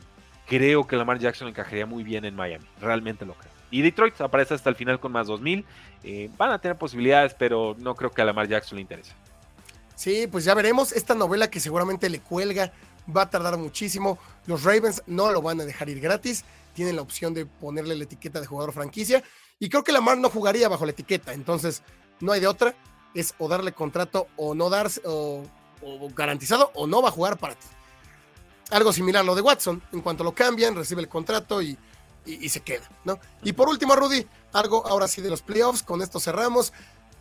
creo 0.45 0.85
que 0.85 0.97
Lamar 0.97 1.19
Jackson 1.19 1.47
encajaría 1.47 1.85
muy 1.85 2.03
bien 2.03 2.25
en 2.25 2.35
Miami, 2.35 2.65
realmente 2.81 3.25
lo 3.25 3.33
creo. 3.33 3.51
Y 3.71 3.81
Detroit 3.81 4.19
aparece 4.21 4.53
hasta 4.53 4.69
el 4.69 4.75
final 4.75 4.99
con 4.99 5.11
más 5.13 5.27
2000, 5.27 5.65
eh, 6.03 6.29
van 6.37 6.51
a 6.51 6.59
tener 6.59 6.77
posibilidades, 6.77 7.33
pero 7.33 7.75
no 7.79 7.95
creo 7.95 8.11
que 8.11 8.21
a 8.21 8.25
Lamar 8.25 8.47
Jackson 8.47 8.75
le 8.75 8.81
interese. 8.81 9.13
Sí, 9.95 10.27
pues 10.27 10.43
ya 10.43 10.53
veremos 10.53 10.91
esta 10.91 11.13
novela 11.13 11.49
que 11.49 11.59
seguramente 11.59 12.09
le 12.09 12.19
cuelga 12.19 12.71
va 13.15 13.23
a 13.23 13.29
tardar 13.29 13.57
muchísimo. 13.57 14.17
Los 14.45 14.63
Ravens 14.63 15.03
no 15.07 15.31
lo 15.31 15.41
van 15.41 15.61
a 15.61 15.65
dejar 15.65 15.89
ir 15.89 15.99
gratis. 15.99 16.43
Tienen 16.73 16.95
la 16.95 17.01
opción 17.01 17.33
de 17.33 17.45
ponerle 17.45 17.95
la 17.95 18.03
etiqueta 18.03 18.39
de 18.39 18.47
jugador 18.47 18.73
franquicia. 18.73 19.23
Y 19.59 19.69
creo 19.69 19.83
que 19.83 19.91
Lamar 19.91 20.17
no 20.17 20.29
jugaría 20.29 20.69
bajo 20.69 20.85
la 20.85 20.91
etiqueta. 20.91 21.33
Entonces, 21.33 21.83
no 22.19 22.31
hay 22.31 22.41
de 22.41 22.47
otra. 22.47 22.75
Es 23.13 23.35
o 23.37 23.47
darle 23.47 23.73
contrato 23.73 24.27
o 24.37 24.55
no 24.55 24.69
darse, 24.69 25.01
o, 25.05 25.43
garantizado, 26.15 26.71
o 26.73 26.87
no 26.87 27.01
va 27.01 27.09
a 27.09 27.11
jugar 27.11 27.37
para 27.37 27.55
ti. 27.55 27.67
Algo 28.71 28.91
similar 28.91 29.21
a 29.21 29.25
lo 29.25 29.35
de 29.35 29.41
Watson. 29.41 29.83
En 29.91 30.01
cuanto 30.01 30.23
lo 30.23 30.33
cambian, 30.33 30.75
recibe 30.75 31.01
el 31.01 31.09
contrato 31.09 31.61
y, 31.61 31.77
y, 32.25 32.49
se 32.49 32.61
queda, 32.61 32.89
¿no? 33.03 33.19
Y 33.43 33.53
por 33.53 33.69
último, 33.69 33.95
Rudy, 33.95 34.25
algo 34.53 34.85
ahora 34.87 35.07
sí 35.07 35.21
de 35.21 35.29
los 35.29 35.43
playoffs. 35.43 35.83
Con 35.83 36.01
esto 36.01 36.19
cerramos. 36.19 36.73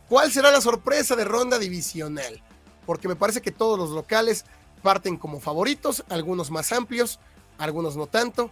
¿Cuál 0.09 0.33
será 0.33 0.51
la 0.51 0.61
sorpresa 0.61 1.15
de 1.15 1.25
ronda 1.25 1.59
divisional? 1.59 2.43
Porque 2.87 3.09
me 3.09 3.17
parece 3.17 3.41
que 3.41 3.51
todos 3.51 3.79
los 3.79 3.91
locales 3.91 4.45
parten 4.83 5.17
como 5.17 5.41
favoritos, 5.41 6.05
algunos 6.09 6.51
más 6.51 6.73
amplios, 6.73 7.21
algunos 7.59 7.97
no 7.97 8.07
tanto, 8.07 8.51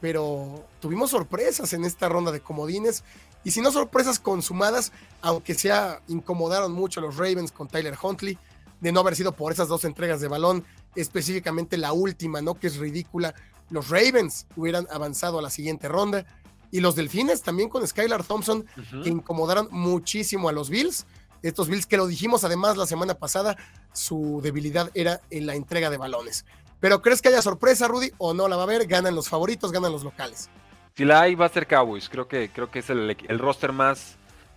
pero 0.00 0.64
tuvimos 0.80 1.10
sorpresas 1.10 1.72
en 1.72 1.84
esta 1.84 2.08
ronda 2.08 2.30
de 2.30 2.40
comodines 2.40 3.04
y 3.42 3.50
si 3.50 3.60
no 3.60 3.70
sorpresas 3.72 4.18
consumadas, 4.18 4.92
aunque 5.20 5.54
sea 5.54 6.00
incomodaron 6.08 6.72
mucho 6.72 7.00
los 7.00 7.16
Ravens 7.16 7.52
con 7.52 7.68
Tyler 7.68 7.96
Huntley 8.00 8.38
de 8.80 8.92
no 8.92 9.00
haber 9.00 9.16
sido 9.16 9.32
por 9.32 9.52
esas 9.52 9.68
dos 9.68 9.84
entregas 9.84 10.20
de 10.20 10.28
balón, 10.28 10.64
específicamente 10.94 11.76
la 11.76 11.92
última, 11.92 12.40
¿no? 12.40 12.54
Que 12.54 12.68
es 12.68 12.76
ridícula. 12.76 13.34
Los 13.70 13.88
Ravens 13.88 14.46
hubieran 14.56 14.86
avanzado 14.90 15.38
a 15.38 15.42
la 15.42 15.50
siguiente 15.50 15.88
ronda 15.88 16.26
y 16.70 16.80
los 16.80 16.96
Delfines 16.96 17.42
también 17.42 17.68
con 17.68 17.86
Skylar 17.86 18.24
Thompson 18.24 18.66
que 19.02 19.08
incomodaron 19.08 19.68
muchísimo 19.70 20.48
a 20.48 20.52
los 20.52 20.70
Bills 20.70 21.06
estos 21.44 21.68
Bills 21.68 21.86
que 21.86 21.96
lo 21.96 22.06
dijimos 22.06 22.42
además 22.44 22.76
la 22.76 22.86
semana 22.86 23.14
pasada, 23.14 23.56
su 23.92 24.40
debilidad 24.42 24.90
era 24.94 25.20
en 25.30 25.46
la 25.46 25.54
entrega 25.54 25.90
de 25.90 25.98
balones. 25.98 26.44
Pero 26.80 27.00
¿crees 27.02 27.22
que 27.22 27.28
haya 27.28 27.42
sorpresa, 27.42 27.86
Rudy? 27.86 28.10
¿O 28.18 28.34
no 28.34 28.48
la 28.48 28.56
va 28.56 28.62
a 28.62 28.64
haber? 28.64 28.86
Ganan 28.86 29.14
los 29.14 29.28
favoritos, 29.28 29.72
ganan 29.72 29.92
los 29.92 30.04
locales. 30.04 30.50
Si 30.96 31.04
la 31.04 31.22
hay, 31.22 31.34
va 31.34 31.46
a 31.46 31.48
ser 31.48 31.66
Cowboys. 31.66 32.08
Creo 32.08 32.28
que, 32.28 32.50
creo 32.50 32.70
que 32.70 32.78
es 32.80 32.90
el, 32.90 33.38
roster 33.38 33.72
más 33.72 34.16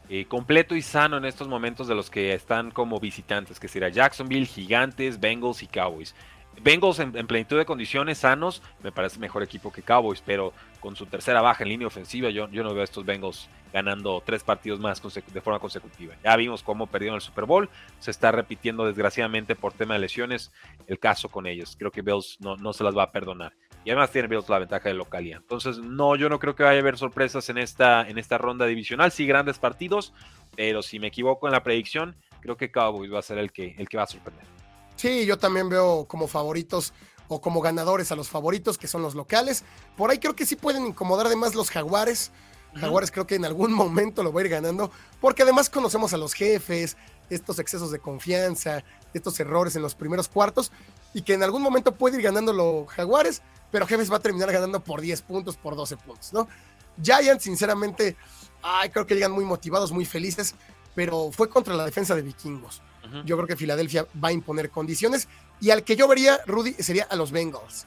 eh, 0.09 0.25
completo 0.27 0.75
y 0.75 0.81
sano 0.81 1.17
en 1.17 1.25
estos 1.25 1.47
momentos 1.47 1.87
de 1.87 1.95
los 1.95 2.09
que 2.09 2.33
están 2.33 2.71
como 2.71 2.99
visitantes, 2.99 3.59
que 3.59 3.67
será 3.67 3.89
Jacksonville, 3.89 4.45
Gigantes, 4.45 5.19
Bengals 5.19 5.63
y 5.63 5.67
Cowboys. 5.67 6.15
Bengals 6.61 6.99
en, 6.99 7.11
plenitud 7.27 7.57
de 7.57 7.65
condiciones, 7.65 8.19
sanos, 8.19 8.61
me 8.83 8.91
parece 8.91 9.19
mejor 9.19 9.43
equipo 9.43 9.71
que 9.71 9.81
Cowboys, 9.81 10.21
pero 10.25 10.53
con 10.79 10.95
su 10.95 11.05
tercera 11.05 11.41
baja 11.41 11.63
en 11.63 11.69
línea 11.69 11.87
ofensiva, 11.87 12.29
yo, 12.29 12.49
yo 12.49 12.63
no 12.63 12.73
veo 12.73 12.81
a 12.81 12.83
estos 12.83 13.05
Bengals 13.05 13.49
ganando 13.73 14.23
tres 14.25 14.43
partidos 14.43 14.79
más 14.79 15.01
de 15.01 15.41
forma 15.41 15.59
consecutiva. 15.59 16.15
Ya 16.23 16.35
vimos 16.35 16.63
cómo 16.63 16.87
perdieron 16.87 17.15
el 17.15 17.21
Super 17.21 17.45
Bowl, 17.45 17.69
se 17.99 18.11
está 18.11 18.31
repitiendo 18.31 18.85
desgraciadamente 18.85 19.55
por 19.55 19.73
tema 19.73 19.93
de 19.95 19.99
lesiones 19.99 20.51
el 20.87 20.99
caso 20.99 21.29
con 21.29 21.45
ellos. 21.45 21.75
Creo 21.77 21.91
que 21.91 22.01
Bills 22.01 22.37
no, 22.39 22.55
no 22.55 22.73
se 22.73 22.83
las 22.83 22.95
va 22.97 23.03
a 23.03 23.11
perdonar. 23.11 23.53
Y 23.85 23.91
además 23.91 24.11
tiene 24.11 24.27
Bills 24.27 24.49
la 24.49 24.59
ventaja 24.59 24.89
de 24.89 24.95
localidad. 24.95 25.39
Entonces, 25.41 25.77
no, 25.77 26.15
yo 26.15 26.27
no 26.27 26.39
creo 26.39 26.55
que 26.55 26.63
vaya 26.63 26.77
a 26.77 26.81
haber 26.81 26.97
sorpresas 26.97 27.49
en 27.49 27.57
esta, 27.57 28.07
en 28.07 28.17
esta 28.17 28.37
ronda 28.37 28.65
divisional. 28.65 29.11
Sí, 29.11 29.25
grandes 29.25 29.59
partidos, 29.59 30.13
pero 30.55 30.81
si 30.81 30.99
me 30.99 31.07
equivoco 31.07 31.47
en 31.47 31.53
la 31.53 31.63
predicción, 31.63 32.15
creo 32.41 32.57
que 32.57 32.71
Cowboys 32.71 33.13
va 33.13 33.19
a 33.19 33.21
ser 33.21 33.37
el 33.37 33.51
que, 33.51 33.75
el 33.77 33.87
que 33.87 33.97
va 33.97 34.03
a 34.03 34.07
sorprender. 34.07 34.56
Sí, 34.97 35.25
yo 35.25 35.37
también 35.37 35.69
veo 35.69 36.05
como 36.05 36.27
favoritos 36.27 36.93
o 37.29 37.39
como 37.39 37.61
ganadores 37.61 38.11
a 38.11 38.15
los 38.15 38.29
favoritos, 38.29 38.77
que 38.77 38.87
son 38.87 39.01
los 39.01 39.15
locales. 39.15 39.63
Por 39.95 40.09
ahí 40.09 40.17
creo 40.17 40.35
que 40.35 40.45
sí 40.45 40.55
pueden 40.55 40.85
incomodar 40.87 41.27
además 41.27 41.55
los 41.55 41.69
jaguares. 41.69 42.31
Jaguares 42.75 43.11
creo 43.11 43.25
que 43.25 43.35
en 43.35 43.45
algún 43.45 43.73
momento 43.73 44.23
lo 44.23 44.33
va 44.33 44.41
a 44.41 44.43
ir 44.43 44.49
ganando, 44.49 44.91
porque 45.21 45.43
además 45.43 45.69
conocemos 45.69 46.13
a 46.13 46.17
los 46.17 46.33
jefes, 46.33 46.97
estos 47.29 47.59
excesos 47.59 47.91
de 47.91 47.99
confianza, 47.99 48.83
estos 49.13 49.39
errores 49.39 49.75
en 49.75 49.81
los 49.81 49.95
primeros 49.95 50.27
cuartos, 50.27 50.71
y 51.13 51.21
que 51.21 51.33
en 51.33 51.43
algún 51.43 51.61
momento 51.61 51.95
puede 51.95 52.17
ir 52.17 52.23
ganando 52.23 52.53
los 52.53 52.87
Jaguares, 52.89 53.41
pero 53.71 53.87
Jefes 53.87 54.11
va 54.11 54.17
a 54.17 54.19
terminar 54.19 54.51
ganando 54.51 54.83
por 54.83 55.01
10 55.01 55.21
puntos, 55.23 55.57
por 55.57 55.75
12 55.75 55.97
puntos, 55.97 56.33
¿no? 56.33 56.47
Giants, 57.01 57.43
sinceramente, 57.43 58.15
ay, 58.61 58.89
creo 58.89 59.05
que 59.05 59.15
llegan 59.15 59.31
muy 59.31 59.45
motivados, 59.45 59.91
muy 59.91 60.05
felices, 60.05 60.55
pero 60.95 61.31
fue 61.31 61.49
contra 61.49 61.75
la 61.75 61.85
defensa 61.85 62.15
de 62.15 62.21
Vikingos. 62.21 62.81
Yo 63.25 63.35
creo 63.35 63.47
que 63.47 63.55
Filadelfia 63.55 64.07
va 64.23 64.29
a 64.29 64.31
imponer 64.31 64.69
condiciones 64.69 65.27
y 65.59 65.71
al 65.71 65.83
que 65.83 65.95
yo 65.95 66.07
vería, 66.07 66.39
Rudy, 66.45 66.73
sería 66.73 67.03
a 67.09 67.15
los 67.15 67.31
Bengals. 67.31 67.85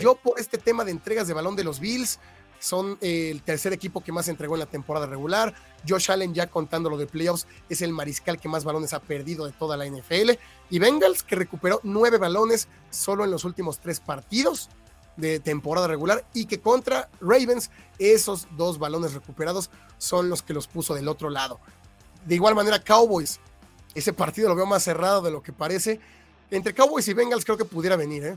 Yo 0.00 0.16
por 0.16 0.40
este 0.40 0.58
tema 0.58 0.84
de 0.84 0.90
entregas 0.90 1.28
de 1.28 1.34
balón 1.34 1.54
de 1.54 1.62
los 1.62 1.78
Bills, 1.78 2.18
son 2.64 2.96
eh, 3.02 3.28
el 3.30 3.42
tercer 3.42 3.74
equipo 3.74 4.02
que 4.02 4.10
más 4.10 4.26
entregó 4.28 4.54
en 4.54 4.60
la 4.60 4.66
temporada 4.66 5.04
regular. 5.04 5.54
Josh 5.86 6.10
Allen, 6.10 6.32
ya 6.32 6.46
contando 6.46 6.88
lo 6.88 6.96
de 6.96 7.06
playoffs, 7.06 7.46
es 7.68 7.82
el 7.82 7.92
mariscal 7.92 8.40
que 8.40 8.48
más 8.48 8.64
balones 8.64 8.94
ha 8.94 9.00
perdido 9.00 9.44
de 9.44 9.52
toda 9.52 9.76
la 9.76 9.86
NFL. 9.86 10.30
Y 10.70 10.78
Bengals, 10.78 11.22
que 11.22 11.36
recuperó 11.36 11.80
nueve 11.82 12.16
balones 12.16 12.68
solo 12.88 13.22
en 13.24 13.30
los 13.30 13.44
últimos 13.44 13.80
tres 13.80 14.00
partidos. 14.00 14.70
de 15.16 15.38
temporada 15.38 15.86
regular 15.86 16.24
y 16.34 16.46
que 16.46 16.58
contra 16.58 17.08
Ravens 17.20 17.70
esos 18.00 18.48
dos 18.56 18.80
balones 18.80 19.14
recuperados 19.14 19.70
son 19.96 20.28
los 20.28 20.42
que 20.42 20.52
los 20.52 20.66
puso 20.66 20.92
del 20.92 21.06
otro 21.06 21.30
lado. 21.30 21.60
De 22.26 22.34
igual 22.34 22.56
manera, 22.56 22.82
Cowboys, 22.82 23.38
ese 23.94 24.12
partido 24.12 24.48
lo 24.48 24.56
veo 24.56 24.66
más 24.66 24.82
cerrado 24.82 25.22
de 25.22 25.30
lo 25.30 25.42
que 25.42 25.52
parece. 25.52 26.00
Entre 26.50 26.74
Cowboys 26.74 27.08
y 27.08 27.14
Bengals 27.14 27.44
creo 27.44 27.56
que 27.56 27.64
pudiera 27.64 27.96
venir, 27.96 28.24
¿eh? 28.24 28.36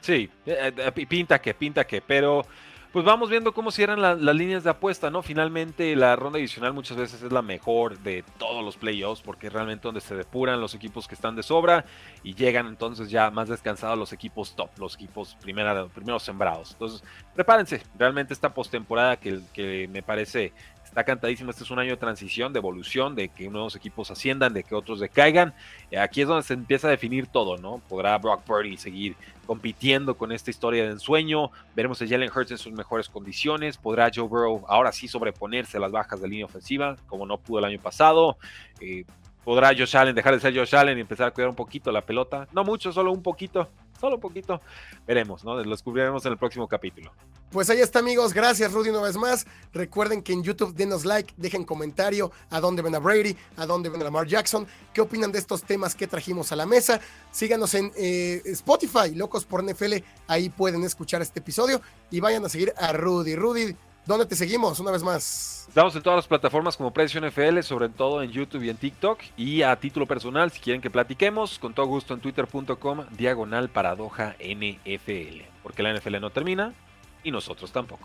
Sí, 0.00 0.30
eh, 0.46 0.72
eh, 0.76 1.06
pinta 1.06 1.40
que, 1.40 1.52
pinta 1.52 1.86
que, 1.86 2.00
pero 2.00 2.46
pues 2.92 3.04
vamos 3.04 3.30
viendo 3.30 3.54
cómo 3.54 3.70
cierran 3.70 4.00
las 4.00 4.34
líneas 4.34 4.64
de 4.64 4.70
apuesta, 4.70 5.10
¿no? 5.10 5.22
Finalmente 5.22 5.94
la 5.94 6.16
ronda 6.16 6.38
adicional 6.38 6.72
muchas 6.72 6.96
veces 6.96 7.22
es 7.22 7.30
la 7.30 7.42
mejor 7.42 7.98
de 8.00 8.24
todos 8.36 8.64
los 8.64 8.76
playoffs 8.76 9.22
porque 9.22 9.46
es 9.46 9.52
realmente 9.52 9.86
donde 9.86 10.00
se 10.00 10.16
depuran 10.16 10.60
los 10.60 10.74
equipos 10.74 11.06
que 11.06 11.14
están 11.14 11.36
de 11.36 11.44
sobra 11.44 11.84
y 12.24 12.34
llegan 12.34 12.66
entonces 12.66 13.08
ya 13.08 13.30
más 13.30 13.48
descansados 13.48 13.96
los 13.96 14.12
equipos 14.12 14.56
top, 14.56 14.70
los 14.78 14.96
equipos 14.96 15.36
primeros 15.40 16.22
sembrados. 16.22 16.72
Entonces, 16.72 17.04
prepárense, 17.32 17.80
realmente 17.96 18.34
esta 18.34 18.52
postemporada 18.52 19.18
que 19.18 19.88
me 19.88 20.02
parece 20.02 20.52
está 20.90 21.04
cantadísimo. 21.04 21.50
Este 21.50 21.62
es 21.62 21.70
un 21.70 21.78
año 21.78 21.90
de 21.90 21.96
transición, 21.96 22.52
de 22.52 22.58
evolución, 22.58 23.14
de 23.14 23.28
que 23.28 23.48
nuevos 23.48 23.76
equipos 23.76 24.10
asciendan, 24.10 24.52
de 24.52 24.64
que 24.64 24.74
otros 24.74 24.98
decaigan. 24.98 25.54
Aquí 25.96 26.22
es 26.22 26.28
donde 26.28 26.42
se 26.42 26.54
empieza 26.54 26.88
a 26.88 26.90
definir 26.90 27.28
todo, 27.28 27.56
¿no? 27.56 27.80
Podrá 27.88 28.18
Brock 28.18 28.42
Purdy 28.42 28.76
seguir 28.76 29.14
compitiendo 29.46 30.16
con 30.16 30.32
esta 30.32 30.50
historia 30.50 30.84
de 30.84 30.90
ensueño. 30.90 31.52
Veremos 31.76 32.02
a 32.02 32.08
Jalen 32.08 32.30
Hurts 32.34 32.50
en 32.50 32.58
sus 32.58 32.72
mejores 32.72 33.08
condiciones. 33.08 33.78
Podrá 33.78 34.10
Joe 34.12 34.26
Burrow 34.26 34.64
ahora 34.66 34.90
sí 34.90 35.06
sobreponerse 35.06 35.76
a 35.76 35.80
las 35.80 35.92
bajas 35.92 36.20
de 36.20 36.28
línea 36.28 36.46
ofensiva, 36.46 36.96
como 37.06 37.24
no 37.24 37.38
pudo 37.38 37.60
el 37.60 37.66
año 37.66 37.80
pasado. 37.80 38.36
Eh, 38.80 39.04
podrá 39.44 39.68
Josh 39.68 39.96
Allen 39.96 40.14
dejar 40.14 40.34
de 40.34 40.40
ser 40.40 40.56
Josh 40.56 40.74
Allen 40.74 40.98
y 40.98 41.02
empezar 41.02 41.28
a 41.28 41.30
cuidar 41.30 41.50
un 41.50 41.56
poquito 41.56 41.92
la 41.92 42.02
pelota. 42.02 42.48
No 42.52 42.64
mucho, 42.64 42.92
solo 42.92 43.12
un 43.12 43.22
poquito 43.22 43.68
solo 44.00 44.18
poquito. 44.18 44.60
Veremos, 45.06 45.44
¿no? 45.44 45.54
Lo 45.54 45.70
descubriremos 45.70 46.24
en 46.26 46.32
el 46.32 46.38
próximo 46.38 46.66
capítulo. 46.66 47.12
Pues 47.50 47.68
ahí 47.68 47.80
está, 47.80 47.98
amigos. 47.98 48.32
Gracias, 48.32 48.72
Rudy, 48.72 48.90
una 48.90 49.02
vez 49.02 49.16
más. 49.16 49.46
Recuerden 49.72 50.22
que 50.22 50.32
en 50.32 50.42
YouTube 50.42 50.74
denos 50.74 51.04
like, 51.04 51.34
dejen 51.36 51.64
comentario 51.64 52.32
a 52.48 52.60
dónde 52.60 52.82
ven 52.82 52.94
a 52.94 52.98
Brady, 52.98 53.36
a 53.56 53.66
dónde 53.66 53.88
ven 53.88 54.00
a 54.00 54.04
Lamar 54.04 54.26
Jackson, 54.26 54.66
qué 54.92 55.00
opinan 55.00 55.32
de 55.32 55.38
estos 55.38 55.62
temas 55.62 55.94
que 55.94 56.06
trajimos 56.06 56.52
a 56.52 56.56
la 56.56 56.66
mesa. 56.66 57.00
Síganos 57.30 57.74
en 57.74 57.92
eh, 57.96 58.40
Spotify, 58.46 59.14
Locos 59.14 59.44
por 59.44 59.64
NFL, 59.64 59.94
ahí 60.28 60.48
pueden 60.48 60.84
escuchar 60.84 61.22
este 61.22 61.40
episodio 61.40 61.80
y 62.10 62.20
vayan 62.20 62.44
a 62.44 62.48
seguir 62.48 62.72
a 62.76 62.92
Rudy. 62.92 63.34
Rudy, 63.34 63.76
¿Dónde 64.10 64.26
te 64.26 64.34
seguimos 64.34 64.80
una 64.80 64.90
vez 64.90 65.04
más? 65.04 65.66
Estamos 65.68 65.94
en 65.94 66.02
todas 66.02 66.16
las 66.16 66.26
plataformas 66.26 66.76
como 66.76 66.92
Precio 66.92 67.20
NFL, 67.20 67.60
sobre 67.60 67.88
todo 67.90 68.24
en 68.24 68.32
YouTube 68.32 68.64
y 68.64 68.68
en 68.68 68.76
TikTok. 68.76 69.20
Y 69.36 69.62
a 69.62 69.76
título 69.76 70.04
personal, 70.04 70.50
si 70.50 70.58
quieren 70.58 70.82
que 70.82 70.90
platiquemos, 70.90 71.60
con 71.60 71.74
todo 71.74 71.86
gusto 71.86 72.14
en 72.14 72.18
twitter.com, 72.18 73.04
diagonal 73.16 73.68
paradoja 73.68 74.34
NFL. 74.40 75.42
Porque 75.62 75.84
la 75.84 75.94
NFL 75.94 76.20
no 76.20 76.30
termina 76.30 76.74
y 77.22 77.30
nosotros 77.30 77.70
tampoco. 77.70 77.98